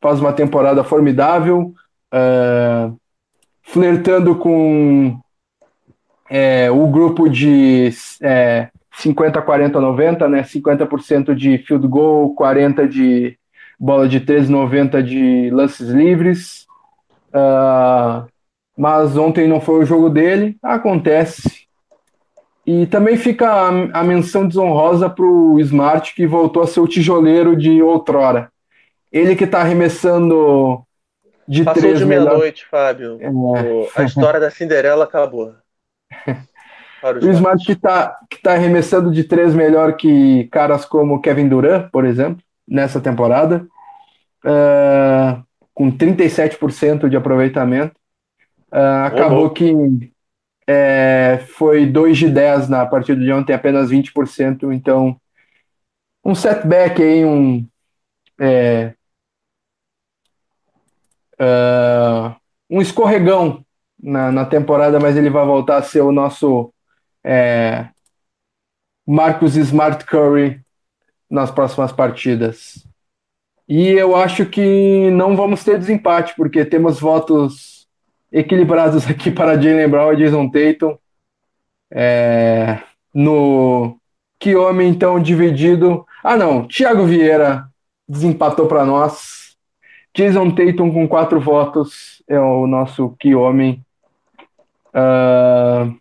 Faz 0.00 0.20
uma 0.20 0.32
temporada 0.32 0.84
formidável, 0.84 1.72
uh, 2.12 2.96
flertando 3.62 4.36
com 4.36 5.18
é, 6.30 6.70
o 6.70 6.86
grupo 6.88 7.28
de 7.28 7.90
é, 8.22 8.68
50, 8.96 9.42
40, 9.42 9.80
90, 9.80 10.28
né? 10.28 10.42
50% 10.42 11.34
de 11.34 11.58
field 11.58 11.86
goal, 11.86 12.34
40% 12.34 12.88
de 12.88 13.38
bola 13.78 14.08
de 14.08 14.20
13, 14.20 14.50
90 14.50 15.02
de 15.02 15.50
lances 15.50 15.88
livres. 15.88 16.66
Uh, 17.28 18.26
mas 18.76 19.16
ontem 19.16 19.46
não 19.46 19.60
foi 19.60 19.80
o 19.80 19.86
jogo 19.86 20.08
dele, 20.08 20.56
acontece. 20.62 21.66
E 22.66 22.86
também 22.86 23.16
fica 23.16 23.48
a, 23.48 23.68
a 24.00 24.02
menção 24.02 24.48
desonrosa 24.48 25.08
para 25.08 25.24
o 25.24 25.60
Smart, 25.60 26.14
que 26.14 26.26
voltou 26.26 26.62
a 26.62 26.66
ser 26.66 26.80
o 26.80 26.88
tijoleiro 26.88 27.56
de 27.56 27.82
outrora. 27.82 28.50
Ele 29.12 29.36
que 29.36 29.44
está 29.44 29.60
arremessando 29.60 30.82
de 31.46 31.62
Passou 31.62 31.82
três 31.82 31.98
de 31.98 32.04
meia-noite, 32.04 32.66
Fábio. 32.66 33.18
É. 33.20 33.30
O, 33.30 33.88
a 33.94 34.02
história 34.02 34.40
da 34.40 34.50
Cinderela 34.50 35.04
acabou. 35.04 35.54
o 37.22 37.30
Smart 37.30 37.64
que 37.64 37.72
está 37.72 38.18
que 38.28 38.42
tá 38.42 38.54
arremessando 38.54 39.10
de 39.10 39.24
três 39.24 39.54
melhor 39.54 39.96
que 39.96 40.48
caras 40.50 40.84
como 40.84 41.20
Kevin 41.20 41.48
Durant, 41.48 41.90
por 41.90 42.04
exemplo, 42.04 42.42
nessa 42.66 43.00
temporada, 43.00 43.66
uh, 44.44 45.44
com 45.74 45.90
37% 45.90 47.08
de 47.08 47.16
aproveitamento. 47.16 47.94
Uh, 48.72 49.06
acabou 49.06 49.50
que 49.50 49.72
é, 50.66 51.44
foi 51.54 51.86
2 51.86 52.18
de 52.18 52.28
10 52.28 52.68
na 52.68 52.84
partida 52.84 53.20
de 53.20 53.32
ontem, 53.32 53.52
apenas 53.52 53.90
20%. 53.90 54.72
Então, 54.72 55.16
um 56.24 56.34
setback 56.34 57.00
aí, 57.02 57.24
um. 57.24 57.66
É, 58.38 58.92
uh, 61.40 62.34
um 62.68 62.82
escorregão 62.82 63.64
na, 64.02 64.32
na 64.32 64.44
temporada, 64.44 64.98
mas 64.98 65.16
ele 65.16 65.30
vai 65.30 65.46
voltar 65.46 65.76
a 65.78 65.82
ser 65.82 66.00
o 66.00 66.12
nosso 66.12 66.72
é, 67.26 67.88
Marcus 69.04 69.56
Smart 69.56 70.04
Curry 70.04 70.60
nas 71.28 71.50
próximas 71.50 71.90
partidas. 71.90 72.86
E 73.68 73.88
eu 73.88 74.14
acho 74.14 74.46
que 74.46 75.10
não 75.10 75.34
vamos 75.34 75.64
ter 75.64 75.76
desempate, 75.76 76.34
porque 76.36 76.64
temos 76.64 77.00
votos 77.00 77.88
equilibrados 78.30 79.06
aqui 79.10 79.32
para 79.32 79.60
Jalen 79.60 79.88
Brown 79.88 80.12
e 80.12 80.16
Jason 80.18 80.48
Tatum. 80.48 80.96
É, 81.90 82.80
no 83.12 83.98
que 84.38 84.54
homem 84.54 84.88
então 84.88 85.20
dividido. 85.20 86.06
Ah, 86.22 86.36
não, 86.36 86.66
Thiago 86.68 87.04
Vieira 87.06 87.68
desempatou 88.08 88.68
para 88.68 88.84
nós. 88.84 89.56
Jason 90.14 90.50
Tatum 90.50 90.92
com 90.92 91.08
quatro 91.08 91.40
votos 91.40 92.22
é 92.28 92.38
o 92.38 92.66
nosso 92.68 93.16
que 93.18 93.34
homem. 93.34 93.84
Uh, 94.88 95.94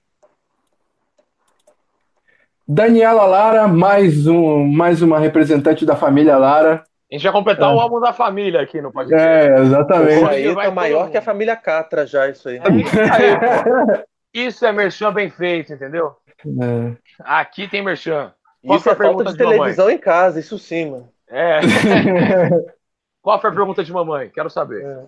Daniela 2.67 3.25
Lara, 3.25 3.67
mais, 3.67 4.25
um, 4.25 4.65
mais 4.65 5.01
uma 5.01 5.19
representante 5.19 5.85
da 5.85 5.95
família 5.95 6.37
Lara. 6.37 6.83
A 7.11 7.15
gente 7.15 7.23
vai 7.23 7.31
completar 7.31 7.71
é. 7.71 7.75
o 7.75 7.79
álbum 7.79 7.99
da 7.99 8.11
família 8.11 8.61
aqui 8.61 8.81
no 8.81 8.91
podcast. 8.91 9.27
É, 9.27 9.59
exatamente. 9.59 10.15
Isso 10.15 10.27
aí 10.27 10.55
tá 10.55 10.71
maior 10.71 11.09
que 11.11 11.17
a 11.17 11.21
família 11.21 11.55
Catra 11.55 12.07
já, 12.07 12.27
isso 12.27 12.49
aí. 12.49 12.59
isso 14.33 14.65
é 14.65 14.71
merchan 14.71 15.13
bem 15.13 15.29
feito, 15.29 15.71
entendeu? 15.71 16.13
É. 16.43 16.97
Aqui 17.19 17.67
tem 17.67 17.83
merchan. 17.83 18.33
Qual 18.65 18.79
isso 18.79 18.89
é 18.89 18.95
falta 18.95 19.23
de, 19.25 19.31
de 19.31 19.37
televisão 19.37 19.89
em 19.89 19.97
casa, 19.99 20.39
isso 20.39 20.57
sim, 20.57 20.89
mano. 20.89 21.09
É. 21.29 21.59
Qual 23.21 23.39
foi 23.39 23.49
a 23.49 23.53
pergunta 23.53 23.83
de 23.83 23.93
mamãe? 23.93 24.29
Quero 24.29 24.49
saber. 24.49 24.83
É. 24.83 25.05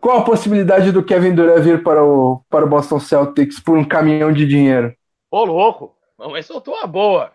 Qual 0.00 0.18
a 0.18 0.24
possibilidade 0.24 0.92
do 0.92 1.04
Kevin 1.04 1.34
Durant 1.34 1.62
vir 1.62 1.82
para 1.82 2.04
o, 2.04 2.42
para 2.50 2.64
o 2.64 2.68
Boston 2.68 3.00
Celtics 3.00 3.60
por 3.60 3.78
um 3.78 3.84
caminhão 3.84 4.32
de 4.32 4.46
dinheiro? 4.46 4.94
Ô, 5.30 5.44
louco! 5.44 5.95
Mamãe 6.18 6.42
soltou 6.42 6.76
a 6.76 6.86
boa. 6.86 7.32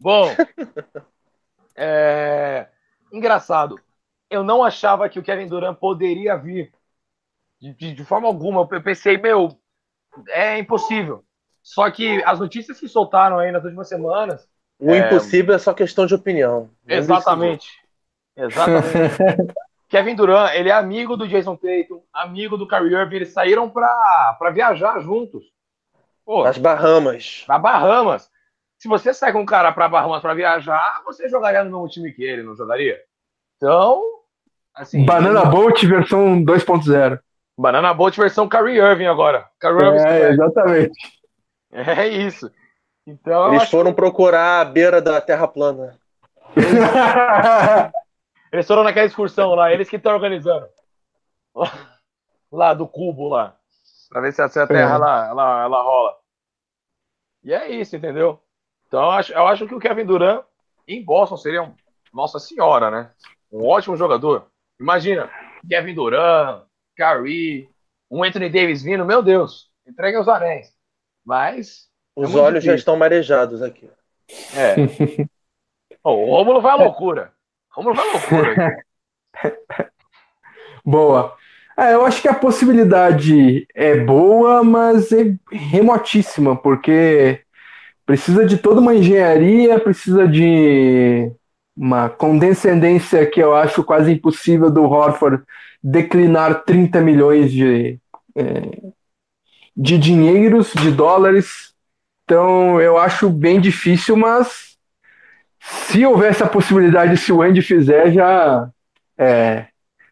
Bom, 0.00 0.28
é... 1.76 2.68
Engraçado, 3.12 3.80
eu 4.30 4.42
não 4.42 4.62
achava 4.64 5.08
que 5.08 5.18
o 5.18 5.22
Kevin 5.22 5.46
Durant 5.46 5.78
poderia 5.78 6.36
vir. 6.36 6.72
De, 7.60 7.72
de, 7.72 7.94
de, 7.94 8.04
forma 8.04 8.26
alguma. 8.26 8.68
Eu 8.70 8.82
pensei, 8.82 9.16
meu, 9.16 9.58
é 10.28 10.58
impossível. 10.58 11.24
Só 11.62 11.90
que 11.90 12.22
as 12.24 12.38
notícias 12.38 12.78
que 12.78 12.88
soltaram 12.88 13.38
aí 13.38 13.50
nas 13.50 13.64
últimas 13.64 13.88
semanas. 13.88 14.48
O 14.78 14.90
é... 14.90 14.98
impossível 14.98 15.54
é 15.54 15.58
só 15.58 15.72
questão 15.72 16.06
de 16.06 16.14
opinião. 16.14 16.70
Exatamente. 16.86 17.68
Exatamente. 18.36 19.54
Kevin 19.88 20.16
Durant, 20.16 20.52
ele 20.54 20.68
é 20.68 20.72
amigo 20.72 21.16
do 21.16 21.28
Jason 21.28 21.56
Tatum, 21.56 22.02
amigo 22.12 22.56
do 22.56 22.66
Kyrie 22.66 22.92
Irving, 22.92 23.16
eles 23.16 23.32
saíram 23.32 23.70
para 23.70 24.50
viajar 24.52 25.00
juntos. 25.00 25.44
Pô, 26.26 26.44
As 26.44 26.58
Bahamas. 26.58 27.44
Para 27.46 27.58
Bahamas 27.58 28.30
se 28.78 28.88
você 28.88 29.12
sai 29.14 29.32
com 29.32 29.40
um 29.40 29.46
cara 29.46 29.72
para 29.72 29.88
Bahamas 29.88 30.20
para 30.20 30.34
viajar, 30.34 31.02
você 31.04 31.28
jogaria 31.28 31.64
no 31.64 31.70
mesmo 31.70 31.88
time 31.88 32.12
que 32.12 32.22
ele, 32.22 32.42
não 32.42 32.54
jogaria? 32.54 33.00
Então, 33.56 34.02
assim. 34.74 35.04
Banana 35.04 35.44
Boat 35.44 35.86
versão 35.86 36.42
2.0. 36.44 37.18
Banana 37.58 37.94
Boat 37.94 38.18
versão 38.18 38.48
Kyrie 38.48 38.78
Irving 38.78 39.06
agora. 39.06 39.48
Kyrie 39.58 39.86
Irving 39.86 40.06
é, 40.06 40.30
exatamente. 40.30 41.16
É 41.72 42.06
isso. 42.06 42.50
Então, 43.06 43.54
Eles 43.54 43.68
foram 43.70 43.90
que... 43.90 43.96
procurar 43.96 44.60
a 44.60 44.64
beira 44.64 45.00
da 45.00 45.20
Terra 45.20 45.48
plana. 45.48 45.98
Eles 48.52 48.66
foram 48.66 48.84
naquela 48.84 49.06
excursão 49.06 49.54
lá, 49.54 49.72
eles 49.72 49.90
que 49.90 49.96
estão 49.96 50.14
organizando. 50.14 50.66
Lá 52.50 52.72
do 52.72 52.86
cubo 52.86 53.28
lá. 53.28 53.56
Pra 54.08 54.20
ver 54.20 54.32
se 54.32 54.42
a 54.42 54.48
Terra 54.48 54.74
é. 54.74 54.82
ela, 54.82 55.26
ela, 55.28 55.62
ela 55.64 55.82
rola. 55.82 56.16
E 57.42 57.52
é 57.52 57.70
isso, 57.70 57.96
entendeu? 57.96 58.42
Então 58.86 59.02
eu 59.02 59.10
acho, 59.10 59.32
eu 59.32 59.46
acho 59.46 59.66
que 59.66 59.74
o 59.74 59.78
Kevin 59.78 60.04
Durant 60.04 60.44
em 60.86 61.04
Boston 61.04 61.36
seria 61.36 61.62
um, 61.62 61.74
nossa 62.12 62.38
senhora, 62.38 62.90
né? 62.90 63.10
Um 63.50 63.64
ótimo 63.64 63.96
jogador. 63.96 64.46
Imagina, 64.80 65.30
Kevin 65.68 65.94
Durant, 65.94 66.64
Curry, 66.96 67.68
um 68.10 68.22
Anthony 68.22 68.48
Davis 68.48 68.82
vindo, 68.82 69.04
meu 69.04 69.22
Deus, 69.22 69.70
entregue 69.86 70.18
os 70.18 70.28
anéis. 70.28 70.74
Mas. 71.24 71.88
É 72.16 72.20
os 72.20 72.34
é 72.34 72.38
olhos 72.38 72.62
difícil. 72.62 72.72
já 72.72 72.74
estão 72.74 72.96
marejados 72.96 73.62
aqui. 73.62 73.90
É. 74.54 74.74
o 76.02 76.30
Rômulo 76.30 76.60
vai 76.60 76.72
à 76.72 76.76
loucura. 76.76 77.32
O 77.70 77.76
Rômulo 77.76 77.94
vai 77.94 78.08
à 78.08 78.12
loucura. 78.12 78.84
Boa. 80.84 81.36
É, 81.78 81.92
eu 81.92 82.06
acho 82.06 82.22
que 82.22 82.28
a 82.28 82.34
possibilidade 82.34 83.66
é 83.74 83.98
boa, 83.98 84.64
mas 84.64 85.12
é 85.12 85.34
remotíssima, 85.52 86.56
porque 86.56 87.40
precisa 88.06 88.46
de 88.46 88.56
toda 88.56 88.80
uma 88.80 88.94
engenharia, 88.94 89.78
precisa 89.78 90.26
de 90.26 91.30
uma 91.76 92.08
condescendência 92.08 93.26
que 93.26 93.40
eu 93.40 93.54
acho 93.54 93.84
quase 93.84 94.12
impossível 94.12 94.70
do 94.70 94.84
Horford 94.84 95.42
declinar 95.82 96.64
30 96.64 97.00
milhões 97.02 97.52
de, 97.52 97.98
é, 98.34 98.92
de 99.76 99.98
dinheiros, 99.98 100.72
de 100.72 100.90
dólares. 100.90 101.74
Então 102.24 102.80
eu 102.80 102.96
acho 102.96 103.28
bem 103.28 103.60
difícil, 103.60 104.16
mas 104.16 104.78
se 105.60 106.06
houver 106.06 106.30
essa 106.30 106.46
possibilidade, 106.46 107.18
se 107.18 107.32
o 107.32 107.42
Andy 107.42 107.60
fizer, 107.60 108.12
já 108.12 108.70
é, 109.18 109.66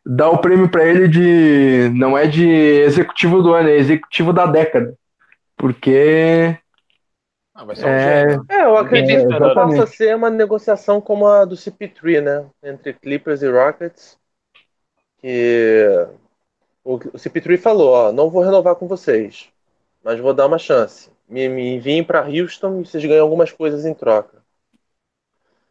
dá 0.05 0.28
o 0.28 0.38
prêmio 0.38 0.70
para 0.70 0.84
ele 0.84 1.09
de. 1.09 1.90
Não 1.94 2.16
é 2.16 2.26
de 2.26 2.46
executivo 2.46 3.42
do 3.42 3.55
ano, 3.55 3.68
é 3.68 3.76
executivo 3.76 4.32
da 4.32 4.46
década. 4.46 4.96
Porque. 5.57 6.59
Ah, 7.55 7.64
vai 7.64 7.76
ser 7.76 7.84
um 7.84 7.88
é... 7.88 8.38
é, 8.48 8.64
eu 8.64 8.76
acredito 8.76 9.32
é, 9.32 9.38
que 9.38 9.55
possa 9.55 9.86
ser 9.86 10.16
uma 10.16 10.28
negociação 10.28 11.00
como 11.00 11.26
a 11.26 11.44
do 11.44 11.55
CP3, 11.55 12.20
né? 12.20 12.46
Entre 12.62 12.92
Clippers 12.92 13.42
e 13.42 13.50
Rockets. 13.50 14.18
Que 15.18 16.07
o, 16.82 16.98
CP3 16.98 17.59
falou: 17.59 17.92
ó, 17.92 18.12
não 18.12 18.28
vou 18.28 18.42
renovar 18.42 18.74
com 18.74 18.86
vocês, 18.86 19.48
mas 20.02 20.20
vou 20.20 20.34
dar 20.34 20.46
uma 20.46 20.59
chance. 20.59 21.11
Me, 21.26 21.48
me 21.48 21.76
enviem 21.76 22.05
para 22.05 22.26
Houston 22.28 22.80
e 22.80 22.86
vocês 22.86 23.05
ganham 23.05 23.22
algumas 23.22 23.50
coisas 23.50 23.86
em 23.86 23.94
troca. 23.94 24.44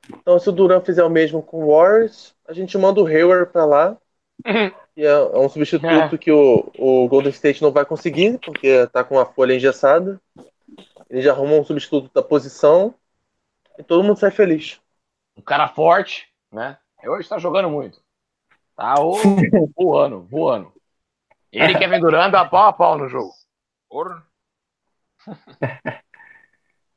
Então, 0.10 0.40
se 0.40 0.50
o 0.50 0.52
Duran 0.52 0.82
fizer 0.82 1.04
o 1.04 1.10
mesmo 1.10 1.42
com 1.42 1.64
o 1.64 1.68
Warriors, 1.68 2.36
a 2.48 2.52
gente 2.52 2.78
manda 2.78 3.00
o 3.00 3.06
Hayward 3.06 3.52
para 3.52 3.64
lá 3.64 3.98
e 4.96 5.06
é, 5.06 5.10
é, 5.10 5.38
um 5.38 5.50
substituto 5.50 6.16
é. 6.16 6.18
que 6.18 6.32
o, 6.32 6.72
o 6.78 7.08
Golden 7.08 7.32
State 7.32 7.62
não 7.62 7.72
vai 7.72 7.86
conseguir, 7.86 8.40
porque 8.40 8.88
tá 8.88 9.04
com 9.04 9.20
a 9.20 9.26
folha 9.26 9.54
engessada. 9.56 10.20
Ele 11.10 11.22
já 11.22 11.32
arrumou 11.32 11.62
um 11.62 11.66
substituto 11.66 12.12
da 12.14 12.24
posição 12.24 12.96
e 13.78 13.84
todo 13.84 14.04
mundo 14.04 14.20
sai 14.20 14.32
feliz. 14.32 14.80
Um 15.38 15.42
cara 15.42 15.68
forte, 15.68 16.28
né? 16.52 16.78
Hoje 17.06 17.28
tá 17.28 17.38
jogando 17.38 17.70
muito. 17.70 18.02
Tá 18.76 18.96
o, 19.00 19.14
voando, 19.76 20.24
voando. 20.24 20.74
Ele 21.52 21.78
quer 21.78 21.88
vendurando 21.88 22.36
a 22.36 22.46
pau 22.46 22.68
a 22.68 22.74
pau 22.74 22.98
no 22.98 23.08
jogo. 23.08 23.32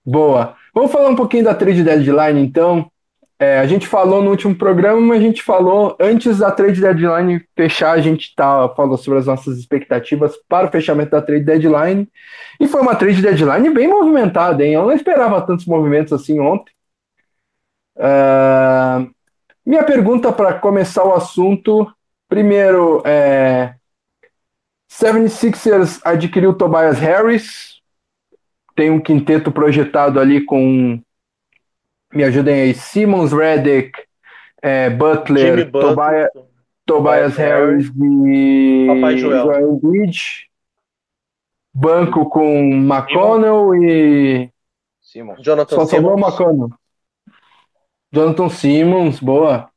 Boa. 0.05 0.57
Vamos 0.73 0.91
falar 0.91 1.09
um 1.11 1.17
pouquinho 1.17 1.45
da 1.45 1.55
trade 1.55 1.83
deadline, 1.85 2.41
então. 2.41 2.91
É, 3.39 3.59
a 3.59 3.67
gente 3.67 3.87
falou 3.87 4.23
no 4.23 4.31
último 4.31 4.55
programa, 4.55 5.15
a 5.15 5.21
gente 5.21 5.43
falou 5.43 5.95
antes 6.01 6.39
da 6.39 6.51
trade 6.51 6.81
deadline 6.81 7.45
fechar, 7.55 7.93
a 7.93 8.01
gente 8.01 8.35
tá, 8.35 8.67
falou 8.71 8.97
sobre 8.97 9.19
as 9.19 9.27
nossas 9.27 9.59
expectativas 9.59 10.35
para 10.49 10.69
o 10.69 10.71
fechamento 10.71 11.11
da 11.11 11.21
trade 11.21 11.45
deadline. 11.45 12.09
E 12.59 12.67
foi 12.67 12.81
uma 12.81 12.97
trade 12.97 13.21
deadline 13.21 13.69
bem 13.71 13.89
movimentada, 13.89 14.65
hein? 14.65 14.73
Eu 14.73 14.85
não 14.87 14.93
esperava 14.93 15.43
tantos 15.43 15.67
movimentos 15.67 16.15
assim 16.15 16.41
ontem. 16.41 16.73
Uh, 17.97 19.11
minha 19.65 19.85
pergunta 19.85 20.33
para 20.33 20.55
começar 20.55 21.05
o 21.05 21.15
assunto: 21.15 21.87
primeiro, 22.29 23.03
é, 23.05 23.75
76ers 24.91 26.01
adquiriu 26.05 26.55
Tobias 26.55 26.99
Harris, 26.99 27.83
tem 28.75 28.91
um 28.91 29.01
quinteto 29.01 29.53
projetado 29.53 30.19
ali 30.19 30.43
com 30.43 31.01
me 32.13 32.25
ajudem 32.25 32.63
aí, 32.63 32.75
Simmons, 32.75 33.33
Reddick, 33.33 33.93
é, 34.63 34.91
Butler, 34.91 35.71
Tobias, 35.71 36.31
Tobias 36.85 37.37
Harris 37.37 37.89
e 37.89 38.87
Papai 38.89 39.17
Joel. 39.19 39.45
Joel 39.45 39.77
Bridge. 39.77 40.47
Banco 41.75 42.29
com 42.31 42.73
McConnell 42.73 43.75
e. 43.75 44.51
Simmons. 45.03 45.43
Jonathan 45.43 45.77
Só 45.77 45.87
sobrou 45.87 46.19
McConnell. 46.19 46.71
Jonathan 48.13 48.49
Simmons, 48.49 49.21
boa. 49.21 49.69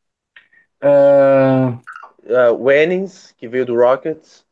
Uh... 0.82 1.78
Uh, 2.30 2.54
o 2.54 2.72
Ennis, 2.72 3.34
que 3.36 3.48
veio 3.48 3.66
do 3.66 3.76
Rockets. 3.76 4.46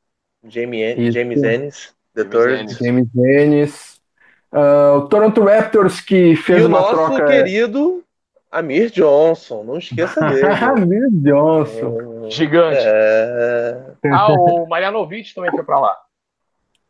Jamie, 0.48 1.12
James 1.12 1.44
Ennis, 1.44 1.94
the 2.16 2.24
third. 2.26 2.68
James 2.80 3.08
Ennis. 3.16 3.97
Uh, 4.52 4.98
o 4.98 5.02
Toronto 5.10 5.44
Raptors 5.44 6.00
que 6.00 6.36
fez 6.36 6.64
e 6.64 6.66
uma 6.66 6.82
troca. 6.84 6.96
o 6.96 7.18
nosso 7.18 7.26
querido 7.26 8.04
Amir 8.52 8.90
Johnson, 8.92 9.64
não 9.64 9.78
esqueça 9.78 10.22
dele. 10.30 10.48
Amir 10.64 11.08
Johnson. 11.12 12.26
É... 12.26 12.30
Gigante. 12.30 12.80
É... 12.82 13.96
Ah, 14.12 14.32
o 14.32 14.66
Marianovic 14.68 15.34
também 15.36 15.52
foi 15.52 15.64
pra 15.64 15.80
lá. 15.80 15.98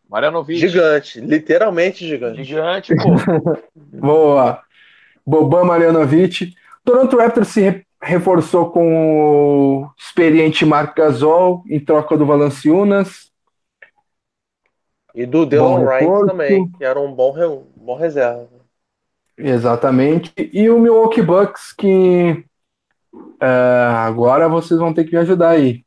Marianovic. 0.10 0.60
Gigante, 0.60 1.20
literalmente 1.20 2.08
gigante. 2.08 2.44
Gigante, 2.44 2.96
pô. 2.96 3.58
Boa. 3.76 4.62
Boban 5.26 5.66
Marianovic. 5.66 6.54
Toronto 6.86 7.18
Raptors 7.18 7.50
se 7.50 7.86
reforçou 8.02 8.70
com 8.70 9.84
o 9.84 9.90
experiente 9.98 10.66
Marc 10.66 10.96
Gasol 10.96 11.64
em 11.68 11.80
troca 11.80 12.16
do 12.16 12.26
Valanciunas. 12.26 13.32
E 15.18 15.26
do 15.26 15.48
Dylan 15.48 15.80
Wright 15.80 16.28
também, 16.28 16.72
que 16.74 16.86
era 16.86 17.00
um 17.00 17.12
bom, 17.12 17.66
bom 17.76 17.96
reserva. 17.96 18.48
Exatamente. 19.36 20.32
E 20.38 20.70
o 20.70 20.80
Milwaukee 20.80 21.24
Bucks, 21.24 21.74
que 21.74 22.46
é, 23.42 23.46
agora 23.48 24.48
vocês 24.48 24.80
vão 24.80 24.94
ter 24.94 25.06
que 25.06 25.14
me 25.14 25.18
ajudar 25.18 25.50
aí. 25.50 25.84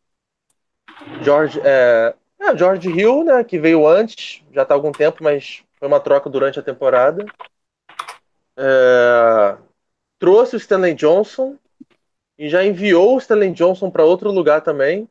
George, 1.22 1.60
é, 1.62 2.12
é, 2.40 2.56
George 2.56 2.90
Hill, 2.90 3.22
né, 3.22 3.44
que 3.44 3.56
veio 3.56 3.86
antes, 3.86 4.42
já 4.52 4.62
está 4.62 4.74
há 4.74 4.76
algum 4.76 4.90
tempo, 4.90 5.22
mas 5.22 5.62
foi 5.78 5.86
uma 5.86 6.00
troca 6.00 6.28
durante 6.28 6.58
a 6.58 6.62
temporada. 6.62 7.24
É, 8.56 9.56
trouxe 10.18 10.56
o 10.56 10.58
Stanley 10.58 10.94
Johnson 10.94 11.56
e 12.36 12.48
já 12.48 12.64
enviou 12.64 13.14
o 13.14 13.18
Stanley 13.18 13.52
Johnson 13.52 13.92
para 13.92 14.04
outro 14.04 14.32
lugar 14.32 14.60
também, 14.60 15.08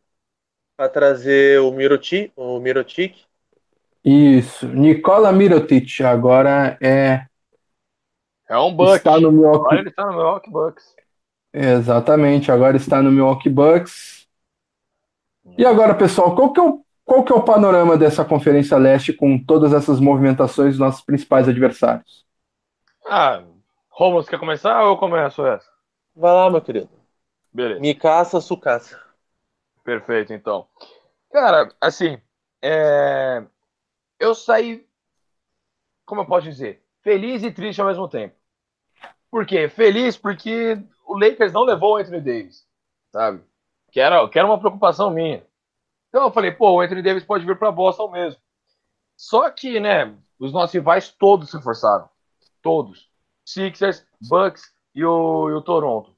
para 0.76 0.90
trazer 0.90 1.62
o 1.62 1.72
Mirotic, 1.72 2.34
o 2.36 2.60
Mirotic 2.60 3.29
isso, 4.04 4.68
Nikola 4.68 5.32
Mirotic 5.32 6.02
agora 6.02 6.78
é. 6.82 7.26
É 8.48 8.58
um 8.58 8.74
Buck. 8.74 8.96
Está 8.96 9.20
no 9.20 9.32
Milwaukee... 9.32 9.60
Agora 9.60 9.80
ele 9.80 9.90
está 9.90 10.06
no 10.06 10.14
Milwaukee 10.14 10.50
Bucks. 10.50 10.96
Exatamente, 11.54 12.52
agora 12.52 12.78
está 12.78 13.02
no 13.02 13.12
Milwaukee 13.12 13.50
Bucks. 13.50 14.28
E 15.58 15.66
agora, 15.66 15.94
pessoal, 15.96 16.36
qual 16.36 16.54
que 16.54 16.60
é 16.60 16.64
o, 16.64 16.84
qual 17.04 17.24
que 17.24 17.34
é 17.34 17.36
o 17.36 17.44
panorama 17.44 17.98
dessa 17.98 18.24
Conferência 18.24 18.78
Leste 18.78 19.14
com 19.14 19.38
todas 19.38 19.74
essas 19.74 20.00
movimentações 20.00 20.72
dos 20.72 20.80
nossos 20.80 21.02
principais 21.02 21.48
adversários? 21.48 22.26
Ah, 23.06 23.44
Romulo, 23.90 24.24
quer 24.26 24.40
começar 24.40 24.82
ou 24.84 24.90
eu 24.90 24.98
começo 24.98 25.46
essa? 25.46 25.68
Vai 26.16 26.34
lá, 26.34 26.50
meu 26.50 26.62
querido. 26.62 26.90
Beleza. 27.52 27.80
Me 27.80 27.94
caça, 27.96 28.40
sucaça. 28.40 29.00
Perfeito, 29.84 30.34
então. 30.34 30.68
Cara, 31.32 31.72
assim, 31.82 32.20
é 32.62 33.44
eu 34.20 34.36
saí, 34.36 34.88
como 36.06 36.22
eu 36.22 36.26
posso 36.26 36.44
dizer, 36.44 36.84
feliz 37.02 37.44
e 37.44 37.52
triste 37.52 37.80
ao 37.80 37.88
mesmo 37.88 38.08
tempo. 38.08 38.36
Por 39.32 39.46
quê? 39.46 39.70
Feliz 39.70 40.18
porque 40.18 40.78
o 41.06 41.18
Lakers 41.18 41.54
não 41.54 41.64
levou 41.64 41.94
o 41.94 41.98
Anthony 41.98 42.22
Davis, 42.22 42.68
sabe? 43.12 43.44
Que 43.92 44.00
era, 44.00 44.28
que 44.28 44.38
era 44.38 44.48
uma 44.48 44.60
preocupação 44.60 45.10
minha. 45.10 45.46
Então 46.10 46.24
eu 46.24 46.32
falei, 46.32 46.52
pô, 46.52 46.72
o 46.72 46.82
Anthony 46.82 47.02
Davis 47.02 47.24
pode 47.24 47.46
vir 47.46 47.58
para 47.58 47.72
Boston 47.72 48.12
mesmo. 48.12 48.42
Só 49.16 49.50
que, 49.50 49.80
né, 49.80 50.16
os 50.40 50.52
nossos 50.52 50.74
rivais 50.74 51.10
todos 51.12 51.52
se 51.52 51.62
forçaram. 51.62 52.10
Todos. 52.62 53.10
Sixers, 53.46 54.06
Bucks 54.22 54.74
e 54.96 55.04
o, 55.04 55.50
e 55.50 55.54
o 55.54 55.62
Toronto. 55.62 56.16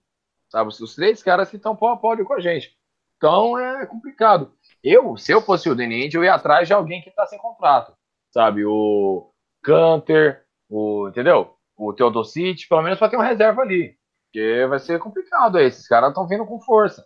Sabe? 0.49 0.69
Os 0.69 0.95
três 0.95 1.23
caras 1.23 1.49
que 1.49 1.55
estão 1.55 1.75
pau 1.75 1.89
a 1.89 1.97
pau 1.97 2.17
com 2.25 2.33
a 2.33 2.39
gente. 2.39 2.77
Então 3.17 3.57
é 3.57 3.85
complicado. 3.85 4.53
Eu, 4.83 5.15
se 5.17 5.31
eu 5.31 5.41
fosse 5.41 5.69
o 5.69 5.75
Danny 5.75 6.09
eu 6.13 6.23
ia 6.23 6.33
atrás 6.33 6.67
de 6.67 6.73
alguém 6.73 7.01
que 7.01 7.09
está 7.09 7.25
sem 7.27 7.37
contrato, 7.39 7.93
sabe? 8.31 8.65
O 8.65 9.31
Canter, 9.63 10.43
o, 10.69 11.07
entendeu? 11.09 11.55
O 11.77 11.93
Teodosic, 11.93 12.67
pelo 12.67 12.81
menos 12.81 12.97
para 12.97 13.09
ter 13.09 13.17
uma 13.17 13.25
reserva 13.25 13.61
ali. 13.61 13.97
Porque 14.25 14.65
vai 14.67 14.79
ser 14.79 14.99
complicado 14.99 15.57
aí. 15.57 15.65
Esses 15.65 15.87
caras 15.87 16.09
estão 16.09 16.27
vindo 16.27 16.45
com 16.45 16.59
força. 16.59 17.05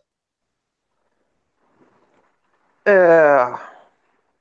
É. 2.86 3.76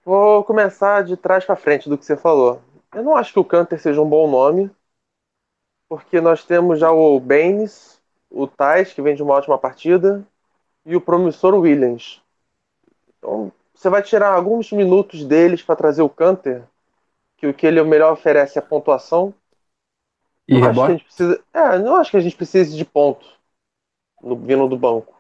Vou 0.05 0.45
começar 0.45 1.03
de 1.03 1.16
trás 1.16 1.45
para 1.45 1.57
frente 1.57 1.89
do 1.89 1.97
que 1.97 2.05
você 2.05 2.16
falou. 2.16 2.61
Eu 2.93 3.03
não 3.03 3.16
acho 3.16 3.32
que 3.32 3.39
o 3.39 3.45
Canter 3.45 3.80
seja 3.80 4.01
um 4.03 4.09
bom 4.09 4.30
nome, 4.30 4.70
porque 5.89 6.20
nós 6.20 6.45
temos 6.45 6.78
já 6.78 6.93
o 6.93 7.18
Baines, 7.18 8.01
o 8.30 8.47
Tais, 8.47 8.93
que 8.93 9.01
vem 9.01 9.14
de 9.14 9.22
uma 9.22 9.35
ótima 9.35 9.59
partida, 9.59 10.26
e 10.85 10.95
o 10.95 11.01
promissor 11.01 11.55
Williams. 11.55 12.24
Então, 13.25 13.51
você 13.75 13.89
vai 13.89 14.03
tirar 14.03 14.35
alguns 14.35 14.70
minutos 14.70 15.25
deles 15.25 15.62
para 15.62 15.75
trazer 15.75 16.03
o 16.03 16.11
Canter, 16.11 16.62
que 17.39 17.47
o 17.47 17.55
que 17.55 17.66
ele 17.66 17.83
melhor 17.83 18.12
oferece 18.12 18.59
é 18.59 18.62
pontuação. 18.62 19.33
E 20.47 20.55
não 20.55 20.61
rebote? 20.61 20.93
Acho 20.93 20.99
que 20.99 21.05
precisa, 21.07 21.45
é, 21.55 21.79
não 21.79 21.97
acho 21.97 22.11
que 22.11 22.18
a 22.18 22.20
gente 22.20 22.37
precise 22.37 22.77
de 22.77 22.85
ponto 22.85 23.27
no, 24.22 24.37
vindo 24.37 24.68
do 24.68 24.77
banco. 24.77 25.14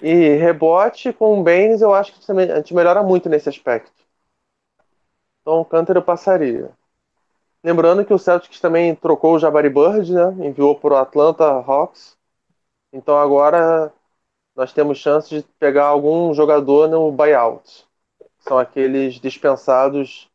E 0.00 0.34
rebote 0.36 1.12
com 1.12 1.38
o 1.38 1.42
Baines, 1.42 1.82
eu 1.82 1.92
acho 1.92 2.14
que 2.14 2.32
a 2.32 2.56
gente 2.56 2.74
melhora 2.74 3.02
muito 3.02 3.28
nesse 3.28 3.50
aspecto. 3.50 3.92
Então 5.42 5.60
o 5.60 5.64
Canter 5.64 5.96
eu 5.96 6.02
passaria. 6.02 6.70
Lembrando 7.62 8.04
que 8.04 8.14
o 8.14 8.18
Celtics 8.18 8.60
também 8.60 8.94
trocou 8.94 9.34
o 9.34 9.38
Jabari 9.38 9.68
Bird, 9.68 10.10
né? 10.12 10.46
Enviou 10.46 10.74
para 10.74 10.94
o 10.94 10.96
Atlanta 10.96 11.44
Hawks. 11.44 12.16
Então 12.92 13.16
agora 13.18 13.92
nós 14.54 14.72
temos 14.72 14.98
chance 14.98 15.28
de 15.28 15.42
pegar 15.58 15.86
algum 15.86 16.32
jogador 16.34 16.88
no 16.88 17.10
buyout. 17.10 17.86
São 18.40 18.58
aqueles 18.58 19.14
dispensados 19.14 20.28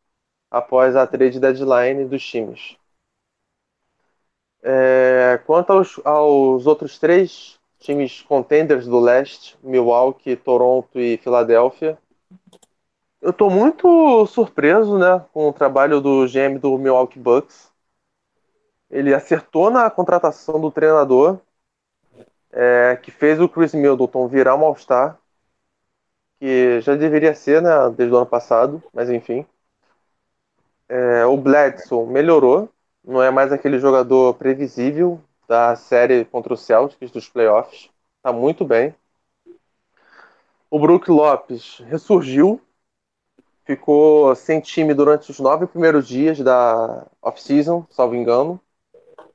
após 0.49 0.95
a 0.95 1.05
trade 1.05 1.39
deadline 1.39 2.05
dos 2.05 2.26
times. 2.26 2.78
É, 4.63 5.39
quanto 5.45 5.72
aos, 5.72 5.99
aos 6.05 6.65
outros 6.65 6.97
três 6.97 7.59
times 7.80 8.22
contenders 8.22 8.86
do 8.86 8.99
leste, 8.99 9.57
Milwaukee, 9.61 10.36
Toronto 10.36 10.99
e 10.99 11.18
Filadélfia, 11.18 11.97
eu 13.22 13.32
estou 13.32 13.49
muito 13.49 14.26
surpreso 14.28 14.97
né, 14.97 15.26
com 15.34 15.49
o 15.49 15.53
trabalho 15.53 15.99
do 15.99 16.26
GM 16.28 16.59
do 16.59 16.78
Milwaukee 16.78 17.20
Bucks. 17.20 17.72
Ele 18.89 19.13
acertou 19.13 19.70
na 19.70 19.89
contratação 19.89 20.59
do 20.61 20.72
treinador, 20.72 21.39
é, 22.52 22.95
que 23.02 23.12
fez 23.12 23.39
o 23.39 23.50
Chris 23.50 23.74
Middleton 23.74 24.28
virar 24.28 24.56
um 24.56 24.66
All-Star, 24.66 25.18
que 26.39 26.82
já 26.82 26.95
deveria 26.95 27.34
ser 27.36 27.62
né, 27.62 27.70
desde 27.95 28.14
o 28.14 28.18
ano 28.18 28.26
passado, 28.26 28.84
mas 28.93 29.10
enfim. 29.10 29.45
É, 30.89 31.26
o 31.26 31.36
Bledsoe 31.38 32.08
melhorou, 32.08 32.70
não 33.04 33.22
é 33.22 33.30
mais 33.32 33.52
aquele 33.52 33.80
jogador 33.80 34.36
previsível 34.36 35.22
da 35.48 35.76
série 35.76 36.26
contra 36.26 36.54
o 36.54 36.58
Celtics 36.58 37.12
dos 37.12 37.28
playoffs. 37.30 37.89
Está 38.18 38.32
muito 38.34 38.66
bem. 38.66 38.93
O 40.70 40.80
Brook 40.80 41.10
Lopes 41.10 41.80
ressurgiu, 41.88 42.62
ficou 43.66 44.36
sem 44.36 44.60
time 44.60 44.93
durante 44.93 45.32
os 45.32 45.39
nove 45.39 45.66
primeiros 45.68 46.08
dias 46.08 46.39
da 46.39 47.06
off-season, 47.22 47.86
salvo 47.89 48.16
engano. 48.16 48.60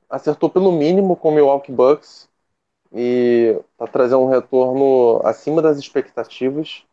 Acertou 0.09 0.49
pelo 0.49 0.71
mínimo 0.71 1.15
com 1.15 1.29
o 1.29 1.31
Milwaukee 1.31 1.71
Bucks 1.71 2.29
e 2.93 3.59
está 3.71 3.87
trazendo 3.87 4.21
um 4.21 4.29
retorno 4.29 5.19
acima 5.25 5.61
das 5.61 5.77
expectativas. 5.77 6.83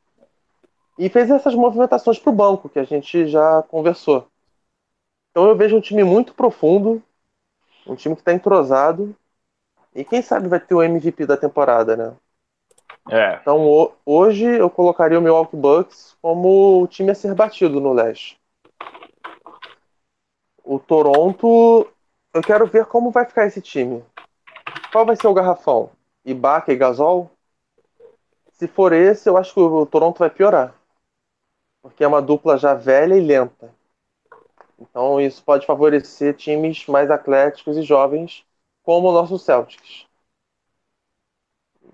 E 0.99 1.09
fez 1.09 1.31
essas 1.31 1.55
movimentações 1.55 2.19
para 2.19 2.31
o 2.31 2.35
banco, 2.35 2.69
que 2.69 2.79
a 2.79 2.85
gente 2.85 3.27
já 3.27 3.63
conversou. 3.65 4.27
Então 5.31 5.47
eu 5.47 5.57
vejo 5.57 5.77
um 5.77 5.81
time 5.81 6.03
muito 6.03 6.35
profundo, 6.35 7.03
um 7.87 7.95
time 7.95 8.15
que 8.15 8.23
está 8.23 8.33
entrosado, 8.33 9.15
e 9.95 10.05
quem 10.05 10.23
sabe 10.23 10.49
vai 10.49 10.61
ter 10.61 10.75
o 10.75 10.83
MVP 10.83 11.27
da 11.27 11.37
temporada, 11.37 11.97
né? 11.97 12.17
É. 13.11 13.37
Então 13.41 13.93
hoje 14.05 14.45
eu 14.45 14.69
colocaria 14.69 15.19
o 15.19 15.23
Milwaukee 15.23 15.57
Bucks 15.57 16.17
como 16.21 16.83
o 16.83 16.87
time 16.87 17.11
a 17.11 17.15
ser 17.15 17.35
batido 17.35 17.81
no 17.81 17.93
leste. 17.93 18.39
O 20.65 20.79
Toronto, 20.79 21.87
eu 22.33 22.43
quero 22.43 22.67
ver 22.67 22.87
como 22.87 23.11
vai 23.11 23.25
ficar 23.25 23.47
esse 23.47 23.61
time. 23.61 24.05
Qual 24.93 25.07
vai 25.07 25.17
ser 25.17 25.27
o 25.27 25.35
garrafão? 25.35 25.91
Ibaka 26.25 26.73
e 26.73 26.77
Gasol? 26.77 27.31
Se 28.53 28.69
for 28.69 28.93
esse, 28.93 29.29
eu 29.29 29.37
acho 29.37 29.55
que 29.55 29.61
o 29.61 29.87
Toronto 29.87 30.19
vai 30.19 30.29
piorar. 30.29 30.75
Porque 31.81 32.05
é 32.05 32.09
uma 32.09 32.21
dupla 32.21 32.59
já 32.59 32.75
velha 32.75 33.15
e 33.15 33.21
lenta. 33.21 33.75
Então 34.79 35.21
isso 35.21 35.43
pode 35.43 35.67
favorecer 35.67 36.35
times 36.35 36.87
mais 36.87 37.11
atléticos 37.11 37.77
e 37.77 37.83
jovens, 37.83 38.45
como 38.83 39.09
o 39.09 39.13
nosso 39.13 39.39
Celtics. 39.39 40.07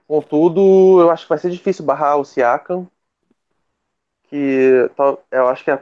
Contudo, 0.07 1.01
eu 1.01 1.11
acho 1.11 1.25
que 1.25 1.29
vai 1.29 1.39
ser 1.39 1.51
difícil 1.51 1.85
barrar 1.85 2.17
o 2.17 2.25
Siakam, 2.25 2.89
que 4.29 4.89
eu 5.31 5.49
acho 5.49 5.65
que 5.65 5.71
é 5.71 5.81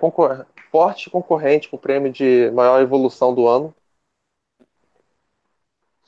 forte 0.71 1.11
concorrente 1.11 1.69
com 1.69 1.77
o 1.77 1.81
prêmio 1.81 2.11
de 2.11 2.51
maior 2.53 2.81
evolução 2.81 3.35
do 3.35 3.47
ano. 3.47 3.75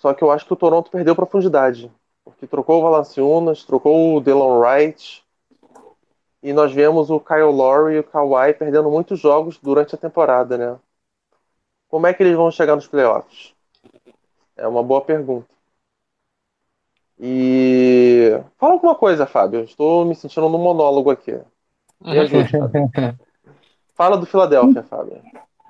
Só 0.07 0.15
que 0.15 0.23
eu 0.23 0.31
acho 0.31 0.47
que 0.47 0.53
o 0.53 0.57
Toronto 0.57 0.89
perdeu 0.89 1.17
profundidade, 1.17 1.91
porque 2.25 2.47
trocou 2.47 2.79
o 2.79 2.83
Valanciunas, 2.83 3.65
trocou 3.65 4.15
o 4.15 4.21
Delon 4.21 4.61
Wright, 4.61 5.25
e 6.41 6.53
nós 6.53 6.73
vemos 6.73 7.11
o 7.11 7.19
Kyle 7.19 7.51
Lowry 7.51 7.97
e 7.97 7.99
o 7.99 8.05
Kawhi 8.05 8.55
perdendo 8.55 8.89
muitos 8.89 9.19
jogos 9.19 9.59
durante 9.59 9.97
a 9.97 9.99
temporada, 9.99 10.57
né? 10.57 10.79
Como 11.89 12.07
é 12.07 12.15
que 12.15 12.23
eles 12.23 12.37
vão 12.37 12.53
chegar 12.53 12.77
nos 12.77 12.87
playoffs? 12.87 13.53
É 14.57 14.69
uma 14.69 14.81
boa 14.81 15.01
pergunta. 15.01 15.49
E 17.19 18.31
fala 18.59 18.75
alguma 18.75 18.95
coisa, 18.95 19.27
Fábio. 19.27 19.65
Estou 19.65 20.05
me 20.05 20.15
sentindo 20.15 20.49
no 20.49 20.57
monólogo 20.57 21.11
aqui. 21.11 21.37
Me 22.01 22.17
ajude, 22.21 22.49
Fábio. 22.53 22.93
Fala 23.97 24.17
do 24.17 24.25
Philadelphia, 24.25 24.85
Fábio. 24.85 25.21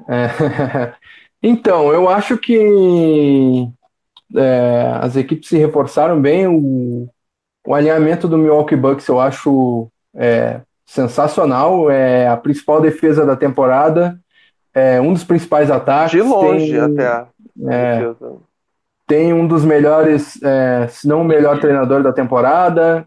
É. 0.07 0.95
Então, 1.43 1.93
eu 1.93 2.09
acho 2.09 2.39
que 2.39 3.71
é, 4.35 4.99
as 5.01 5.17
equipes 5.17 5.49
se 5.49 5.57
reforçaram 5.57 6.21
bem. 6.21 6.47
O, 6.47 7.09
o 7.67 7.75
alinhamento 7.75 8.27
do 8.27 8.39
Milwaukee 8.39 8.77
Bucks 8.77 9.07
eu 9.09 9.21
acho 9.21 9.89
é, 10.15 10.61
sensacional. 10.85 11.91
É 11.91 12.29
a 12.29 12.37
principal 12.37 12.81
defesa 12.81 13.25
da 13.25 13.37
temporada. 13.37 14.19
É 14.75 15.01
um 15.01 15.13
dos 15.13 15.25
principais 15.25 15.71
ataques. 15.71 16.13
De 16.13 16.23
longe 16.23 16.73
tem, 16.73 16.81
até. 16.81 17.27
É, 17.69 18.15
tem 19.07 19.33
um 19.33 19.47
dos 19.47 19.65
melhores, 19.65 20.41
é, 20.43 20.89
se 20.89 21.07
não 21.07 21.23
o 21.23 21.25
melhor 21.25 21.61
treinador 21.61 22.03
da 22.03 22.13
temporada. 22.13 23.07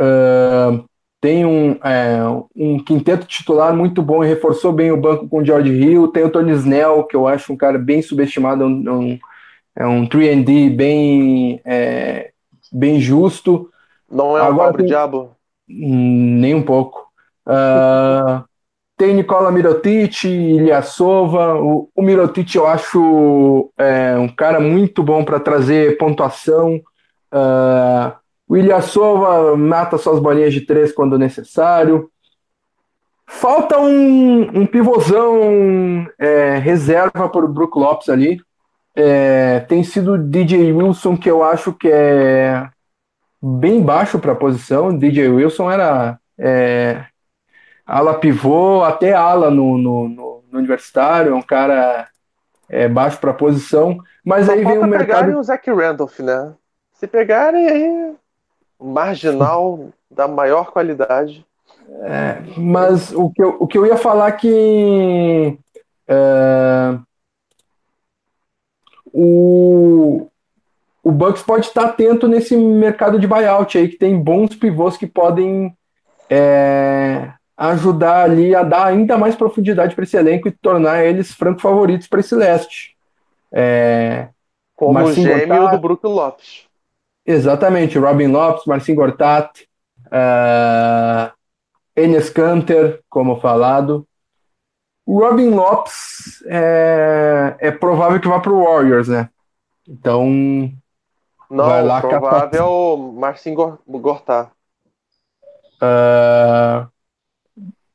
Uh, 0.00 0.88
tem 1.22 1.46
um, 1.46 1.78
é, 1.84 2.18
um 2.56 2.82
quinteto 2.82 3.24
titular 3.28 3.72
muito 3.72 4.02
bom 4.02 4.24
e 4.24 4.26
reforçou 4.28 4.72
bem 4.72 4.90
o 4.90 4.96
banco 4.96 5.28
com 5.28 5.38
o 5.38 5.44
George 5.44 5.70
Hill. 5.72 6.08
Tem 6.08 6.24
o 6.24 6.30
Tony 6.30 6.50
Snell, 6.50 7.04
que 7.04 7.14
eu 7.14 7.28
acho 7.28 7.52
um 7.52 7.56
cara 7.56 7.78
bem 7.78 8.02
subestimado, 8.02 8.64
um, 8.66 9.16
é 9.76 9.86
um 9.86 10.04
3D 10.04 10.74
bem, 10.74 11.60
é, 11.64 12.32
bem 12.72 13.00
justo. 13.00 13.70
Não 14.10 14.36
é 14.36 14.42
um 14.42 14.46
Agora, 14.46 14.70
pobre 14.70 14.78
tem... 14.78 14.86
diabo? 14.88 15.30
Nem 15.68 16.56
um 16.56 16.62
pouco. 16.62 17.06
Uh, 17.46 18.42
tem 18.96 19.14
Nicola 19.14 19.52
Mirotic, 19.52 20.24
Ilyasova. 20.24 21.54
O, 21.54 21.88
o 21.94 22.02
Mirotic 22.02 22.52
eu 22.56 22.66
acho 22.66 23.70
é, 23.78 24.18
um 24.18 24.28
cara 24.28 24.58
muito 24.58 25.04
bom 25.04 25.24
para 25.24 25.38
trazer 25.38 25.96
pontuação. 25.98 26.82
Uh, 27.32 28.21
o 28.52 28.56
Ilyasova 28.58 29.56
mata 29.56 29.96
suas 29.96 30.20
bolinhas 30.20 30.52
de 30.52 30.60
três 30.60 30.92
quando 30.92 31.18
necessário. 31.18 32.10
Falta 33.26 33.80
um, 33.80 34.42
um 34.60 34.66
pivôzão 34.66 36.06
é, 36.18 36.58
reserva 36.58 37.30
para 37.30 37.46
o 37.46 37.48
Brook 37.48 37.78
Lopes 37.78 38.10
ali. 38.10 38.38
É, 38.94 39.60
tem 39.60 39.82
sido 39.82 40.18
DJ 40.18 40.70
Wilson, 40.70 41.16
que 41.16 41.30
eu 41.30 41.42
acho 41.42 41.72
que 41.72 41.88
é 41.90 42.68
bem 43.40 43.80
baixo 43.80 44.18
para 44.18 44.32
a 44.32 44.36
posição. 44.36 44.94
DJ 44.98 45.30
Wilson 45.30 45.70
era 45.70 46.18
é, 46.38 47.06
ala 47.86 48.18
pivô, 48.18 48.84
até 48.84 49.14
ala 49.14 49.50
no, 49.50 49.78
no, 49.78 50.08
no, 50.10 50.44
no 50.52 50.58
universitário, 50.58 51.32
é 51.32 51.34
um 51.34 51.40
cara 51.40 52.06
é, 52.68 52.86
baixo 52.86 53.18
para 53.18 53.32
posição, 53.32 53.96
mas 54.22 54.44
Só 54.44 54.52
aí 54.52 54.62
vem 54.62 54.76
o 54.76 54.86
mercado... 54.86 55.06
pegarem 55.06 55.34
o 55.36 55.42
Zach 55.42 55.70
Randolph, 55.70 56.18
né? 56.18 56.52
Se 56.92 57.06
pegarem 57.06 57.66
aí, 57.66 58.14
marginal 58.82 59.88
da 60.10 60.26
maior 60.26 60.70
qualidade. 60.70 61.46
É, 62.04 62.42
mas 62.56 63.12
o 63.12 63.30
que, 63.30 63.42
eu, 63.42 63.56
o 63.60 63.66
que 63.66 63.78
eu 63.78 63.86
ia 63.86 63.96
falar 63.96 64.32
que 64.32 65.58
é, 66.08 66.98
o, 69.12 70.26
o 71.02 71.12
Bucks 71.12 71.42
pode 71.42 71.66
estar 71.66 71.84
atento 71.84 72.26
nesse 72.26 72.56
mercado 72.56 73.18
de 73.18 73.26
buyout 73.26 73.76
aí, 73.76 73.88
que 73.88 73.98
tem 73.98 74.18
bons 74.18 74.54
pivôs 74.54 74.96
que 74.96 75.06
podem 75.06 75.76
é, 76.30 77.32
ajudar 77.56 78.24
ali 78.24 78.54
a 78.54 78.62
dar 78.62 78.86
ainda 78.86 79.18
mais 79.18 79.36
profundidade 79.36 79.94
para 79.94 80.04
esse 80.04 80.16
elenco 80.16 80.48
e 80.48 80.52
tornar 80.52 81.04
eles 81.04 81.32
franco 81.32 81.60
favoritos 81.60 82.06
para 82.06 82.20
esse 82.20 82.34
leste. 82.34 82.96
É, 83.52 84.28
Como 84.74 84.98
o 84.98 85.12
gêmeo 85.12 85.46
Gortat, 85.46 85.76
do 85.76 85.80
Brook 85.80 86.06
Lopes. 86.06 86.66
Exatamente, 87.24 87.98
Robin 87.98 88.28
Lopes, 88.28 88.66
Marcin 88.66 88.94
Gortat, 88.94 89.68
uh, 90.06 91.32
Enes 91.94 92.30
Kanter, 92.30 93.00
como 93.08 93.40
falado. 93.40 94.06
O 95.06 95.20
Robin 95.20 95.50
Lopes 95.50 96.42
é, 96.46 97.56
é 97.58 97.70
provável 97.70 98.20
que 98.20 98.28
vá 98.28 98.40
para 98.40 98.52
o 98.52 98.64
Warriors, 98.64 99.08
né? 99.08 99.28
Então, 99.88 100.26
Não, 101.50 101.64
vai 101.64 101.82
lá 101.82 102.00
provável 102.00 102.60
é 102.60 102.64
o 102.64 102.96
Marcinho 103.12 103.78
Gortá. 103.86 104.50
Uh, 105.82 106.88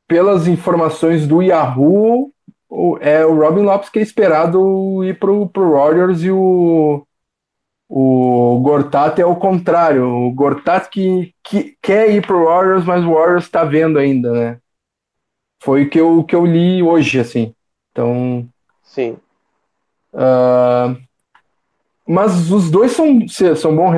pelas 0.06 0.46
informações 0.46 1.26
do 1.26 1.42
Yahoo, 1.42 2.32
é 3.00 3.24
o 3.24 3.38
Robin 3.38 3.62
Lopes 3.62 3.88
que 3.88 3.98
é 3.98 4.02
esperado 4.02 5.02
ir 5.04 5.18
pro, 5.18 5.48
pro 5.48 5.72
Warriors 5.72 6.22
e 6.22 6.30
o, 6.30 7.06
o 7.88 8.60
Gortat 8.62 9.18
é 9.20 9.24
o 9.24 9.36
contrário. 9.36 10.06
O 10.06 10.30
Gortat 10.32 10.88
que, 10.90 11.34
que 11.42 11.76
quer 11.80 12.10
ir 12.10 12.26
pro 12.26 12.44
Warriors, 12.44 12.84
mas 12.84 13.04
o 13.04 13.14
Warriors 13.14 13.44
está 13.44 13.64
vendo 13.64 13.98
ainda, 13.98 14.30
né? 14.32 14.58
Foi 15.62 15.84
o 15.84 15.90
que 15.90 15.98
eu, 15.98 16.22
que 16.24 16.36
eu 16.36 16.44
li 16.44 16.82
hoje, 16.82 17.18
assim. 17.18 17.54
Então. 17.90 18.46
Sim. 18.82 19.16
Uh, 20.12 20.96
mas 22.06 22.50
os 22.50 22.70
dois 22.70 22.92
são, 22.92 23.26
são 23.56 23.74
bons 23.74 23.92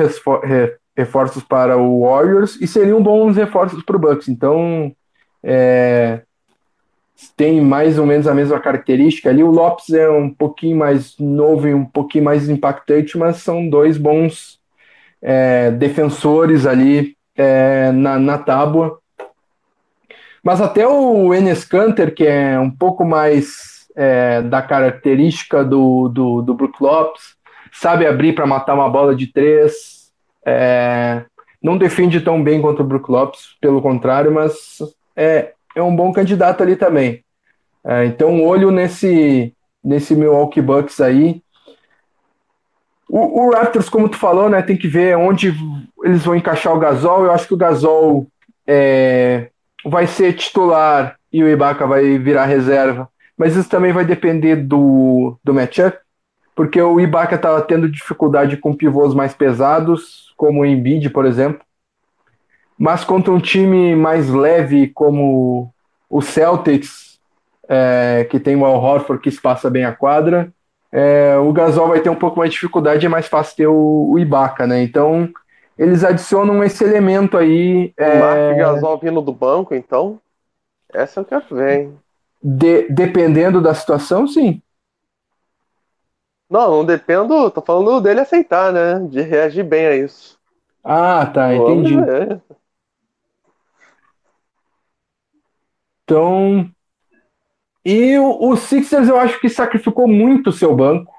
reforços 0.95 1.43
para 1.43 1.77
o 1.77 2.01
Warriors 2.01 2.59
e 2.59 2.67
seriam 2.67 3.01
bons 3.01 3.35
reforços 3.35 3.83
para 3.83 3.95
o 3.95 3.99
Bucks. 3.99 4.27
Então, 4.27 4.93
é, 5.43 6.23
tem 7.35 7.61
mais 7.61 7.99
ou 7.99 8.05
menos 8.05 8.27
a 8.27 8.33
mesma 8.33 8.59
característica 8.59 9.29
ali. 9.29 9.43
O 9.43 9.51
Lopes 9.51 9.89
é 9.91 10.09
um 10.09 10.29
pouquinho 10.29 10.77
mais 10.77 11.17
novo 11.19 11.67
e 11.67 11.73
um 11.73 11.85
pouquinho 11.85 12.25
mais 12.25 12.49
impactante, 12.49 13.17
mas 13.17 13.37
são 13.37 13.69
dois 13.69 13.97
bons 13.97 14.59
é, 15.21 15.71
defensores 15.71 16.65
ali 16.65 17.15
é, 17.35 17.91
na, 17.91 18.17
na 18.17 18.37
tábua. 18.37 18.99
Mas 20.43 20.59
até 20.59 20.87
o 20.87 21.33
Enes 21.33 21.63
Kanter, 21.63 22.13
que 22.13 22.25
é 22.25 22.59
um 22.59 22.71
pouco 22.71 23.05
mais 23.05 23.87
é, 23.95 24.41
da 24.41 24.61
característica 24.61 25.63
do, 25.63 26.07
do, 26.09 26.41
do 26.41 26.53
Brook 26.53 26.81
Lopes, 26.81 27.35
sabe 27.71 28.05
abrir 28.05 28.33
para 28.33 28.47
matar 28.47 28.73
uma 28.73 28.89
bola 28.89 29.15
de 29.15 29.27
três, 29.27 30.11
é, 30.45 31.23
não 31.61 31.77
defende 31.77 32.19
tão 32.19 32.43
bem 32.43 32.61
contra 32.61 32.83
o 32.83 32.85
Brook 32.85 33.09
Lopes, 33.11 33.55
pelo 33.61 33.81
contrário, 33.81 34.31
mas 34.31 34.79
é, 35.15 35.53
é 35.75 35.81
um 35.81 35.95
bom 35.95 36.11
candidato 36.11 36.61
ali 36.61 36.75
também. 36.75 37.23
É, 37.83 38.05
então, 38.05 38.43
olho 38.43 38.71
nesse, 38.71 39.53
nesse 39.83 40.15
Milwaukee 40.15 40.61
Bucks 40.61 41.01
aí. 41.01 41.41
O, 43.09 43.47
o, 43.47 43.51
Raptors, 43.51 43.89
como 43.89 44.07
tu 44.07 44.17
falou, 44.17 44.49
né, 44.49 44.61
tem 44.61 44.77
que 44.77 44.87
ver 44.87 45.17
onde 45.17 45.53
eles 46.03 46.23
vão 46.23 46.35
encaixar 46.35 46.73
o 46.73 46.79
Gasol. 46.79 47.25
Eu 47.25 47.31
acho 47.31 47.47
que 47.47 47.53
o 47.53 47.57
Gasol 47.57 48.27
é, 48.65 49.49
vai 49.85 50.07
ser 50.07 50.33
titular 50.33 51.17
e 51.31 51.43
o 51.43 51.49
Ibaka 51.49 51.85
vai 51.85 52.17
virar 52.17 52.45
reserva. 52.45 53.09
Mas 53.37 53.55
isso 53.55 53.69
também 53.69 53.91
vai 53.91 54.05
depender 54.05 54.55
do, 54.55 55.37
do 55.43 55.53
matchup, 55.53 55.97
porque 56.55 56.81
o 56.81 56.99
Ibaka 56.99 57.35
estava 57.35 57.61
tendo 57.61 57.89
dificuldade 57.89 58.57
com 58.57 58.73
pivôs 58.73 59.13
mais 59.13 59.33
pesados, 59.33 60.31
como 60.37 60.61
o 60.61 60.65
Embiid, 60.65 61.09
por 61.09 61.25
exemplo. 61.25 61.61
Mas 62.81 63.03
contra 63.03 63.31
um 63.31 63.39
time 63.39 63.95
mais 63.95 64.27
leve 64.27 64.87
como 64.87 65.71
o 66.09 66.19
Celtics, 66.19 67.19
é, 67.69 68.25
que 68.27 68.39
tem 68.39 68.55
o 68.55 68.65
Al 68.65 68.81
Horford 68.81 69.21
que 69.21 69.29
espaça 69.29 69.69
bem 69.69 69.85
a 69.85 69.93
quadra, 69.93 70.51
é, 70.91 71.37
o 71.37 71.53
Gasol 71.53 71.89
vai 71.89 71.99
ter 71.99 72.09
um 72.09 72.15
pouco 72.15 72.39
mais 72.39 72.49
de 72.49 72.55
dificuldade, 72.55 73.05
é 73.05 73.09
mais 73.09 73.27
fácil 73.27 73.55
ter 73.55 73.67
o, 73.67 74.09
o 74.09 74.17
Ibaka, 74.17 74.65
né? 74.65 74.81
Então, 74.81 75.29
eles 75.77 76.03
adicionam 76.03 76.63
esse 76.63 76.83
elemento 76.83 77.37
aí. 77.37 77.93
É... 77.95 78.17
Mark 78.17 78.57
Gasol 78.57 78.97
vindo 78.97 79.21
do 79.21 79.31
banco, 79.31 79.75
então? 79.75 80.19
Essa 80.91 81.19
eu 81.19 81.25
quero 81.25 81.45
ver, 81.51 81.81
hein? 81.81 81.93
De, 82.41 82.89
dependendo 82.89 83.61
da 83.61 83.75
situação, 83.75 84.25
sim. 84.25 84.59
Não, 86.49 86.71
não 86.71 86.83
dependo, 86.83 87.51
tô 87.51 87.61
falando 87.61 88.01
dele 88.01 88.21
aceitar, 88.21 88.73
né? 88.73 88.99
De 89.07 89.21
reagir 89.21 89.63
bem 89.63 89.85
a 89.85 89.95
isso. 89.95 90.39
Ah, 90.83 91.27
tá, 91.27 91.53
entendi. 91.53 91.95
Então. 96.11 96.69
E 97.85 98.17
o, 98.19 98.49
o 98.49 98.55
Sixers 98.57 99.07
eu 99.07 99.17
acho 99.17 99.39
que 99.39 99.49
sacrificou 99.49 100.07
muito 100.07 100.49
o 100.49 100.53
seu 100.53 100.75
banco. 100.75 101.11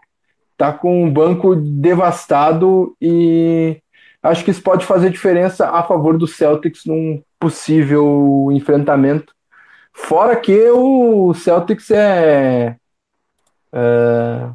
Tá 0.57 0.72
com 0.72 1.05
um 1.05 1.11
banco 1.11 1.57
devastado 1.57 2.95
e 3.01 3.80
acho 4.22 4.45
que 4.45 4.51
isso 4.51 4.62
pode 4.62 4.84
fazer 4.84 5.11
diferença 5.11 5.68
a 5.70 5.82
favor 5.82 6.16
do 6.16 6.26
Celtics 6.26 6.84
num 6.84 7.22
possível 7.40 8.49
enfrentamento. 8.53 9.34
Fora 9.93 10.36
que 10.36 10.70
o 10.70 11.34
Celtics 11.34 11.90
é, 11.90 12.76
é 13.72 14.51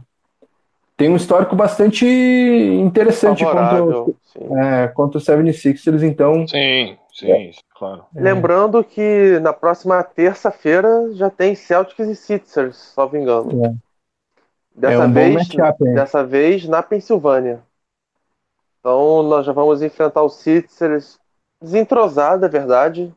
tem 0.95 1.09
um 1.09 1.15
histórico 1.15 1.55
bastante 1.55 2.05
interessante 2.05 3.43
contra, 3.43 3.83
é, 4.63 4.87
contra 4.87 5.19
o 5.19 5.21
76ers, 5.21 6.01
então. 6.01 6.47
Sim, 6.47 6.97
sim, 7.13 7.31
é. 7.31 7.51
Claro. 7.77 8.05
Lembrando 8.13 8.83
que 8.83 9.39
na 9.39 9.53
próxima 9.53 10.03
terça-feira 10.03 11.13
já 11.13 11.29
tem 11.29 11.55
Celtics 11.55 12.07
e 12.07 12.15
Sixers, 12.15 12.75
salvo 12.75 13.17
engano. 13.17 13.65
É. 13.65 13.75
Dessa, 14.75 15.03
é 15.03 15.07
um 15.07 15.13
vez, 15.13 15.47
dessa 15.93 16.23
vez 16.23 16.67
na 16.67 16.83
Pensilvânia. 16.83 17.63
Então 18.79 19.23
nós 19.23 19.45
já 19.45 19.51
vamos 19.51 19.81
enfrentar 19.81 20.21
o 20.21 20.29
Sixers 20.29 21.19
desentrosado, 21.61 22.45
é 22.45 22.49
verdade, 22.49 23.13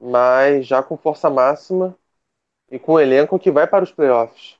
mas 0.00 0.66
já 0.66 0.82
com 0.82 0.96
força 0.96 1.30
máxima 1.30 1.96
e 2.70 2.78
com 2.78 2.94
um 2.94 3.00
elenco 3.00 3.38
que 3.38 3.50
vai 3.50 3.66
para 3.66 3.84
os 3.84 3.92
playoffs. 3.92 4.56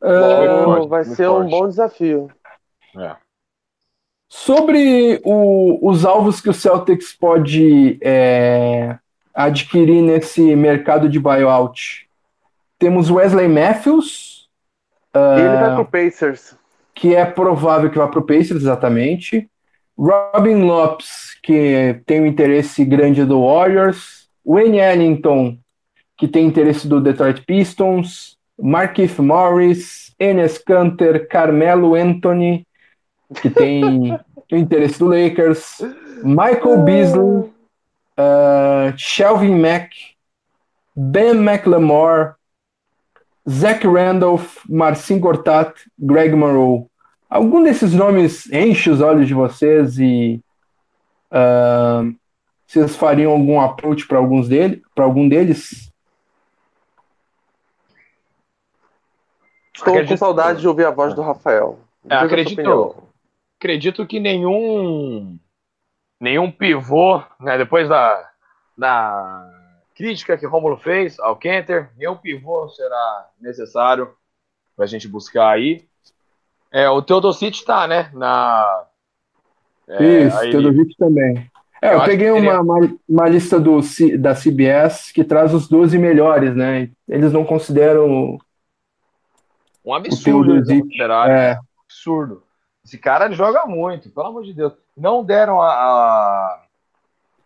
Uh, 0.00 0.86
vai 0.86 1.04
ser 1.04 1.26
forte. 1.26 1.46
um 1.46 1.50
bom 1.50 1.68
desafio. 1.68 2.30
É. 2.96 3.16
Sobre 4.28 5.20
o, 5.24 5.78
os 5.88 6.04
alvos 6.04 6.40
que 6.40 6.50
o 6.50 6.54
Celtics 6.54 7.14
pode 7.14 7.98
é, 8.02 8.98
adquirir 9.34 10.02
nesse 10.02 10.54
mercado 10.54 11.08
de 11.08 11.18
buyout, 11.18 12.08
temos 12.78 13.10
Wesley 13.10 13.48
Matthews. 13.48 14.48
Uh, 15.14 15.38
Ele 15.38 15.48
vai 15.48 15.74
pro 15.74 15.84
Pacers. 15.86 16.56
Que 16.94 17.14
é 17.14 17.24
provável 17.24 17.90
que 17.90 17.96
vá 17.96 18.06
pro 18.06 18.26
Pacers, 18.26 18.62
exatamente. 18.62 19.48
Robin 19.96 20.62
Lopes, 20.62 21.36
que 21.42 22.00
tem 22.04 22.20
um 22.20 22.26
interesse 22.26 22.84
grande 22.84 23.24
do 23.24 23.44
Warriors. 23.44 24.28
Wayne 24.44 24.78
Ellington, 24.78 25.58
que 26.16 26.28
tem 26.28 26.46
interesse 26.46 26.86
do 26.86 27.00
Detroit 27.00 27.42
Pistons. 27.46 28.36
Markif 28.60 29.20
Morris, 29.22 30.12
Enes 30.18 30.58
Kanter, 30.58 31.28
Carmelo 31.28 31.94
Anthony, 31.94 32.66
que 33.34 33.50
tem 33.50 34.18
o 34.50 34.56
interesse 34.56 34.98
do 34.98 35.06
Lakers, 35.06 35.80
Michael 36.22 36.82
Beasley, 36.82 37.52
uh, 38.18 38.96
Shelvin 38.96 39.60
Mack, 39.60 39.94
Ben 40.96 41.36
McLemore, 41.36 42.34
Zach 43.48 43.86
Randolph, 43.86 44.64
Marcin 44.68 45.18
Gortat, 45.18 45.74
Greg 45.98 46.34
Monroe. 46.34 46.86
Algum 47.28 47.62
desses 47.62 47.92
nomes 47.92 48.50
enche 48.52 48.90
os 48.90 49.00
olhos 49.00 49.26
de 49.26 49.34
vocês 49.34 49.98
e 49.98 50.42
uh, 51.30 52.14
vocês 52.66 52.96
fariam 52.96 53.32
algum 53.32 53.60
approach 53.60 54.06
para 54.06 54.18
alguns 54.18 54.48
dele, 54.48 54.82
para 54.94 55.04
algum 55.04 55.28
deles? 55.28 55.92
Estou 59.74 59.92
acredito... 59.92 60.10
com 60.10 60.16
saudade 60.16 60.60
de 60.60 60.68
ouvir 60.68 60.86
a 60.86 60.90
voz 60.90 61.14
do 61.14 61.22
Rafael. 61.22 61.78
É, 62.08 62.16
acredito, 62.16 63.07
acredito 63.58 64.06
que 64.06 64.20
nenhum 64.20 65.38
nenhum 66.20 66.50
pivô, 66.50 67.22
né, 67.40 67.58
depois 67.58 67.88
da, 67.88 68.28
da 68.76 69.50
crítica 69.94 70.36
que 70.36 70.46
o 70.46 70.50
Romulo 70.50 70.76
fez 70.76 71.18
ao 71.18 71.36
Kenter, 71.36 71.90
nenhum 71.96 72.16
pivô 72.16 72.68
será 72.70 73.28
necessário 73.40 74.12
para 74.74 74.84
a 74.84 74.88
gente 74.88 75.06
buscar 75.06 75.50
aí. 75.50 75.86
É, 76.70 76.88
o 76.88 77.02
Teodosic 77.02 77.56
está, 77.56 77.86
né, 77.86 78.10
na... 78.12 78.86
É, 79.88 80.26
Isso, 80.26 80.36
aí... 80.38 80.50
Teodosic 80.50 80.96
também. 80.96 81.50
É, 81.80 81.94
eu, 81.94 81.98
eu 81.98 82.04
peguei 82.04 82.30
uma, 82.32 82.60
uma, 82.60 82.98
uma, 83.08 83.28
lista 83.28 83.60
do, 83.60 83.78
da 84.18 84.34
CBS 84.34 85.12
que 85.12 85.22
traz 85.22 85.54
os 85.54 85.68
12 85.68 85.96
melhores, 85.96 86.54
né? 86.56 86.90
Eles 87.08 87.32
não 87.32 87.44
consideram 87.44 88.36
um 89.84 89.94
absurdo 89.94 90.56
eles 90.56 90.68
considerarem. 90.68 91.36
É. 91.36 91.58
Absurdo. 91.84 92.42
Esse 92.88 92.96
cara 92.96 93.30
joga 93.30 93.66
muito, 93.66 94.08
pelo 94.08 94.28
amor 94.28 94.42
de 94.42 94.54
Deus. 94.54 94.72
Não 94.96 95.22
deram 95.22 95.60
a, 95.60 95.68
a, 95.68 96.62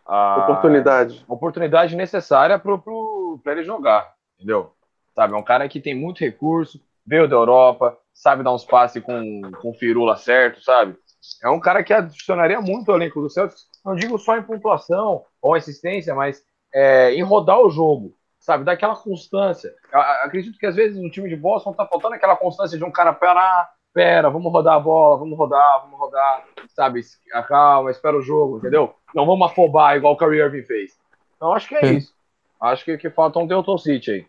a 0.06 0.36
oportunidade. 0.44 1.24
oportunidade 1.26 1.96
necessária 1.96 2.60
para 2.60 3.52
ele 3.52 3.64
jogar, 3.64 4.14
entendeu? 4.36 4.72
Sabe, 5.16 5.34
é 5.34 5.36
um 5.36 5.42
cara 5.42 5.68
que 5.68 5.80
tem 5.80 5.96
muito 5.96 6.20
recurso, 6.20 6.80
veio 7.04 7.28
da 7.28 7.34
Europa, 7.34 7.98
sabe 8.14 8.44
dar 8.44 8.54
uns 8.54 8.64
passes 8.64 9.02
com, 9.02 9.42
com 9.60 9.74
firula 9.74 10.16
certo, 10.16 10.62
sabe? 10.62 10.96
É 11.42 11.48
um 11.48 11.58
cara 11.58 11.82
que 11.82 11.92
adicionaria 11.92 12.60
muito 12.60 12.92
ao 12.92 12.96
elenco 12.96 13.20
do 13.20 13.28
Celtics, 13.28 13.66
não 13.84 13.96
digo 13.96 14.16
só 14.18 14.36
em 14.36 14.44
pontuação 14.44 15.24
ou 15.40 15.56
assistência, 15.56 16.14
mas 16.14 16.40
é, 16.72 17.14
em 17.14 17.22
rodar 17.22 17.58
o 17.58 17.68
jogo 17.68 18.14
sabe? 18.38 18.64
Daquela 18.64 18.96
constância. 18.96 19.72
Eu 19.92 20.00
acredito 20.00 20.58
que 20.58 20.66
às 20.66 20.74
vezes 20.74 21.00
no 21.00 21.10
time 21.10 21.28
de 21.28 21.36
Boston 21.36 21.72
tá 21.72 21.86
faltando 21.86 22.16
aquela 22.16 22.36
constância 22.36 22.76
de 22.76 22.84
um 22.84 22.90
cara 22.90 23.12
parar, 23.12 23.70
pera, 23.92 24.30
vamos 24.30 24.52
rodar 24.52 24.76
a 24.76 24.80
bola, 24.80 25.18
vamos 25.18 25.36
rodar, 25.36 25.82
vamos 25.82 25.98
rodar, 25.98 26.44
sabe? 26.74 27.00
Calma, 27.48 27.90
espera 27.90 28.16
o 28.16 28.22
jogo, 28.22 28.58
entendeu? 28.58 28.94
Não 29.14 29.26
vamos 29.26 29.50
afobar 29.50 29.96
igual 29.96 30.14
o 30.14 30.16
Kyrie 30.16 30.40
Irving 30.40 30.62
fez. 30.62 30.92
Então 31.36 31.52
acho 31.52 31.68
que 31.68 31.74
é, 31.74 31.84
é. 31.84 31.92
isso. 31.94 32.14
Acho 32.60 32.84
que, 32.84 32.96
que 32.96 33.10
falta 33.10 33.38
um 33.38 33.46
Delton 33.46 33.76
City 33.76 34.10
aí. 34.10 34.26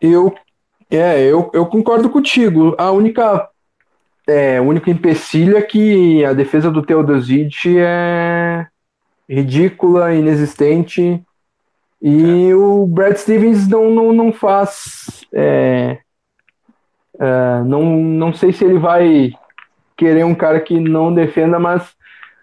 Eu, 0.00 0.34
é, 0.90 1.20
eu, 1.20 1.50
eu 1.52 1.66
concordo 1.66 2.08
contigo. 2.08 2.74
A 2.78 2.90
única 2.90 3.50
é, 4.30 4.60
o 4.60 4.64
único 4.64 4.88
empecilho 4.88 5.56
é 5.56 5.62
que 5.62 6.24
a 6.24 6.32
defesa 6.32 6.70
do 6.70 6.82
Teodosic 6.82 7.76
é 7.78 8.66
ridícula, 9.28 10.14
inexistente, 10.14 11.22
e 12.00 12.50
é. 12.50 12.54
o 12.54 12.86
Brad 12.86 13.16
Stevens 13.16 13.68
não, 13.68 13.90
não, 13.90 14.12
não 14.12 14.32
faz. 14.32 15.26
É, 15.32 15.98
é, 17.20 17.62
não, 17.64 17.84
não 17.84 18.32
sei 18.32 18.50
se 18.50 18.64
ele 18.64 18.78
vai 18.78 19.32
querer 19.94 20.24
um 20.24 20.34
cara 20.34 20.58
que 20.58 20.80
não 20.80 21.12
defenda, 21.12 21.58
mas 21.58 21.94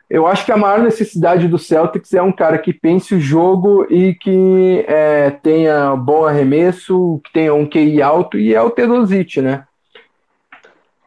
eu 0.08 0.28
acho 0.28 0.46
que 0.46 0.52
a 0.52 0.58
maior 0.58 0.80
necessidade 0.80 1.48
do 1.48 1.58
Celtics 1.58 2.14
é 2.14 2.22
um 2.22 2.32
cara 2.32 2.60
que 2.60 2.72
pense 2.72 3.16
o 3.16 3.20
jogo 3.20 3.92
e 3.92 4.14
que 4.14 4.86
é, 4.88 5.32
tenha 5.32 5.96
bom 5.96 6.26
arremesso, 6.26 7.20
que 7.26 7.34
tenha 7.34 7.54
um 7.54 7.68
QI 7.68 8.02
alto, 8.04 8.38
e 8.38 8.54
é 8.54 8.62
o 8.62 8.70
Teodosic, 8.70 9.42
né? 9.42 9.66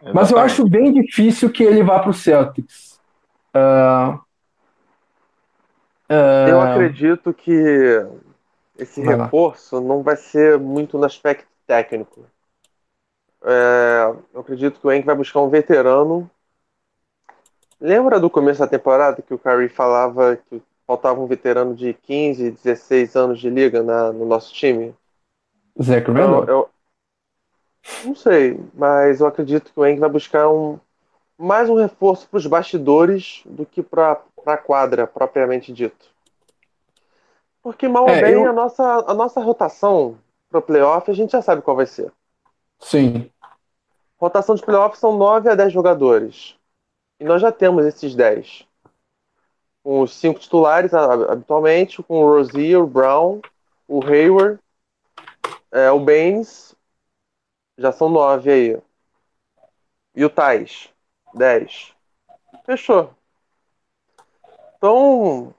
Exatamente. 0.03 0.15
Mas 0.15 0.31
eu 0.33 0.39
acho 0.39 0.69
bem 0.69 0.93
difícil 0.93 1.51
que 1.51 1.63
ele 1.63 1.85
vá 1.85 2.01
para 2.01 2.11
o 2.11 2.15
Celtics. 2.15 2.99
Uh, 3.55 4.19
uh, 6.11 6.49
eu 6.49 6.61
acredito 6.61 7.33
que 7.33 8.05
esse 8.77 9.01
reforço 9.01 9.81
não 9.81 10.03
vai 10.03 10.17
ser 10.17 10.59
muito 10.59 10.99
no 10.99 11.05
aspecto 11.05 11.47
técnico. 11.67 12.25
É, 13.43 14.15
eu 14.35 14.41
acredito 14.41 14.81
que 14.81 14.87
o 14.87 14.93
Henk 14.93 15.07
vai 15.07 15.15
buscar 15.15 15.41
um 15.41 15.49
veterano. 15.49 16.31
Lembra 17.81 18.21
do 18.21 18.29
começo 18.29 18.61
da 18.61 18.67
temporada 18.67 19.23
que 19.23 19.33
o 19.33 19.39
Curry 19.39 19.69
falava 19.69 20.37
que 20.37 20.63
faltava 20.87 21.21
um 21.21 21.27
veterano 21.27 21.75
de 21.75 21.95
15, 21.95 22.51
16 22.51 23.17
anos 23.17 23.41
de 23.41 23.49
liga 23.49 23.83
na, 23.83 24.13
no 24.13 24.27
nosso 24.27 24.53
time? 24.53 24.95
Zé 25.81 26.01
Cremelo? 26.01 26.45
Eu, 26.45 26.49
eu, 26.49 26.71
não 28.05 28.15
sei, 28.15 28.61
mas 28.75 29.21
eu 29.21 29.27
acredito 29.27 29.73
que 29.73 29.81
o 29.81 29.87
Eng 29.87 29.99
vai 29.99 30.11
buscar 30.11 30.51
um 30.51 30.79
mais 31.39 31.71
um 31.71 31.75
reforço 31.75 32.29
para 32.29 32.37
os 32.37 32.47
bastidores 32.47 33.43
do 33.47 33.65
que 33.65 33.83
para 33.83 34.21
a 34.45 34.57
quadra 34.59 35.07
propriamente 35.07 35.73
dito. 35.73 36.11
Porque 37.63 37.89
mal 37.89 38.05
ou 38.05 38.11
é, 38.11 38.21
bem 38.21 38.35
eu... 38.35 38.49
a, 38.49 38.53
nossa, 38.53 38.85
a 38.85 39.15
nossa 39.15 39.41
rotação 39.41 40.19
para 40.51 40.61
playoff 40.61 41.11
a 41.11 41.15
gente 41.15 41.33
já 41.33 41.41
sabe 41.41 41.63
qual 41.63 41.77
vai 41.77 41.87
ser. 41.87 42.13
Sim. 42.81 43.31
Rotação 44.19 44.55
de 44.55 44.63
playoff 44.63 44.99
são 44.99 45.17
9 45.17 45.49
a 45.51 45.55
10 45.55 45.73
jogadores. 45.73 46.57
E 47.19 47.25
nós 47.25 47.41
já 47.41 47.53
temos 47.53 47.87
esses 47.87 48.15
10. 48.15 48.67
Com 49.83 50.03
os 50.03 50.13
cinco 50.13 50.41
titulares 50.41 50.93
habitualmente, 50.93 52.03
com 52.03 52.23
o 52.23 52.37
Rozier, 52.37 52.83
o 52.83 52.87
Brown, 52.87 53.41
o 53.89 54.05
Hayward, 54.05 54.59
é, 55.73 55.91
o 55.91 56.01
Baines 56.01 56.75
já 57.79 57.93
são 57.93 58.09
nove 58.09 58.51
aí. 58.51 58.79
E 60.15 60.25
o 60.25 60.31
Tais? 60.31 60.91
Dez. 61.35 61.95
Fechou. 62.65 63.15
Então, 64.77 65.55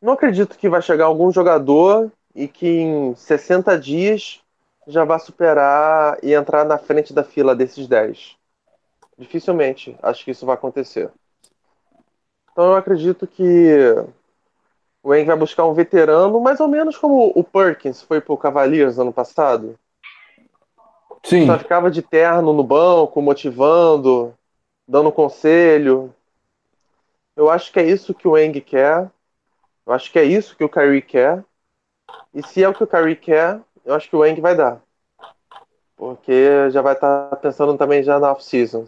não 0.00 0.12
acredito 0.12 0.58
que 0.58 0.68
vai 0.68 0.82
chegar 0.82 1.06
algum 1.06 1.32
jogador 1.32 2.12
e 2.34 2.46
que 2.46 2.68
em 2.68 3.14
60 3.14 3.78
dias 3.78 4.42
já 4.86 5.04
vai 5.04 5.18
superar 5.18 6.18
e 6.22 6.32
entrar 6.32 6.64
na 6.64 6.78
frente 6.78 7.12
da 7.12 7.24
fila 7.24 7.54
desses 7.54 7.88
10. 7.88 8.36
Dificilmente 9.18 9.96
acho 10.02 10.24
que 10.24 10.30
isso 10.30 10.46
vai 10.46 10.54
acontecer. 10.54 11.10
Então 12.52 12.66
eu 12.66 12.76
acredito 12.76 13.26
que 13.26 13.94
o 15.02 15.08
Wayne 15.10 15.26
vai 15.26 15.36
buscar 15.36 15.64
um 15.66 15.74
veterano, 15.74 16.40
mais 16.40 16.60
ou 16.60 16.68
menos 16.68 16.96
como 16.96 17.32
o 17.34 17.44
Perkins 17.44 18.02
foi 18.02 18.20
pro 18.20 18.36
Cavaliers 18.36 18.98
ano 18.98 19.12
passado. 19.12 19.78
Sim. 21.24 21.46
Só 21.46 21.58
ficava 21.58 21.90
de 21.90 22.02
terno 22.02 22.52
no 22.52 22.62
banco, 22.62 23.20
motivando, 23.20 24.32
dando 24.86 25.10
conselho. 25.10 26.14
Eu 27.34 27.50
acho 27.50 27.72
que 27.72 27.80
é 27.80 27.84
isso 27.84 28.14
que 28.14 28.28
o 28.28 28.38
Eng 28.38 28.60
quer. 28.60 29.10
Eu 29.86 29.92
acho 29.92 30.10
que 30.10 30.18
é 30.18 30.24
isso 30.24 30.56
que 30.56 30.64
o 30.64 30.68
Kyrie 30.68 31.02
quer. 31.02 31.44
E 32.32 32.42
se 32.46 32.62
é 32.62 32.68
o 32.68 32.74
que 32.74 32.84
o 32.84 32.86
Kyrie 32.86 33.16
quer, 33.16 33.60
eu 33.86 33.94
acho 33.94 34.10
que 34.10 34.16
o 34.16 34.24
Eng 34.24 34.38
vai 34.40 34.54
dar. 34.54 34.82
Porque 35.96 36.70
já 36.70 36.82
vai 36.82 36.92
estar 36.92 37.30
tá 37.30 37.36
pensando 37.36 37.78
também 37.78 38.02
já 38.02 38.20
na 38.20 38.32
off-season. 38.32 38.86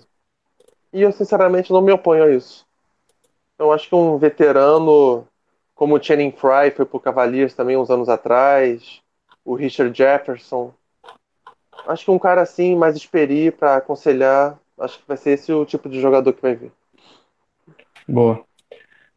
E 0.93 1.01
eu, 1.01 1.11
sinceramente, 1.11 1.73
não 1.73 1.81
me 1.81 1.93
oponho 1.93 2.25
a 2.25 2.31
isso. 2.31 2.67
Eu 3.59 3.73
acho 3.73 3.89
que 3.89 3.95
um 3.95 4.19
veterano 4.19 5.27
como 5.75 5.97
o 5.97 6.03
Channing 6.03 6.33
Fry 6.33 6.71
foi 6.75 6.85
pro 6.85 7.01
Cavaliers 7.01 7.55
também 7.55 7.77
uns 7.77 7.89
anos 7.89 8.09
atrás, 8.09 9.01
o 9.45 9.55
Richard 9.55 9.97
Jefferson, 9.97 10.75
Acho 11.87 12.05
que 12.05 12.11
um 12.11 12.19
cara 12.19 12.43
assim, 12.43 12.77
mais 12.77 12.97
experi 12.97 13.51
para 13.51 13.77
aconselhar, 13.77 14.59
acho 14.79 14.99
que 14.99 15.09
vai 15.09 15.17
ser 15.17 15.31
esse 15.31 15.53
o 15.53 15.65
tipo 15.65 15.89
de 15.89 16.01
jogador 16.01 16.33
que 16.33 16.43
vai 16.43 16.55
vir. 16.55 16.73
Boa. 18.07 18.45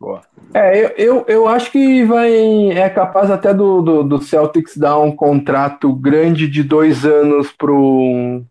Boa. 0.02 0.24
É, 0.52 0.84
eu, 0.84 0.90
eu, 0.98 1.26
eu 1.28 1.48
acho 1.48 1.72
que 1.72 2.04
vai. 2.04 2.72
É 2.72 2.90
capaz 2.90 3.30
até 3.30 3.54
do, 3.54 3.84
do, 3.84 4.04
do 4.04 4.20
Celtics 4.20 4.76
dar 4.76 4.98
um 4.98 5.16
contrato 5.16 5.94
grande 5.94 6.48
de 6.48 6.64
dois 6.64 7.06
anos 7.06 7.52
para 7.52 7.72
um 7.72 8.48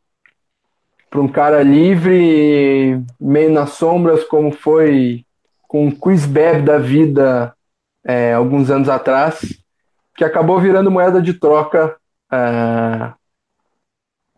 cara 1.33 1.61
livre, 1.65 3.03
meio 3.21 3.51
nas 3.51 3.71
sombras, 3.71 4.23
como 4.23 4.53
foi 4.53 5.25
com 5.67 5.89
o 5.89 5.97
Bebb 6.29 6.63
da 6.63 6.79
vida 6.79 7.53
é, 8.05 8.33
alguns 8.33 8.71
anos 8.71 8.89
atrás, 8.89 9.41
que 10.15 10.23
acabou 10.23 10.61
virando 10.61 10.89
moeda 10.89 11.21
de 11.21 11.35
troca 11.35 11.97
é, 12.33 13.13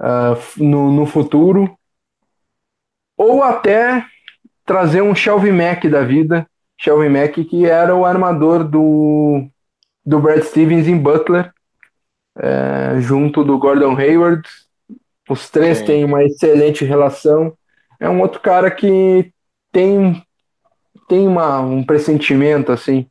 uh, 0.01 0.65
no, 0.65 0.91
no 0.91 1.05
futuro, 1.05 1.77
ou 3.19 3.43
até 3.43 4.03
trazer 4.65 5.03
um 5.03 5.15
Shelby 5.15 5.53
Mack 5.53 5.91
da 5.91 6.03
vida, 6.03 6.47
Shelby 6.83 7.09
Mack 7.09 7.45
que 7.45 7.67
era 7.67 7.95
o 7.95 8.05
armador 8.05 8.65
do, 8.65 9.47
do 10.05 10.19
Brad 10.19 10.43
Stevens 10.43 10.89
em 10.89 10.99
Butler, 10.99 11.53
é, 12.37 13.01
junto 13.01 13.45
do 13.45 13.59
Gordon 13.59 13.97
Hayward. 13.97 14.43
Os 15.29 15.49
três 15.49 15.79
Sim. 15.79 15.85
têm 15.85 16.05
uma 16.05 16.25
excelente 16.25 16.85
relação. 16.85 17.57
É 18.01 18.09
um 18.09 18.21
outro 18.21 18.41
cara 18.41 18.71
que 18.71 19.33
tem, 19.71 20.23
tem 21.09 21.29
uma, 21.29 21.61
um 21.61 21.85
pressentimento 21.85 22.73
assim. 22.73 23.07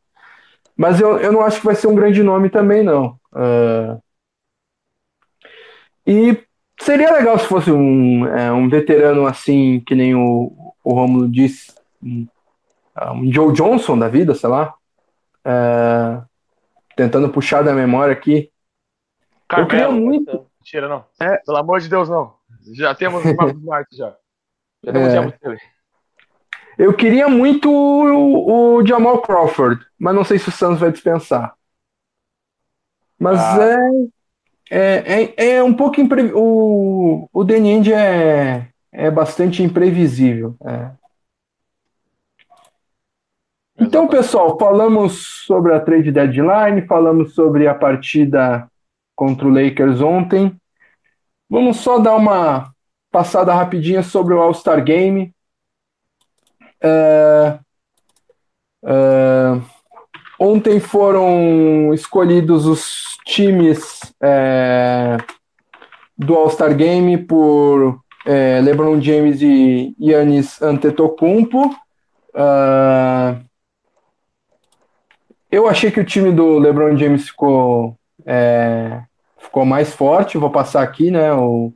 Mas 0.75 0.99
eu, 0.99 1.17
eu 1.17 1.31
não 1.31 1.41
acho 1.41 1.59
que 1.59 1.65
vai 1.65 1.75
ser 1.75 1.87
um 1.87 1.95
grande 1.95 2.21
nome 2.21 2.49
também, 2.49 2.83
não. 2.83 3.15
Uh, 3.31 4.01
e 6.05 6.37
Seria 6.81 7.13
legal 7.13 7.37
se 7.37 7.45
fosse 7.45 7.71
um, 7.71 8.25
é, 8.25 8.51
um 8.51 8.67
veterano 8.67 9.27
assim, 9.27 9.83
que 9.85 9.93
nem 9.93 10.15
o, 10.15 10.73
o 10.83 10.93
Romulo 10.93 11.29
disse, 11.29 11.71
um, 12.95 13.01
ah, 13.01 13.13
um, 13.13 13.31
Joe 13.31 13.53
Johnson 13.53 13.97
da 13.97 14.07
vida, 14.07 14.33
sei 14.35 14.49
lá. 14.49 14.73
É, 15.43 16.21
tentando 16.95 17.29
puxar 17.29 17.63
da 17.63 17.73
memória 17.73 18.13
aqui. 18.13 18.51
Carmelo, 19.47 19.65
eu 19.65 19.69
queria 19.69 19.91
muito. 19.91 20.45
Mentira, 20.59 20.87
não. 20.87 21.05
É. 21.19 21.37
Pelo 21.37 21.57
amor 21.57 21.79
de 21.79 21.89
Deus, 21.89 22.09
não. 22.09 22.35
Já 22.73 22.93
temos 22.93 23.23
o 23.23 23.35
Marcos 23.35 23.59
Smart 23.59 23.95
já. 23.95 24.15
Já 24.83 24.91
temos 24.93 25.13
é. 25.13 25.57
Eu 26.77 26.93
queria 26.93 27.27
muito 27.27 27.69
o, 27.69 28.77
o, 28.77 28.85
Jamal 28.85 29.21
Crawford, 29.21 29.85
mas 29.99 30.15
não 30.15 30.23
sei 30.23 30.39
se 30.39 30.49
o 30.49 30.51
Santos 30.51 30.79
vai 30.79 30.91
dispensar. 30.91 31.53
Mas 33.19 33.39
ah. 33.39 33.63
é 33.63 33.77
é, 34.73 35.33
é, 35.35 35.55
é 35.55 35.63
um 35.63 35.73
pouco 35.73 35.99
impre... 35.99 36.31
o 36.33 37.27
o 37.33 37.45
The 37.45 37.59
Ninja 37.59 37.95
é, 37.95 38.69
é 38.91 39.11
bastante 39.11 39.61
imprevisível. 39.61 40.55
É. 40.65 40.91
Então, 43.81 44.07
pessoal, 44.07 44.59
falamos 44.59 45.43
sobre 45.47 45.73
a 45.73 45.79
trade 45.79 46.11
deadline, 46.11 46.85
falamos 46.85 47.33
sobre 47.33 47.67
a 47.67 47.73
partida 47.73 48.69
contra 49.15 49.47
o 49.47 49.49
Lakers 49.49 50.01
ontem. 50.01 50.55
Vamos 51.49 51.77
só 51.77 51.97
dar 51.97 52.15
uma 52.15 52.71
passada 53.11 53.51
rapidinha 53.51 54.03
sobre 54.03 54.35
o 54.35 54.39
All-Star 54.39 54.83
Game. 54.83 55.33
É, 56.79 57.57
é, 58.85 59.61
ontem 60.39 60.79
foram 60.79 61.91
escolhidos 61.91 62.67
os 62.67 63.17
times 63.25 63.99
é, 64.21 65.17
do 66.15 66.35
All-Star 66.35 66.75
Game 66.75 67.17
por 67.17 67.99
LeBron 68.63 69.01
James 69.01 69.41
e 69.41 69.95
Yannis 69.99 70.61
Antetokounmpo. 70.61 71.75
Uh, 72.33 73.50
eu 75.51 75.67
achei 75.67 75.91
que 75.91 75.99
o 75.99 76.05
time 76.05 76.31
do 76.31 76.57
LeBron 76.57 76.97
James 76.97 77.27
ficou, 77.27 77.97
é, 78.25 79.01
ficou 79.37 79.65
mais 79.65 79.93
forte. 79.93 80.37
Vou 80.37 80.49
passar 80.49 80.81
aqui, 80.81 81.11
né? 81.11 81.31
O, 81.33 81.73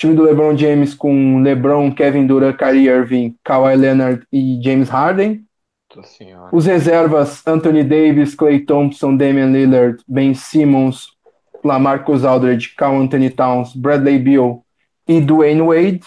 Time 0.00 0.14
do 0.14 0.22
LeBron 0.22 0.56
James 0.56 0.94
com 0.94 1.42
LeBron, 1.42 1.92
Kevin 1.92 2.26
Durant, 2.26 2.56
Kyrie 2.56 2.88
Irving, 2.88 3.36
Kawhi 3.44 3.76
Leonard 3.76 4.26
e 4.32 4.58
James 4.64 4.88
Harden. 4.88 5.44
Os 6.50 6.64
reservas 6.64 7.46
Anthony 7.46 7.84
Davis, 7.84 8.34
Clay 8.34 8.60
Thompson, 8.60 9.14
Damian 9.14 9.52
Lillard, 9.52 10.02
Ben 10.08 10.32
Simmons, 10.32 11.08
Lamarcus 11.62 12.24
Aldridge, 12.24 12.74
Carl 12.78 12.98
Anthony 12.98 13.28
Towns, 13.28 13.74
Bradley 13.74 14.18
Beal 14.18 14.64
e 15.06 15.20
Dwayne 15.20 15.60
Wade. 15.60 16.06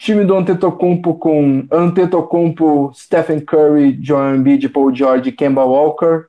Time 0.00 0.24
do 0.24 0.34
Antetokounmpo 0.34 1.14
com 1.18 1.66
Antetokounmpo, 1.70 2.90
Stephen 2.94 3.38
Curry, 3.44 3.98
Joel 4.00 4.36
Embiid, 4.36 4.66
Paul 4.70 4.94
George, 4.94 5.30
Kemba 5.30 5.62
Walker. 5.62 6.26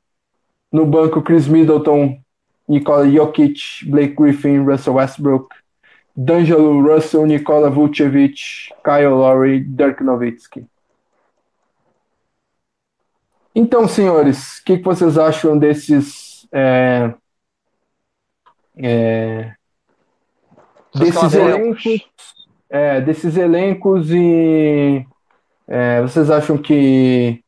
No 0.70 0.86
banco 0.86 1.22
Chris 1.22 1.48
Middleton, 1.48 2.22
Nikola 2.68 3.10
Jokic, 3.10 3.86
Blake 3.90 4.14
Griffin, 4.14 4.66
Russell 4.66 4.96
Westbrook, 4.96 5.56
D'Angelo 6.14 6.82
Russell, 6.82 7.26
Nikola 7.26 7.70
Vucevic, 7.70 8.74
Kyle 8.84 9.16
Lowry, 9.16 9.62
Dirk 9.62 10.04
Nowitzki. 10.04 10.66
Então, 13.56 13.88
senhores, 13.88 14.58
o 14.58 14.66
que, 14.66 14.78
que, 14.80 14.84
vocês 14.84 15.18
acham 15.18 15.58
desses 15.58 16.46
é, 16.52 17.14
é, 18.78 19.54
desses 20.94 21.34
elencos, 21.34 22.02
é, 22.72 23.02
desses 23.02 23.36
elencos 23.36 24.10
e 24.12 25.06
é, 25.68 26.02
vocês 26.02 26.32
acham 26.32 26.58
que 26.58 27.44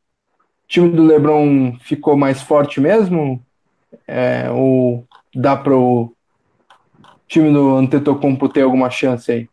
o 0.65 0.67
time 0.67 0.89
do 0.89 1.03
LeBron 1.03 1.77
ficou 1.79 2.17
mais 2.17 2.41
forte 2.41 2.81
mesmo? 2.81 3.41
É, 4.05 4.51
ou 4.51 5.07
dá 5.33 5.55
para 5.55 5.75
o 5.75 6.13
time 7.25 7.53
do 7.53 7.77
Antetokounmpo 7.77 8.49
ter 8.49 8.63
alguma 8.63 8.89
chance 8.89 9.31
aí? 9.31 9.49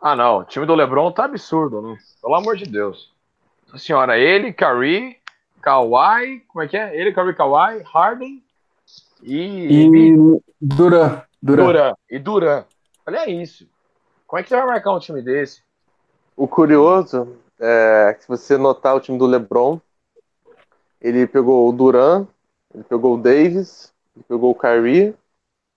Ah, 0.00 0.14
não. 0.14 0.38
O 0.38 0.44
time 0.44 0.66
do 0.66 0.74
LeBron 0.74 1.10
tá 1.10 1.24
absurdo, 1.24 1.82
né? 1.82 1.96
Pelo 2.22 2.36
amor 2.36 2.56
de 2.56 2.66
Deus. 2.66 3.12
Nossa 3.66 3.84
senhora, 3.84 4.16
ele, 4.16 4.52
Curry, 4.52 5.16
Kawhi, 5.60 6.44
como 6.46 6.62
é 6.62 6.68
que 6.68 6.76
é? 6.76 6.96
Ele, 6.96 7.12
Curry, 7.12 7.34
Kawhi, 7.34 7.82
Harden 7.92 8.40
e... 9.20 10.12
E. 10.12 10.40
Duran. 10.60 11.22
Duran. 11.42 11.94
E 12.08 12.18
Duran. 12.18 12.64
Olha 13.06 13.28
isso. 13.28 13.68
Como 14.26 14.40
é 14.40 14.42
que 14.42 14.48
você 14.48 14.56
vai 14.56 14.66
marcar 14.66 14.92
um 14.92 14.98
time 14.98 15.22
desse? 15.22 15.62
O 16.36 16.48
curioso 16.48 17.36
é 17.60 18.14
que 18.14 18.22
se 18.22 18.28
você 18.28 18.56
notar 18.56 18.96
o 18.96 19.00
time 19.00 19.18
do 19.18 19.26
LeBron, 19.26 19.80
ele 21.00 21.26
pegou 21.26 21.68
o 21.68 21.72
Duran, 21.72 22.26
ele 22.74 22.82
pegou 22.82 23.14
o 23.14 23.18
Davis, 23.20 23.92
ele 24.16 24.24
pegou 24.26 24.50
o 24.50 24.54
Kyrie, 24.54 25.14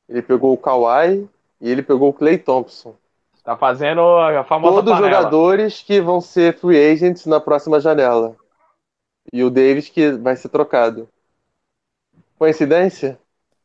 ele 0.07 0.21
pegou 0.21 0.53
o 0.53 0.57
Kawhi 0.57 1.29
e 1.59 1.69
ele 1.69 1.83
pegou 1.83 2.09
o 2.09 2.13
Clay 2.13 2.37
Thompson. 2.37 2.95
Tá 3.43 3.55
fazendo 3.55 4.01
a 4.01 4.43
famosa 4.43 4.75
Todos 4.75 4.93
os 4.93 4.99
jogadores 4.99 5.81
que 5.81 6.01
vão 6.01 6.19
ser 6.19 6.57
free 6.57 6.91
agents 6.91 7.25
na 7.25 7.39
próxima 7.39 7.79
janela. 7.79 8.35
E 9.31 9.43
o 9.43 9.49
Davis 9.49 9.89
que 9.89 10.11
vai 10.11 10.35
ser 10.35 10.49
trocado. 10.49 11.07
Coincidência? 12.37 13.19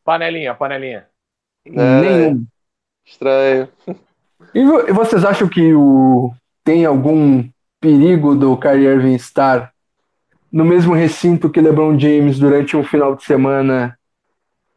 Panelinha, 0.05 0.55
panelinha. 0.55 1.09
É, 1.67 1.71
Nenhum. 2.01 2.47
Estranho. 3.05 3.69
E 4.55 4.93
vocês 4.93 5.25
acham 5.25 5.49
que 5.49 5.75
o... 5.75 6.33
tem 6.65 6.85
algum 6.85 7.49
perigo 7.81 8.35
do 8.35 8.57
Kyrie 8.57 8.87
Irving 8.87 9.15
estar 9.15 9.73
no 10.53 10.65
mesmo 10.65 10.95
recinto 10.95 11.51
que 11.51 11.61
LeBron 11.61 11.99
James 11.99 12.39
durante 12.39 12.77
um 12.77 12.85
final 12.85 13.17
de 13.17 13.25
semana 13.25 13.99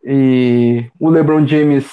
e 0.04 0.90
o 1.00 1.10
LeBron 1.10 1.46
James 1.46 1.90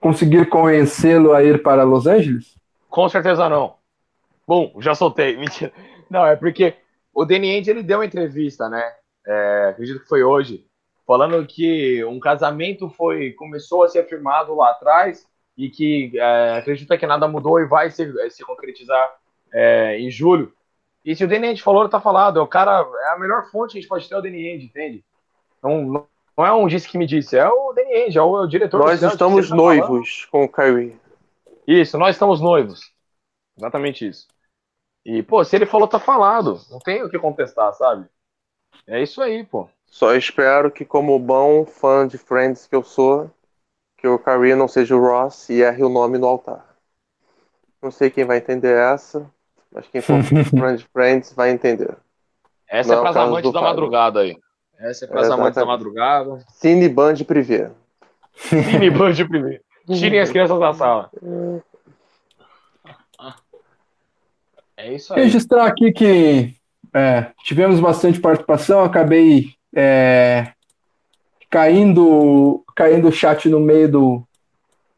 conseguir 0.00 0.48
convencê-lo 0.48 1.32
a 1.32 1.42
ir 1.42 1.62
para 1.62 1.82
Los 1.82 2.06
Angeles? 2.06 2.54
Com 2.88 3.08
certeza 3.08 3.48
não. 3.48 3.74
Bom, 4.46 4.72
já 4.78 4.94
soltei. 4.94 5.36
Mentira. 5.40 5.72
Não, 6.08 6.24
é 6.24 6.36
porque 6.36 6.74
o 7.12 7.24
Danny 7.24 7.50
Ainge 7.50 7.70
ele 7.70 7.82
deu 7.82 7.98
uma 7.98 8.06
entrevista, 8.06 8.68
né? 8.68 8.82
É, 9.26 9.68
acredito 9.70 10.00
que 10.00 10.08
foi 10.08 10.22
hoje, 10.22 10.64
falando 11.08 11.46
que 11.46 12.04
um 12.04 12.20
casamento 12.20 12.90
foi 12.90 13.32
começou 13.32 13.82
a 13.82 13.88
ser 13.88 14.06
firmado 14.06 14.54
lá 14.54 14.72
atrás 14.72 15.26
e 15.56 15.70
que 15.70 16.12
é, 16.14 16.58
acredita 16.58 16.98
que 16.98 17.06
nada 17.06 17.26
mudou 17.26 17.58
e 17.58 17.64
vai 17.64 17.90
se, 17.90 18.30
se 18.30 18.44
concretizar 18.44 19.16
é, 19.50 19.98
em 19.98 20.10
julho. 20.10 20.52
E 21.02 21.16
se 21.16 21.24
o 21.24 21.28
Danny 21.28 21.46
Ainge 21.46 21.62
falou, 21.62 21.88
tá 21.88 21.98
falado. 21.98 22.38
É 22.38 22.42
o 22.42 22.46
cara, 22.46 22.86
é 23.06 23.14
a 23.14 23.18
melhor 23.18 23.50
fonte 23.50 23.72
que 23.72 23.78
a 23.78 23.80
gente 23.80 23.88
pode 23.88 24.06
ter 24.06 24.14
é 24.14 24.18
o 24.18 24.20
Danny 24.20 24.50
Ainge, 24.50 24.66
entende? 24.66 25.02
Não, 25.62 26.06
não 26.36 26.46
é 26.46 26.52
um 26.52 26.68
disse 26.68 26.86
que 26.86 26.98
me 26.98 27.06
disse, 27.06 27.38
é 27.38 27.48
o 27.48 27.72
Danny 27.72 27.94
Ainge, 27.94 28.18
é 28.18 28.22
o, 28.22 28.36
é 28.36 28.42
o 28.42 28.46
diretor. 28.46 28.78
Nós 28.78 29.02
estamos 29.02 29.48
tá 29.48 29.56
noivos 29.56 30.28
falando. 30.30 30.30
com 30.30 30.44
o 30.44 30.48
Kyrie. 30.48 31.00
Isso, 31.66 31.96
nós 31.96 32.16
estamos 32.16 32.38
noivos. 32.38 32.92
Exatamente 33.56 34.06
isso. 34.06 34.28
E, 35.06 35.22
pô, 35.22 35.42
se 35.42 35.56
ele 35.56 35.64
falou, 35.64 35.88
tá 35.88 35.98
falado. 35.98 36.60
Não 36.70 36.78
tem 36.78 37.02
o 37.02 37.08
que 37.08 37.18
contestar, 37.18 37.72
sabe? 37.72 38.06
É 38.86 39.02
isso 39.02 39.22
aí, 39.22 39.42
pô. 39.42 39.70
Só 39.90 40.14
espero 40.14 40.70
que, 40.70 40.84
como 40.84 41.18
bom 41.18 41.64
fã 41.64 42.06
de 42.06 42.18
Friends 42.18 42.66
que 42.66 42.76
eu 42.76 42.82
sou, 42.82 43.30
que 43.96 44.06
o 44.06 44.18
Kyrie 44.18 44.54
não 44.54 44.68
seja 44.68 44.94
o 44.94 45.00
Ross 45.00 45.48
e 45.48 45.62
erre 45.62 45.82
o 45.82 45.88
nome 45.88 46.18
no 46.18 46.26
altar. 46.26 46.64
Não 47.82 47.90
sei 47.90 48.10
quem 48.10 48.24
vai 48.24 48.38
entender 48.38 48.76
essa, 48.76 49.28
mas 49.72 49.86
quem 49.88 50.00
for 50.00 50.22
fã 50.58 50.76
de 50.76 50.84
Friends 50.84 51.32
vai 51.32 51.50
entender. 51.50 51.96
Essa 52.68 52.92
é 52.92 52.96
não 52.96 52.98
é 52.98 53.00
para 53.00 53.10
as 53.10 53.28
amantes 53.28 53.52
da 53.52 53.60
madrugada 53.60 54.20
aí. 54.20 54.36
Essa 54.78 55.04
é 55.04 55.08
para 55.08 55.20
as 55.22 55.30
amantes 55.30 55.56
da 55.56 55.66
madrugada. 55.66 56.44
Cine 56.50 56.88
Band 56.88 57.16
Privé. 57.26 57.70
Cine 58.34 58.90
Band 58.90 59.14
Privé. 59.28 59.60
Tirem 59.86 60.20
as 60.20 60.30
crianças 60.30 60.60
da 60.60 60.72
sala. 60.74 61.10
É 64.76 64.94
isso 64.94 65.12
aí. 65.12 65.24
Registrar 65.24 65.66
aqui 65.66 65.90
que 65.90 66.54
é, 66.94 67.32
tivemos 67.42 67.80
bastante 67.80 68.20
participação, 68.20 68.84
acabei 68.84 69.57
é, 69.74 70.52
caindo 71.50 72.64
caindo 72.74 73.08
o 73.08 73.12
chat 73.12 73.48
no 73.48 73.60
meio 73.60 73.90
do 73.90 74.22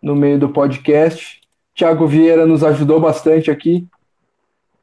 no 0.02 0.14
meio 0.14 0.38
do 0.38 0.48
podcast. 0.48 1.40
Tiago 1.74 2.06
Vieira 2.06 2.46
nos 2.46 2.64
ajudou 2.64 3.00
bastante 3.00 3.50
aqui. 3.50 3.86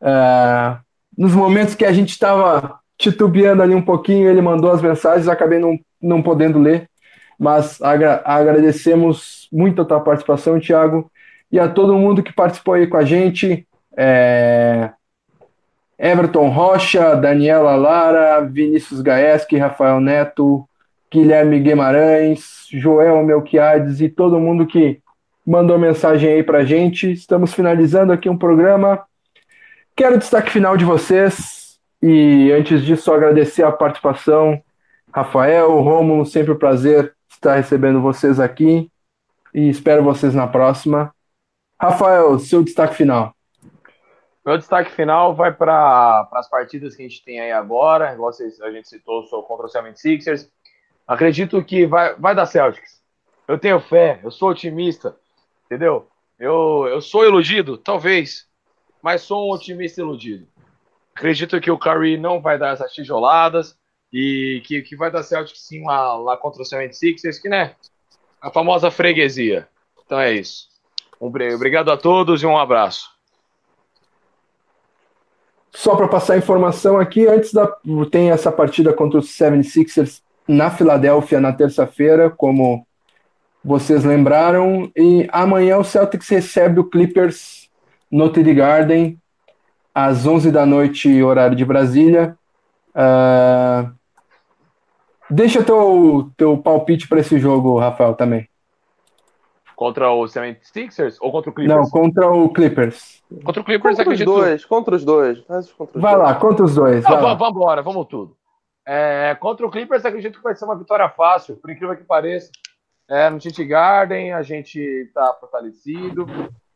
É, 0.02 0.78
nos 1.18 1.34
momentos 1.34 1.76
que 1.76 1.86
a 1.86 1.92
gente 1.92 2.10
estava 2.10 2.80
titubeando 2.98 3.62
ali 3.62 3.76
um 3.76 3.82
pouquinho, 3.82 4.30
ele 4.30 4.42
mandou 4.42 4.72
as 4.72 4.82
mensagens, 4.82 5.28
acabei 5.28 5.60
não, 5.60 5.80
não 6.02 6.22
podendo 6.22 6.60
ler, 6.60 6.90
mas 7.38 7.82
agra 7.82 8.22
agradecemos 8.26 9.48
muito 9.52 9.82
a 9.82 9.86
tua 9.86 10.00
participação, 10.00 10.60
Tiago, 10.60 11.10
e 11.52 11.60
a 11.60 11.68
todo 11.68 11.98
mundo 11.98 12.24
que 12.24 12.34
participou 12.34 12.74
aí 12.74 12.88
com 12.88 12.98
a 12.98 13.06
gente. 13.06 13.68
É... 13.96 14.92
Everton 15.98 16.50
Rocha, 16.50 17.16
Daniela 17.16 17.76
Lara, 17.76 18.42
Vinícius 18.42 19.02
Gaeski, 19.02 19.58
Rafael 19.58 20.00
Neto, 20.00 20.68
Guilherme 21.12 21.60
Guimarães, 21.60 22.68
Joel 22.70 23.24
Melquiades 23.24 24.02
e 24.02 24.10
todo 24.10 24.40
mundo 24.40 24.68
que 24.68 25.02
mandou 25.46 25.80
mensagem 25.80 26.30
aí 26.34 26.44
pra 26.44 26.66
gente. 26.66 27.12
Estamos 27.12 27.54
finalizando 27.54 28.12
aqui 28.14 28.30
um 28.30 28.38
programa. 28.38 29.04
Quero 29.96 30.16
o 30.16 30.20
destaque 30.20 30.52
final 30.52 30.78
de 30.78 30.86
vocês. 30.86 31.80
E 32.02 32.52
antes 32.52 32.84
disso, 32.84 33.12
agradecer 33.12 33.64
a 33.64 33.72
participação, 33.72 34.62
Rafael, 35.12 35.80
Rômulo, 35.82 36.26
sempre 36.26 36.52
um 36.52 36.58
prazer 36.58 37.16
estar 37.28 37.56
recebendo 37.56 38.02
vocês 38.02 38.40
aqui 38.40 38.92
e 39.54 39.70
espero 39.70 40.04
vocês 40.04 40.36
na 40.36 40.48
próxima. 40.48 41.12
Rafael, 41.82 42.38
seu 42.38 42.64
destaque 42.64 42.96
final. 42.96 43.37
Meu 44.48 44.58
destaque 44.58 44.90
final 44.92 45.36
vai 45.36 45.52
para 45.52 46.26
as 46.32 46.50
partidas 46.50 46.96
que 46.96 47.04
a 47.04 47.06
gente 47.06 47.22
tem 47.22 47.42
aí 47.42 47.52
agora, 47.52 48.14
igual 48.14 48.30
a 48.30 48.72
gente 48.72 48.88
citou, 48.88 49.24
sou 49.24 49.44
contra 49.44 49.66
o 49.66 49.70
76ers. 49.70 50.50
Acredito 51.06 51.62
que 51.62 51.86
vai, 51.86 52.16
vai 52.16 52.34
dar 52.34 52.46
Celtics. 52.46 53.04
Eu 53.46 53.60
tenho 53.60 53.78
fé, 53.82 54.22
eu 54.24 54.32
sou 54.32 54.52
otimista, 54.52 55.18
entendeu? 55.66 56.08
Eu, 56.40 56.88
eu 56.88 57.02
sou 57.02 57.26
iludido? 57.26 57.78
Talvez, 57.78 58.48
mas 59.02 59.22
sou 59.22 59.50
um 59.50 59.52
otimista 59.52 60.00
iludido. 60.00 60.48
Acredito 61.14 61.60
que 61.60 61.70
o 61.70 61.78
Curry 61.78 62.18
não 62.18 62.40
vai 62.42 62.58
dar 62.58 62.72
essas 62.72 62.94
tijoladas 62.94 63.78
e 64.14 64.64
que, 64.66 64.82
que 64.82 64.96
vai 64.96 65.12
dar 65.12 65.24
Celtic 65.24 65.58
sim 65.58 65.84
lá, 65.84 66.16
lá 66.16 66.38
contra 66.38 66.62
o 66.62 66.66
76ers, 66.66 67.42
que 67.42 67.50
né, 67.50 67.76
a 68.40 68.50
famosa 68.50 68.90
freguesia. 68.90 69.68
Então 70.06 70.18
é 70.18 70.32
isso. 70.32 70.70
Um, 71.20 71.28
obrigado 71.28 71.92
a 71.92 71.98
todos 71.98 72.42
e 72.44 72.46
um 72.46 72.58
abraço. 72.58 73.17
Só 75.78 75.96
para 75.96 76.08
passar 76.08 76.40
informação 76.40 76.98
aqui, 76.98 77.28
antes 77.28 77.54
da 77.54 77.72
tem 78.10 78.32
essa 78.32 78.52
partida 78.52 78.92
contra 78.92 79.20
os 79.20 79.28
76ers 79.28 80.24
na 80.48 80.72
Filadélfia 80.72 81.40
na 81.40 81.54
terça-feira, 81.54 82.32
como 82.32 82.84
vocês 83.64 84.04
lembraram, 84.04 84.92
e 84.98 85.28
amanhã 85.32 85.78
o 85.78 85.84
Celtics 85.84 86.30
recebe 86.30 86.80
o 86.80 86.90
Clippers 86.90 87.70
no 88.12 88.28
TD 88.28 88.56
Garden 88.56 89.20
às 89.94 90.26
11 90.26 90.52
da 90.52 90.66
noite, 90.66 91.22
horário 91.22 91.56
de 91.56 91.64
Brasília. 91.64 92.36
Uh, 92.96 93.94
deixa 95.30 95.64
teu, 95.64 96.32
teu 96.36 96.58
palpite 96.58 97.08
para 97.08 97.20
esse 97.20 97.38
jogo, 97.38 97.78
Rafael, 97.78 98.16
também. 98.16 98.50
Contra 99.78 100.10
o 100.12 100.24
76ers 100.24 101.18
ou 101.22 101.32
contra 101.32 101.52
o 101.52 101.54
Clippers? 101.54 101.78
Não, 101.78 101.88
contra 101.88 102.32
o 102.32 102.50
Clippers. 102.52 103.24
Contra 103.46 103.62
o 103.62 103.64
Clippers, 103.64 103.96
Contra 103.98 104.12
os 104.14 104.20
acredito. 104.22 104.26
dois, 104.26 104.66
contra 104.66 104.96
os 104.96 105.06
dois. 105.06 105.40
Contra 105.42 105.98
os 105.98 106.02
Vai 106.02 106.16
dois. 106.16 106.28
lá, 106.28 106.36
contra 106.36 106.66
os 106.66 106.74
dois. 106.76 107.04
Não, 107.04 107.12
vai 107.12 107.22
lá. 107.22 107.28
va- 107.30 107.34
vamos 107.36 107.56
embora, 107.56 107.82
vamos 107.84 108.08
tudo. 108.08 108.36
É, 108.84 109.38
contra 109.40 109.68
o 109.68 109.70
Clippers, 109.70 110.04
acredito 110.04 110.38
que 110.40 110.44
vai 110.44 110.56
ser 110.56 110.66
uma 110.66 110.76
vitória 110.76 111.08
fácil, 111.10 111.58
por 111.58 111.70
incrível 111.70 111.96
que 111.96 112.04
pareça. 112.04 112.50
É, 113.08 113.30
no 113.30 113.38
TT 113.38 113.66
Garden, 113.66 114.34
a 114.34 114.42
gente 114.42 115.12
tá 115.14 115.32
fortalecido. 115.40 116.26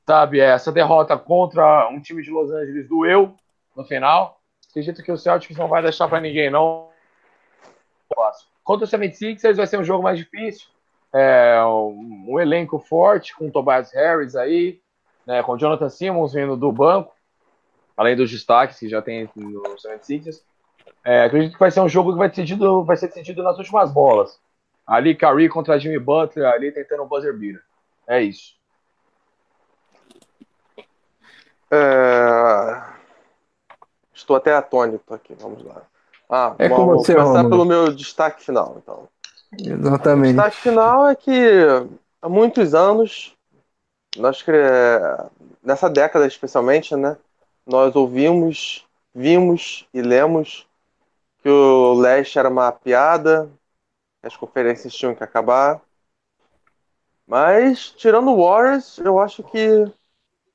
Sabe, 0.07 0.39
essa 0.39 0.71
derrota 0.71 1.17
contra 1.17 1.89
um 1.89 1.99
time 1.99 2.21
de 2.21 2.29
Los 2.29 2.51
Angeles 2.51 2.87
doeu 2.87 3.33
no 3.75 3.83
final. 3.83 4.39
Acredito 4.69 5.01
que 5.01 5.11
o 5.11 5.17
Celtics 5.17 5.57
não 5.57 5.67
vai 5.67 5.81
deixar 5.81 6.07
para 6.07 6.21
ninguém, 6.21 6.51
não. 6.51 6.89
Contra 8.63 8.85
o 8.85 8.87
76ers 8.87 9.55
vai 9.55 9.65
ser 9.65 9.79
um 9.79 9.83
jogo 9.83 10.03
mais 10.03 10.19
difícil. 10.19 10.67
É, 11.13 11.61
um, 11.65 12.25
um 12.29 12.39
elenco 12.39 12.79
forte, 12.79 13.35
com 13.35 13.47
o 13.47 13.51
Tobias 13.51 13.91
Harris 13.93 14.35
aí, 14.35 14.79
né, 15.25 15.43
com 15.43 15.53
o 15.53 15.57
Jonathan 15.57 15.89
Simmons 15.89 16.33
vindo 16.33 16.55
do 16.55 16.71
banco, 16.71 17.13
além 17.97 18.15
dos 18.15 18.31
destaques 18.31 18.79
que 18.79 18.87
já 18.87 19.01
tem 19.01 19.29
no 19.35 19.61
76ers. 19.61 20.41
É, 21.03 21.23
acredito 21.23 21.53
que 21.53 21.59
vai 21.59 21.71
ser 21.71 21.81
um 21.81 21.89
jogo 21.89 22.13
que 22.13 22.17
vai, 22.17 22.29
decidido, 22.29 22.83
vai 22.83 22.95
ser 22.95 23.07
decidido 23.07 23.43
nas 23.43 23.57
últimas 23.57 23.91
bolas. 23.91 24.39
Ali, 24.85 25.15
Curry 25.15 25.49
contra 25.49 25.79
Jimmy 25.79 25.99
Butler, 25.99 26.47
ali 26.47 26.71
tentando 26.71 27.03
o 27.03 27.07
buzzer 27.07 27.37
beater. 27.37 27.63
É 28.07 28.21
isso. 28.21 28.59
É, 31.71 32.81
Estou 34.21 34.35
até 34.35 34.53
atônito 34.53 35.13
aqui, 35.13 35.33
vamos 35.33 35.63
lá. 35.63 35.81
Ah, 36.29 36.55
É 36.59 36.69
você, 36.69 37.15
começar 37.15 37.43
pelo 37.49 37.65
meu 37.65 37.91
destaque 37.91 38.43
final, 38.43 38.77
então. 38.77 39.09
O 39.51 39.57
Exatamente. 39.59 40.23
destaque 40.23 40.57
final 40.57 41.07
é 41.07 41.15
que 41.15 41.31
há 42.21 42.29
muitos 42.29 42.73
anos, 42.73 43.35
nós 44.17 44.41
cre- 44.41 44.57
nessa 45.63 45.89
década 45.89 46.25
especialmente, 46.25 46.95
né, 46.95 47.17
nós 47.65 47.95
ouvimos, 47.95 48.85
vimos 49.13 49.87
e 49.93 50.01
lemos 50.01 50.67
que 51.41 51.49
o 51.49 51.93
leste 51.93 52.39
era 52.39 52.49
uma 52.49 52.71
piada, 52.71 53.49
as 54.23 54.35
conferências 54.37 54.93
tinham 54.93 55.15
que 55.15 55.23
acabar. 55.23 55.81
Mas, 57.25 57.91
tirando 57.91 58.31
o 58.31 58.43
Warriors, 58.43 58.97
eu 58.99 59.19
acho 59.19 59.43
que 59.43 59.91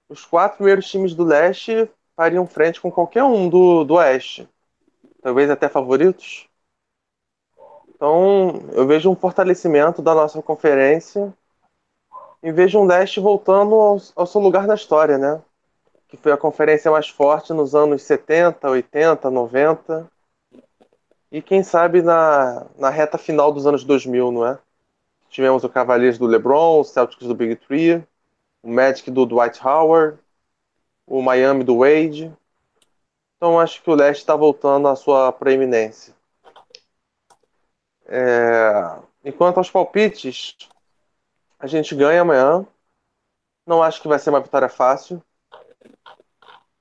os 0.08 0.24
quatro 0.24 0.58
primeiros 0.58 0.88
times 0.88 1.14
do 1.14 1.24
leste 1.24 1.90
fariam 2.14 2.46
frente 2.46 2.80
com 2.80 2.90
qualquer 2.90 3.24
um 3.24 3.48
do, 3.48 3.84
do 3.84 3.94
oeste. 3.94 4.48
Talvez 5.22 5.50
até 5.50 5.68
favoritos. 5.68 6.45
Então, 7.96 8.60
eu 8.72 8.86
vejo 8.86 9.10
um 9.10 9.16
fortalecimento 9.16 10.02
da 10.02 10.14
nossa 10.14 10.42
conferência 10.42 11.32
e 12.42 12.52
vejo 12.52 12.78
um 12.78 12.84
leste 12.84 13.20
voltando 13.20 13.74
ao, 13.74 13.98
ao 14.14 14.26
seu 14.26 14.38
lugar 14.40 14.66
na 14.66 14.74
história, 14.74 15.16
né? 15.16 15.40
Que 16.06 16.16
foi 16.18 16.30
a 16.30 16.36
conferência 16.36 16.90
mais 16.90 17.08
forte 17.08 17.54
nos 17.54 17.74
anos 17.74 18.02
70, 18.02 18.68
80, 18.68 19.30
90 19.30 20.10
e 21.32 21.40
quem 21.40 21.62
sabe 21.62 22.02
na, 22.02 22.66
na 22.78 22.90
reta 22.90 23.16
final 23.16 23.50
dos 23.50 23.66
anos 23.66 23.82
2000, 23.82 24.30
não 24.30 24.46
é? 24.46 24.58
Tivemos 25.30 25.64
o 25.64 25.68
Cavaliers 25.68 26.18
do 26.18 26.26
LeBron, 26.26 26.80
o 26.80 26.84
Celtics 26.84 27.26
do 27.26 27.34
Big 27.34 27.56
Three, 27.56 28.04
o 28.62 28.70
Magic 28.70 29.10
do 29.10 29.24
Dwight 29.24 29.58
Howard, 29.66 30.18
o 31.06 31.22
Miami 31.22 31.64
do 31.64 31.78
Wade. 31.78 32.30
Então 33.36 33.58
acho 33.58 33.82
que 33.82 33.90
o 33.90 33.94
leste 33.94 34.20
está 34.20 34.36
voltando 34.36 34.86
à 34.86 34.94
sua 34.94 35.32
preeminência. 35.32 36.15
É, 38.08 39.06
Enquanto 39.26 39.58
aos 39.58 39.68
palpites, 39.68 40.56
a 41.58 41.66
gente 41.66 41.96
ganha 41.96 42.20
amanhã. 42.20 42.64
Não 43.66 43.82
acho 43.82 44.00
que 44.00 44.06
vai 44.06 44.20
ser 44.20 44.30
uma 44.30 44.40
vitória 44.40 44.68
fácil. 44.68 45.20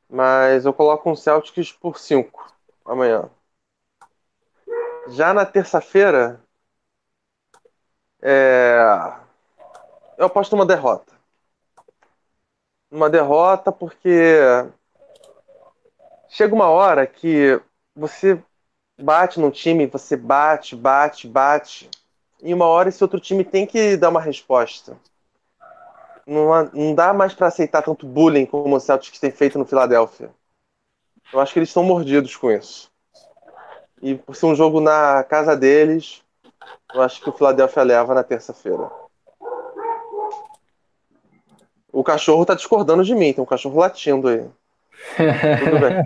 Mas 0.07 0.63
eu 0.63 0.71
coloco 0.71 1.09
um 1.09 1.15
Celtics 1.15 1.71
por 1.71 1.97
5 1.97 2.53
amanhã. 2.85 3.27
Já 5.07 5.33
na 5.33 5.43
terça-feira, 5.43 6.39
é, 8.21 8.77
eu 10.19 10.27
aposto 10.27 10.55
numa 10.55 10.67
derrota. 10.67 11.15
Uma 12.91 13.09
derrota 13.09 13.71
porque 13.71 14.37
chega 16.29 16.53
uma 16.53 16.69
hora 16.69 17.07
que 17.07 17.59
você 17.95 18.39
bate 18.97 19.39
num 19.39 19.51
time, 19.51 19.87
você 19.87 20.15
bate, 20.15 20.75
bate, 20.75 21.27
bate. 21.27 21.89
E 22.41 22.53
uma 22.53 22.65
hora 22.65 22.89
esse 22.89 23.03
outro 23.03 23.19
time 23.19 23.43
tem 23.43 23.65
que 23.65 23.97
dar 23.97 24.09
uma 24.09 24.21
resposta. 24.21 24.97
Não, 26.25 26.69
não 26.73 26.95
dá 26.95 27.13
mais 27.13 27.33
para 27.33 27.47
aceitar 27.47 27.83
tanto 27.83 28.07
bullying 28.07 28.45
como 28.45 28.75
o 28.75 28.79
Celtics 28.79 29.19
tem 29.19 29.31
feito 29.31 29.59
no 29.59 29.65
Philadelphia. 29.65 30.31
Eu 31.31 31.39
acho 31.39 31.53
que 31.53 31.59
eles 31.59 31.69
estão 31.69 31.83
mordidos 31.83 32.35
com 32.35 32.51
isso. 32.51 32.91
E 34.01 34.15
por 34.15 34.35
ser 34.35 34.47
um 34.47 34.55
jogo 34.55 34.79
na 34.79 35.23
casa 35.23 35.55
deles, 35.55 36.23
eu 36.93 37.01
acho 37.01 37.21
que 37.21 37.29
o 37.29 37.33
Philadelphia 37.33 37.83
leva 37.83 38.13
na 38.13 38.23
terça-feira. 38.23 38.89
O 41.91 42.03
cachorro 42.03 42.45
tá 42.45 42.55
discordando 42.55 43.03
de 43.03 43.15
mim, 43.15 43.33
tem 43.33 43.41
um 43.41 43.47
cachorro 43.47 43.79
latindo 43.79 44.27
aí. 44.27 44.45
Tudo 45.63 45.79
bem. 45.79 46.03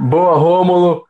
Boa, 0.00 0.36
Rômulo. 0.36 1.04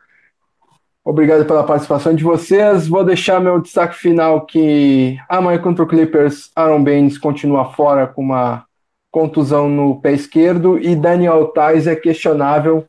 Obrigado 1.04 1.44
pela 1.44 1.62
participação 1.62 2.14
de 2.14 2.24
vocês. 2.24 2.88
Vou 2.88 3.04
deixar 3.04 3.40
meu 3.40 3.60
destaque 3.60 3.94
final 3.94 4.46
que 4.46 5.16
amanhã 5.28 5.58
contra 5.60 5.84
o 5.84 5.86
Clippers, 5.86 6.50
Aaron 6.56 6.82
Baines 6.82 7.16
continua 7.16 7.72
fora 7.72 8.06
com 8.06 8.22
uma 8.22 8.64
contusão 9.12 9.68
no 9.68 10.00
pé 10.00 10.12
esquerdo 10.12 10.76
e 10.78 10.96
Daniel 10.96 11.46
Tais 11.48 11.86
é 11.86 11.94
questionável 11.94 12.84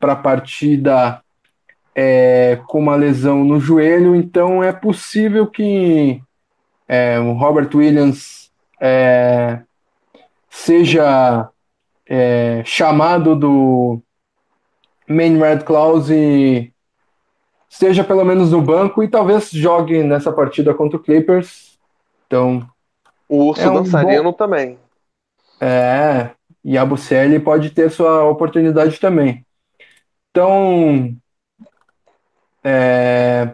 para 0.00 0.12
a 0.12 0.16
partida 0.16 1.22
é, 1.94 2.60
com 2.66 2.78
uma 2.80 2.96
lesão 2.96 3.44
no 3.44 3.60
joelho, 3.60 4.14
então 4.14 4.62
é 4.62 4.72
possível 4.72 5.46
que 5.46 6.20
é, 6.88 7.18
o 7.20 7.32
Robert 7.32 7.70
Williams 7.74 8.50
é, 8.80 9.60
seja 10.48 11.48
é, 12.08 12.62
chamado 12.64 13.36
do 13.36 14.00
main 15.08 15.38
red 15.38 15.60
clause 15.60 16.72
esteja 17.70 18.02
pelo 18.04 18.24
menos 18.24 18.50
no 18.52 18.60
banco 18.62 19.02
e 19.02 19.08
talvez 19.08 19.50
jogue 19.50 20.02
nessa 20.02 20.32
partida 20.32 20.72
contra 20.74 20.96
o 20.96 21.02
Clippers. 21.02 21.78
Então, 22.26 22.66
O 23.28 23.44
urso 23.48 23.62
É 23.62 23.70
um 23.70 23.74
dançarino 23.74 24.32
também. 24.32 24.78
é, 25.60 26.30
e 26.64 26.76
a 26.78 26.84
Bucelli 26.84 27.38
pode 27.38 27.70
ter 27.70 27.90
sua 27.90 28.24
oportunidade 28.24 28.98
também. 28.98 29.44
Então, 30.30 31.14
é, 32.64 33.50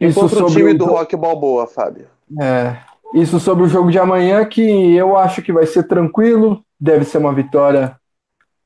isso 0.00 0.20
contra 0.20 0.36
o 0.36 0.48
sobre 0.48 0.54
time 0.60 0.70
o 0.72 0.78
do 0.78 0.84
jo- 0.84 0.90
Rock 0.92 1.16
Balboa, 1.16 1.66
Fábio. 1.66 2.06
É, 2.40 2.76
isso 3.14 3.40
sobre 3.40 3.64
o 3.64 3.68
jogo 3.68 3.90
de 3.90 3.98
amanhã, 3.98 4.44
que 4.44 4.94
eu 4.94 5.16
acho 5.16 5.42
que 5.42 5.52
vai 5.52 5.66
ser 5.66 5.84
tranquilo, 5.84 6.62
deve 6.78 7.04
ser 7.04 7.18
uma 7.18 7.32
vitória 7.32 7.97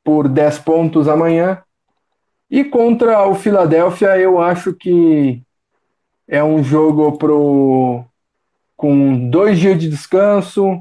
por 0.05 0.29
10 0.29 0.59
pontos 0.61 1.09
amanhã. 1.09 1.63
E 2.51 2.65
contra 2.65 3.27
o 3.27 3.35
Philadelphia, 3.35 4.19
eu 4.19 4.41
acho 4.41 4.75
que 4.75 5.43
é 6.29 6.43
um 6.43 6.63
jogo 6.63 7.17
pro, 7.17 8.05
com 8.77 9.31
dois 9.31 9.59
dias 9.59 9.79
de 9.79 9.89
descanso, 9.89 10.79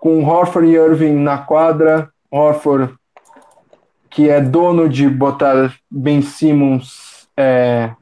com 0.00 0.24
Horford 0.24 0.68
e 0.68 0.74
Irving 0.74 1.14
na 1.14 1.38
quadra. 1.38 2.10
Horford, 2.30 2.94
que 4.10 4.28
é 4.28 4.40
dono 4.40 4.88
de 4.88 5.08
botar 5.08 5.74
Ben 5.90 6.20
Simmons 6.22 7.28
é, 7.36 7.94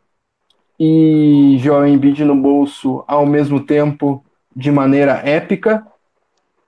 e 0.78 1.56
Joel 1.58 1.88
Embiid 1.88 2.24
no 2.24 2.34
bolso 2.34 3.04
ao 3.06 3.26
mesmo 3.26 3.60
tempo 3.60 4.24
de 4.54 4.72
maneira 4.72 5.20
épica. 5.24 5.86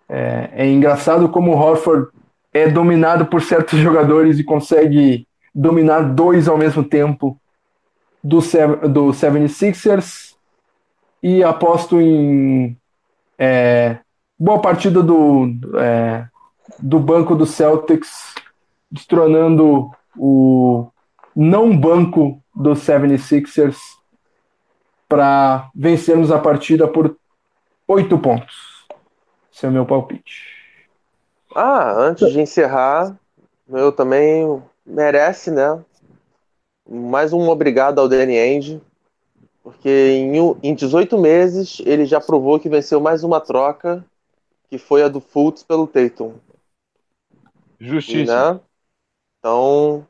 É, 0.09 0.51
é 0.53 0.71
engraçado 0.71 1.29
como 1.29 1.53
o 1.53 1.59
Horford 1.59 2.09
é 2.53 2.69
dominado 2.69 3.27
por 3.27 3.43
certos 3.43 3.79
jogadores 3.79 4.39
e 4.39 4.45
consegue 4.45 5.27
dominar 5.55 6.03
dois 6.03 6.49
ao 6.49 6.59
mesmo 6.59 6.85
tempo 6.85 7.39
do, 8.23 8.39
do 8.89 9.07
76ers. 9.09 10.33
E 11.23 11.43
aposto 11.43 12.01
em 12.01 12.77
é, 13.39 13.99
boa 14.39 14.61
partida 14.61 15.03
do, 15.03 15.49
é, 15.79 16.27
do 16.79 16.99
banco 16.99 17.35
do 17.35 17.47
Celtics, 17.47 18.35
destronando 18.91 19.91
o 20.17 20.89
não 21.35 21.77
banco 21.77 22.43
do 22.55 22.73
76ers 22.73 23.79
para 25.09 25.71
vencermos 25.75 26.31
a 26.31 26.39
partida 26.39 26.89
por 26.89 27.17
oito 27.87 28.19
pontos. 28.19 28.87
Esse 29.53 29.67
é 29.67 29.69
o 29.69 29.73
meu 29.73 29.87
palpite. 29.87 30.52
Ah, 31.55 31.93
antes 31.93 32.33
de 32.33 32.41
encerrar, 32.41 33.19
eu 33.69 33.93
também 33.93 34.63
merece, 34.85 35.51
né? 35.51 35.83
Mais 36.89 37.33
um 37.33 37.49
obrigado 37.49 37.99
ao 37.99 38.09
Danny 38.09 38.39
Ainge. 38.39 38.81
Porque 39.63 39.89
em, 39.89 40.37
em 40.63 40.75
18 40.75 41.17
meses 41.19 41.81
ele 41.87 42.05
já 42.05 42.21
provou 42.21 42.59
que 42.59 42.69
venceu 42.69 43.01
mais 43.01 43.23
uma 43.23 43.41
troca, 43.41 44.05
que 44.69 44.77
foi 44.77 45.03
a 45.03 45.09
do 45.09 45.21
Fultz 45.21 45.63
pelo 45.63 45.87
Tatum. 45.87 46.35
Justiça. 47.79 48.55
Né? 48.55 48.61
Então, 49.39 50.07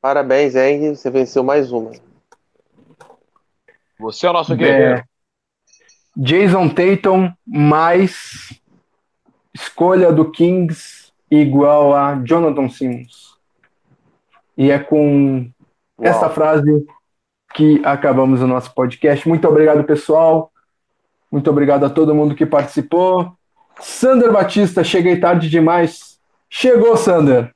parabéns, 0.00 0.54
Eng, 0.54 0.94
você 0.94 1.10
venceu 1.10 1.42
mais 1.42 1.70
uma. 1.70 1.92
Você 3.98 4.26
é 4.26 4.30
o 4.30 4.32
nosso 4.32 4.54
guerreiro. 4.56 4.98
É, 4.98 5.04
Jason 6.16 6.68
Tatum 6.68 7.30
mais 7.46 8.58
escolha 9.56 10.12
do 10.12 10.30
Kings 10.30 11.10
igual 11.30 11.94
a 11.94 12.14
Jonathan 12.22 12.68
Simmons. 12.68 13.36
E 14.56 14.70
é 14.70 14.78
com 14.78 15.50
Uau. 15.98 16.08
essa 16.08 16.28
frase 16.28 16.86
que 17.54 17.80
acabamos 17.84 18.42
o 18.42 18.46
nosso 18.46 18.72
podcast. 18.74 19.26
Muito 19.26 19.48
obrigado, 19.48 19.82
pessoal. 19.84 20.52
Muito 21.32 21.48
obrigado 21.50 21.84
a 21.84 21.90
todo 21.90 22.14
mundo 22.14 22.34
que 22.34 22.44
participou. 22.44 23.32
Sander 23.80 24.30
Batista, 24.30 24.84
cheguei 24.84 25.18
tarde 25.18 25.48
demais. 25.48 26.18
Chegou, 26.50 26.96
Sander. 26.96 27.50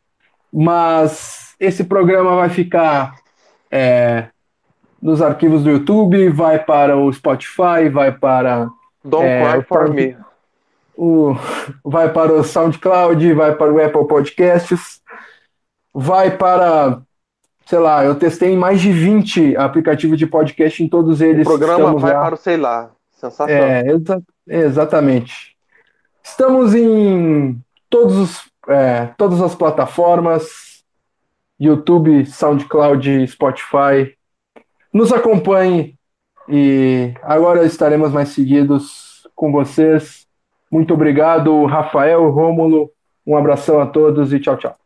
Mas 0.53 1.55
esse 1.61 1.85
programa 1.85 2.35
vai 2.35 2.49
ficar 2.49 3.15
é, 3.71 4.29
nos 5.01 5.21
arquivos 5.21 5.63
do 5.63 5.71
YouTube, 5.71 6.31
vai 6.31 6.59
para 6.59 6.97
o 6.97 7.13
Spotify, 7.13 7.89
vai 7.91 8.11
para. 8.11 8.69
Don't 9.05 9.27
é, 9.27 9.53
cry 9.53 9.63
for 9.65 9.93
me. 9.93 10.17
O, 11.03 11.35
vai 11.83 12.13
para 12.13 12.31
o 12.31 12.45
SoundCloud, 12.45 13.33
vai 13.33 13.55
para 13.55 13.73
o 13.73 13.83
Apple 13.83 14.07
Podcasts, 14.07 15.01
vai 15.95 16.37
para. 16.37 17.01
Sei 17.65 17.79
lá, 17.79 18.05
eu 18.05 18.17
testei 18.17 18.53
em 18.53 18.57
mais 18.59 18.83
de 18.83 18.93
20 18.93 19.57
aplicativos 19.57 20.19
de 20.19 20.27
podcast 20.27 20.85
em 20.85 20.89
todos 20.91 21.23
eles. 21.23 21.47
O 21.47 21.51
programa 21.51 21.99
vai 21.99 22.13
lá. 22.13 22.25
para 22.25 22.35
o 22.35 22.37
sei 22.39 22.59
lá. 22.59 22.91
Sensacional. 23.13 23.65
É, 23.65 23.87
exa 23.87 24.23
exatamente. 24.47 25.57
Estamos 26.23 26.75
em 26.75 27.59
todos 27.89 28.19
os, 28.19 28.51
é, 28.69 29.07
todas 29.17 29.41
as 29.41 29.55
plataformas: 29.55 30.85
YouTube, 31.59 32.27
SoundCloud, 32.27 33.27
Spotify. 33.27 34.15
Nos 34.93 35.15
acompanhe 35.15 35.95
e 36.47 37.15
agora 37.23 37.65
estaremos 37.65 38.13
mais 38.13 38.29
seguidos 38.29 39.27
com 39.35 39.51
vocês. 39.51 40.29
Muito 40.71 40.95
obrigado, 40.95 41.65
Rafael, 41.67 42.31
Rômulo. 42.31 42.91
Um 43.27 43.37
abração 43.37 43.81
a 43.81 43.87
todos 43.87 44.33
e 44.33 44.41
tchau, 44.41 44.57
tchau. 44.57 44.80